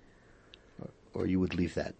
or, 0.81 0.89
or 1.13 1.27
you 1.27 1.39
would 1.41 1.55
leave 1.55 1.75
that. 1.75 1.95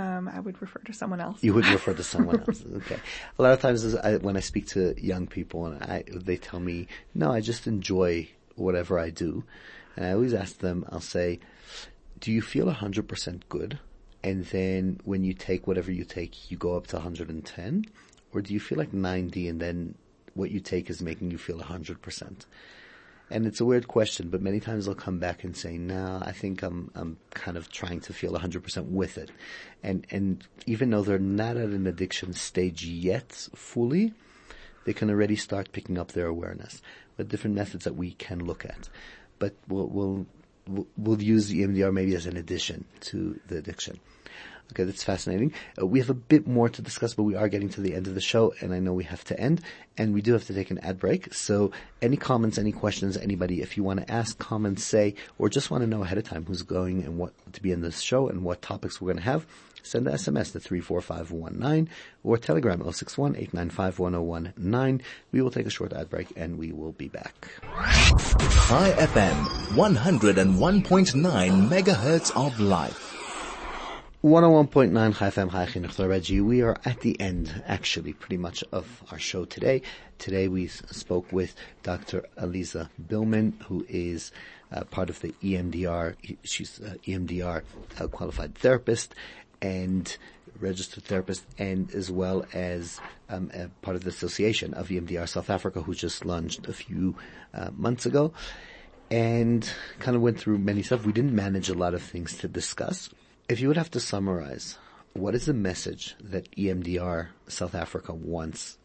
Um, 0.00 0.28
I 0.28 0.40
would 0.40 0.60
refer 0.62 0.80
to 0.80 0.92
someone 0.92 1.20
else. 1.20 1.42
You 1.42 1.52
would 1.54 1.66
refer 1.66 1.92
to 1.94 2.02
someone 2.02 2.40
else. 2.48 2.64
Okay. 2.76 2.98
A 3.38 3.42
lot 3.42 3.52
of 3.52 3.60
times 3.60 3.94
I, 3.94 4.16
when 4.16 4.36
I 4.36 4.40
speak 4.40 4.66
to 4.68 4.94
young 5.00 5.26
people 5.26 5.66
and 5.66 5.82
I, 5.82 6.04
they 6.14 6.36
tell 6.36 6.60
me, 6.60 6.88
no, 7.14 7.30
I 7.30 7.40
just 7.40 7.66
enjoy 7.66 8.28
whatever 8.56 8.98
I 8.98 9.10
do. 9.10 9.44
And 9.96 10.06
I 10.06 10.12
always 10.12 10.32
ask 10.32 10.58
them, 10.58 10.86
I'll 10.90 11.00
say, 11.00 11.40
do 12.18 12.32
you 12.32 12.40
feel 12.40 12.66
100% 12.66 13.42
good? 13.48 13.78
And 14.22 14.44
then 14.46 15.00
when 15.04 15.24
you 15.24 15.34
take 15.34 15.66
whatever 15.66 15.90
you 15.90 16.04
take, 16.04 16.50
you 16.50 16.56
go 16.56 16.76
up 16.76 16.86
to 16.88 16.96
110? 16.96 17.84
Or 18.32 18.40
do 18.40 18.54
you 18.54 18.60
feel 18.60 18.78
like 18.78 18.92
90 18.92 19.48
and 19.48 19.60
then 19.60 19.94
what 20.34 20.50
you 20.50 20.60
take 20.60 20.88
is 20.88 21.02
making 21.02 21.30
you 21.30 21.38
feel 21.38 21.58
100%? 21.58 22.46
And 23.30 23.46
it's 23.46 23.60
a 23.60 23.64
weird 23.64 23.86
question, 23.86 24.28
but 24.28 24.42
many 24.42 24.58
times 24.58 24.86
they'll 24.86 24.94
come 24.96 25.20
back 25.20 25.44
and 25.44 25.56
say, 25.56 25.78
"No, 25.78 26.20
I 26.24 26.32
think 26.32 26.62
I'm 26.62 26.90
I'm 26.96 27.16
kind 27.32 27.56
of 27.56 27.70
trying 27.70 28.00
to 28.00 28.12
feel 28.12 28.32
100% 28.32 28.86
with 28.86 29.16
it," 29.18 29.30
and 29.82 30.04
and 30.10 30.44
even 30.66 30.90
though 30.90 31.02
they're 31.02 31.18
not 31.18 31.56
at 31.56 31.68
an 31.68 31.86
addiction 31.86 32.32
stage 32.32 32.84
yet 32.84 33.32
fully, 33.54 34.12
they 34.84 34.92
can 34.92 35.10
already 35.10 35.36
start 35.36 35.72
picking 35.72 35.96
up 35.96 36.12
their 36.12 36.26
awareness 36.26 36.82
with 37.16 37.28
different 37.28 37.54
methods 37.54 37.84
that 37.84 37.94
we 37.94 38.12
can 38.12 38.44
look 38.44 38.64
at. 38.64 38.88
But 39.38 39.54
we'll 39.68 39.86
we'll 39.86 40.26
we'll, 40.96 41.22
use 41.22 41.50
EMDR 41.50 41.92
maybe 41.92 42.14
as 42.14 42.26
an 42.26 42.36
addition 42.36 42.84
to 43.00 43.38
the 43.46 43.58
addiction. 43.58 44.00
Okay, 44.72 44.84
that's 44.84 45.02
fascinating. 45.02 45.52
Uh, 45.80 45.86
we 45.86 45.98
have 45.98 46.10
a 46.10 46.14
bit 46.14 46.46
more 46.46 46.68
to 46.68 46.82
discuss, 46.82 47.14
but 47.14 47.24
we 47.24 47.34
are 47.34 47.48
getting 47.48 47.68
to 47.70 47.80
the 47.80 47.94
end 47.94 48.06
of 48.06 48.14
the 48.14 48.20
show, 48.20 48.54
and 48.60 48.72
I 48.72 48.78
know 48.78 48.92
we 48.92 49.04
have 49.04 49.24
to 49.24 49.38
end, 49.38 49.60
and 49.98 50.14
we 50.14 50.22
do 50.22 50.32
have 50.32 50.46
to 50.46 50.54
take 50.54 50.70
an 50.70 50.78
ad 50.78 50.98
break. 50.98 51.34
So, 51.34 51.72
any 52.00 52.16
comments, 52.16 52.56
any 52.58 52.72
questions, 52.72 53.16
anybody, 53.16 53.62
if 53.62 53.76
you 53.76 53.82
want 53.82 54.00
to 54.00 54.10
ask, 54.10 54.38
comment, 54.38 54.78
say, 54.80 55.14
or 55.38 55.48
just 55.48 55.70
want 55.70 55.82
to 55.82 55.88
know 55.88 56.02
ahead 56.02 56.18
of 56.18 56.24
time 56.24 56.44
who's 56.44 56.62
going 56.62 57.02
and 57.04 57.18
what 57.18 57.32
to 57.52 57.62
be 57.62 57.72
in 57.72 57.80
this 57.80 58.00
show 58.00 58.28
and 58.28 58.44
what 58.44 58.62
topics 58.62 59.00
we're 59.00 59.12
going 59.12 59.16
to 59.16 59.22
have, 59.22 59.44
send 59.82 60.06
the 60.06 60.12
SMS 60.12 60.52
to 60.52 60.60
34519 60.60 61.88
or 62.22 62.36
Telegram 62.38 62.80
061 62.92 63.36
895 63.36 65.02
We 65.32 65.42
will 65.42 65.50
take 65.50 65.66
a 65.66 65.70
short 65.70 65.92
ad 65.92 66.10
break, 66.10 66.28
and 66.36 66.58
we 66.58 66.72
will 66.72 66.92
be 66.92 67.08
back. 67.08 67.48
Chai 67.62 68.92
FM, 68.92 69.44
101.9 69.74 71.68
megahertz 71.68 72.30
of 72.36 72.60
life. 72.60 73.19
101.9 74.22 75.16
Chai 75.16 75.30
FM 75.30 75.48
Chinuch 75.48 76.44
We 76.44 76.60
are 76.60 76.76
at 76.84 77.00
the 77.00 77.18
end, 77.18 77.62
actually, 77.66 78.12
pretty 78.12 78.36
much 78.36 78.62
of 78.70 79.02
our 79.10 79.18
show 79.18 79.46
today. 79.46 79.80
Today 80.18 80.46
we 80.46 80.66
spoke 80.66 81.32
with 81.32 81.54
Dr. 81.82 82.26
Aliza 82.36 82.90
Bilman, 83.02 83.54
who 83.62 83.86
is 83.88 84.30
uh, 84.72 84.84
part 84.84 85.08
of 85.08 85.20
the 85.22 85.32
EMDR. 85.42 86.16
She's 86.42 86.82
uh, 86.82 86.96
EMDR 87.06 87.62
uh, 87.98 88.08
qualified 88.08 88.56
therapist 88.56 89.14
and 89.62 90.14
registered 90.58 91.04
therapist, 91.04 91.46
and 91.56 91.90
as 91.94 92.10
well 92.10 92.44
as 92.52 93.00
um, 93.30 93.50
part 93.80 93.96
of 93.96 94.04
the 94.04 94.10
Association 94.10 94.74
of 94.74 94.88
EMDR 94.88 95.30
South 95.30 95.48
Africa, 95.48 95.80
who 95.80 95.94
just 95.94 96.26
launched 96.26 96.68
a 96.68 96.74
few 96.74 97.16
uh, 97.54 97.70
months 97.74 98.04
ago. 98.04 98.34
And 99.10 99.68
kind 99.98 100.14
of 100.14 100.20
went 100.20 100.38
through 100.38 100.58
many 100.58 100.82
stuff. 100.82 101.06
We 101.06 101.12
didn't 101.12 101.34
manage 101.34 101.70
a 101.70 101.74
lot 101.74 101.94
of 101.94 102.02
things 102.02 102.36
to 102.38 102.48
discuss. 102.48 103.08
If 103.50 103.58
you 103.58 103.66
would 103.66 103.76
have 103.76 103.90
to 103.90 104.00
summarize, 104.00 104.78
what 105.12 105.34
is 105.34 105.46
the 105.46 105.52
message 105.52 106.14
that 106.22 106.48
EMDR 106.52 107.30
South 107.48 107.74
Africa 107.74 108.14
wants 108.14 108.78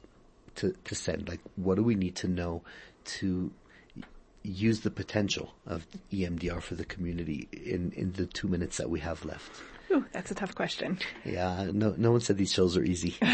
to, 0.56 0.74
to 0.86 0.96
send? 0.96 1.30
Like, 1.30 1.40
what 1.56 1.76
do 1.76 1.84
we 1.84 1.94
need 1.94 2.16
to 2.16 2.28
know 2.28 2.64
to 3.20 3.52
use 4.42 4.80
the 4.80 4.90
potential 4.90 5.54
of 5.68 5.86
EMDR 6.12 6.64
for 6.64 6.74
the 6.74 6.84
community 6.84 7.48
in, 7.52 7.92
in 7.92 8.14
the 8.14 8.26
two 8.26 8.48
minutes 8.48 8.78
that 8.78 8.90
we 8.90 9.02
have 9.02 9.24
left? 9.24 9.52
Ooh, 9.92 10.04
that's 10.14 10.32
a 10.32 10.36
tough 10.36 10.56
question. 10.56 10.98
Yeah, 11.24 11.70
no, 11.72 11.94
no 11.96 12.12
one 12.12 12.22
said 12.22 12.40
these 12.40 12.52
shows 12.52 12.76
are 12.76 12.84
easy. 12.84 13.16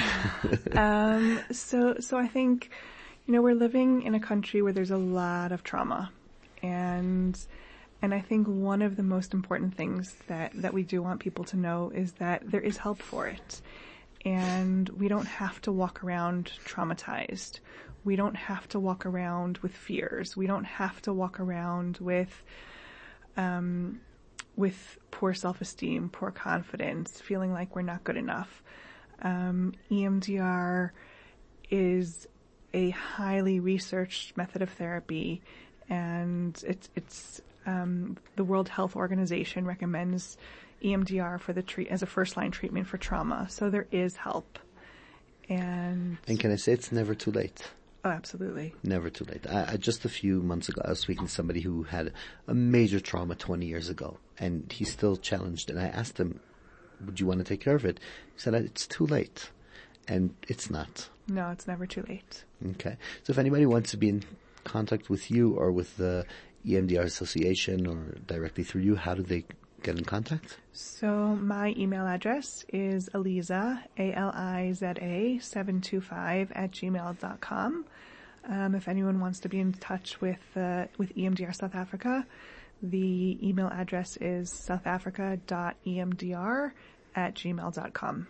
Um, 0.76 1.40
so, 1.50 1.96
so 2.02 2.18
I 2.18 2.28
think, 2.28 2.72
you 3.26 3.34
know, 3.34 3.42
we're 3.42 3.56
living 3.56 4.02
in 4.02 4.16
a 4.16 4.20
country 4.20 4.62
where 4.62 4.74
there's 4.74 4.92
a 4.92 4.98
lot 4.98 5.54
of 5.54 5.64
trauma, 5.64 6.12
and 6.62 7.40
and 8.02 8.14
I 8.14 8.20
think 8.20 8.47
one 8.47 8.82
of 8.82 8.95
the 8.95 9.04
most 9.04 9.34
important 9.34 9.76
things 9.76 10.16
that 10.28 10.52
that 10.56 10.74
we 10.74 10.84
do 10.84 11.02
want 11.02 11.20
people 11.20 11.45
to 11.45 11.58
know 11.58 11.91
is 11.93 12.14
that 12.14 12.49
there 12.49 12.62
is 12.62 12.78
help 12.78 13.02
for 13.02 13.28
it, 13.28 13.62
and 14.26 14.89
we 14.89 15.08
don't 15.08 15.28
have 15.28 15.62
to 15.62 15.72
walk 15.72 16.04
around 16.04 16.52
traumatized. 16.66 17.60
We 18.04 18.16
don't 18.16 18.36
have 18.36 18.68
to 18.70 18.80
walk 18.80 19.06
around 19.06 19.60
with 19.60 19.76
fears. 19.76 20.36
We 20.36 20.47
don't 20.47 20.64
have 20.64 21.02
to 21.04 21.14
walk 21.14 21.39
around 21.39 21.99
with 21.99 22.43
um, 23.38 24.02
with 24.56 24.97
poor 25.12 25.34
self-esteem, 25.34 26.10
poor 26.10 26.32
confidence, 26.32 27.22
feeling 27.22 27.54
like 27.54 27.76
we're 27.76 27.84
not 27.84 28.04
good 28.04 28.18
enough. 28.18 28.64
Um, 29.22 29.74
EMDR 29.91 30.89
is 31.70 32.28
a 32.74 32.89
highly 32.89 33.60
researched 33.60 34.36
method 34.36 34.62
of 34.64 34.72
therapy, 34.72 35.41
and 35.88 36.62
it's 36.68 36.89
it's 36.95 37.41
um, 37.66 38.18
the 38.36 38.43
World 38.43 38.70
Health 38.70 38.95
Organization 38.95 39.66
recommends 39.66 40.38
EMDR 40.84 41.39
for 41.39 41.53
the 41.53 41.62
treat 41.62 41.88
as 41.89 42.01
a 42.01 42.05
first 42.05 42.38
line 42.38 42.51
treatment 42.51 42.88
for 42.88 42.97
trauma. 42.97 43.47
So 43.49 43.70
there 43.70 43.88
is 43.91 44.16
help, 44.16 44.59
and 45.49 46.18
and 46.28 46.39
can 46.39 46.51
I 46.51 46.55
say 46.55 46.74
it's 46.74 46.91
never 46.91 47.14
too 47.14 47.32
late? 47.32 47.72
oh, 48.03 48.09
absolutely. 48.09 48.74
Never 48.84 49.09
too 49.09 49.26
late. 49.26 49.45
I, 49.47 49.74
I, 49.74 49.78
just 49.78 50.05
a 50.05 50.09
few 50.09 50.41
months 50.41 50.70
ago, 50.70 50.82
I 50.84 50.89
was 50.89 50.99
speaking 50.99 51.28
to 51.28 51.32
somebody 51.32 51.62
who 51.62 51.84
had 51.84 52.14
a 52.47 52.53
major 52.53 52.99
trauma 52.99 53.36
20 53.36 53.66
years 53.66 53.89
ago, 53.89 54.18
and 54.39 54.72
he's 54.72 54.91
still 54.91 55.16
challenged. 55.18 55.70
And 55.70 55.80
I 55.80 55.86
asked 55.86 56.20
him, 56.20 56.39
"Would 57.05 57.20
you 57.20 57.28
want 57.28 57.39
to 57.39 57.43
take 57.43 57.62
care 57.62 57.76
of 57.76 57.86
it?" 57.86 57.99
He 58.34 58.39
said, 58.39 58.53
"It's 58.55 58.88
too 58.88 59.05
late," 59.05 59.51
and 60.07 60.34
it's 60.47 60.70
not. 60.70 61.09
No, 61.28 61.49
it's 61.51 61.68
never 61.68 61.86
too 61.86 62.03
late. 62.07 62.43
Okay. 62.72 62.97
So 63.24 63.32
if 63.32 63.38
anybody 63.38 63.66
wants 63.66 63.91
to 63.91 63.97
be 63.97 64.09
in 64.09 64.24
contact 64.64 65.09
with 65.09 65.32
you 65.32 65.53
or 65.53 65.72
with 65.72 65.97
the 65.97 66.26
EMDR 66.66 67.03
Association 67.03 67.88
or 67.88 68.18
directly 68.28 68.64
through 68.64 68.82
you, 68.82 68.95
how 68.95 69.14
do 69.14 69.24
they 69.24 69.43
get 69.84 69.97
in 69.97 70.05
contact? 70.05 70.57
So 70.74 71.36
my 71.36 71.74
email 71.78 72.05
address 72.05 72.66
is 72.72 73.09
Aliza, 73.14 73.82
A-L-I-Z-A, 73.97 75.39
725 75.39 76.51
at 76.53 76.72
gmail.com. 76.72 77.86
Um, 78.49 78.76
if 78.76 78.88
anyone 78.88 79.20
wants 79.20 79.39
to 79.41 79.49
be 79.49 79.59
in 79.59 79.74
touch 79.74 80.22
with, 80.22 80.39
uh, 80.55 80.86
with 80.97 81.14
EMDR 81.16 81.55
South 81.55 81.76
Africa, 81.76 82.26
the 82.82 83.38
email 83.47 83.68
address 83.68 84.18
is 84.18 84.49
southafrica.emdr 84.51 86.72
at 87.16 87.36
gmail.com. 87.36 88.28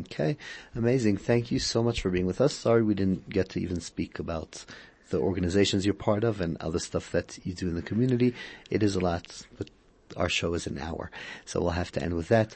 Okay, 0.00 0.36
amazing. 0.76 1.16
Thank 1.16 1.50
you 1.50 1.58
so 1.58 1.82
much 1.82 2.02
for 2.02 2.10
being 2.10 2.26
with 2.26 2.40
us. 2.40 2.54
Sorry 2.54 2.82
we 2.82 2.94
didn't 2.94 3.28
get 3.28 3.48
to 3.50 3.60
even 3.60 3.80
speak 3.80 4.20
about 4.20 4.64
the 5.10 5.18
organizations 5.18 5.84
you're 5.84 5.94
part 5.94 6.24
of 6.24 6.40
and 6.40 6.56
other 6.58 6.78
stuff 6.78 7.12
that 7.12 7.38
you 7.44 7.54
do 7.54 7.68
in 7.68 7.74
the 7.74 7.82
community. 7.82 8.34
It 8.70 8.82
is 8.82 8.96
a 8.96 9.00
lot, 9.00 9.42
but 9.58 9.70
our 10.16 10.28
show 10.28 10.54
is 10.54 10.66
an 10.66 10.78
hour, 10.78 11.10
so 11.44 11.60
we'll 11.60 11.70
have 11.70 11.92
to 11.92 12.02
end 12.02 12.14
with 12.14 12.28
that. 12.28 12.54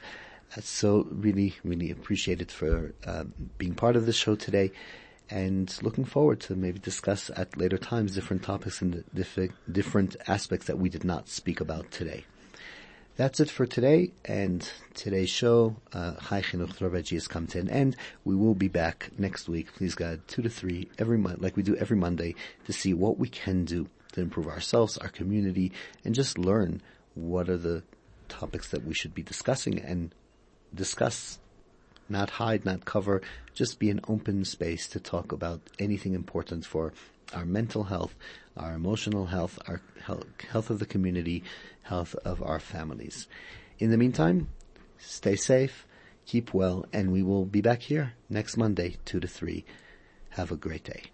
Uh, 0.56 0.60
so 0.60 1.06
really, 1.10 1.54
really 1.64 1.90
appreciate 1.90 2.40
it 2.40 2.52
for 2.52 2.94
uh, 3.04 3.24
being 3.58 3.74
part 3.74 3.96
of 3.96 4.06
the 4.06 4.12
show 4.12 4.34
today 4.36 4.70
and 5.28 5.76
looking 5.82 6.04
forward 6.04 6.40
to 6.40 6.54
maybe 6.54 6.78
discuss 6.78 7.30
at 7.36 7.56
later 7.56 7.78
times 7.78 8.14
different 8.14 8.42
topics 8.42 8.80
and 8.80 9.02
diff- 9.12 9.50
different 9.70 10.16
aspects 10.28 10.66
that 10.66 10.78
we 10.78 10.88
did 10.88 11.04
not 11.04 11.28
speak 11.28 11.60
about 11.60 11.90
today. 11.90 12.24
That's 13.16 13.40
it 13.40 13.48
for 13.50 13.64
today 13.64 14.12
and 14.26 14.70
today's 14.92 15.30
show. 15.30 15.76
Uh, 15.90 16.16
Chai 16.28 16.42
Chinuch 16.42 16.78
Rabbi 16.82 17.02
has 17.14 17.26
come 17.26 17.46
to 17.46 17.58
an 17.58 17.70
end. 17.70 17.96
We 18.26 18.36
will 18.36 18.54
be 18.54 18.68
back 18.68 19.08
next 19.16 19.48
week, 19.48 19.72
please 19.74 19.94
God, 19.94 20.20
two 20.28 20.42
to 20.42 20.50
three 20.50 20.90
every 20.98 21.16
month, 21.16 21.40
like 21.40 21.56
we 21.56 21.62
do 21.62 21.74
every 21.76 21.96
Monday, 21.96 22.34
to 22.66 22.74
see 22.74 22.92
what 22.92 23.18
we 23.18 23.30
can 23.30 23.64
do 23.64 23.88
to 24.12 24.20
improve 24.20 24.48
ourselves, 24.48 24.98
our 24.98 25.08
community, 25.08 25.72
and 26.04 26.14
just 26.14 26.36
learn 26.36 26.82
what 27.14 27.48
are 27.48 27.56
the 27.56 27.84
topics 28.28 28.68
that 28.68 28.84
we 28.84 28.92
should 28.92 29.14
be 29.14 29.22
discussing 29.22 29.78
and 29.78 30.14
discuss. 30.74 31.38
Not 32.10 32.28
hide, 32.28 32.66
not 32.66 32.84
cover, 32.84 33.22
just 33.54 33.78
be 33.78 33.88
an 33.88 34.02
open 34.08 34.44
space 34.44 34.88
to 34.88 35.00
talk 35.00 35.32
about 35.32 35.62
anything 35.78 36.12
important 36.12 36.66
for 36.66 36.92
our 37.32 37.46
mental 37.46 37.84
health, 37.84 38.14
our 38.56 38.74
emotional 38.74 39.26
health, 39.26 39.58
our 39.66 39.80
health 40.04 40.70
of 40.70 40.78
the 40.78 40.86
community, 40.86 41.42
health 41.86 42.14
of 42.24 42.42
our 42.42 42.58
families. 42.58 43.26
In 43.78 43.90
the 43.90 43.96
meantime, 43.96 44.48
stay 44.98 45.36
safe, 45.36 45.86
keep 46.24 46.54
well, 46.54 46.84
and 46.92 47.12
we 47.12 47.22
will 47.22 47.44
be 47.44 47.60
back 47.60 47.82
here 47.82 48.12
next 48.28 48.56
Monday, 48.56 48.96
2 49.04 49.20
to 49.20 49.28
3. 49.28 49.64
Have 50.30 50.52
a 50.52 50.56
great 50.56 50.84
day. 50.84 51.10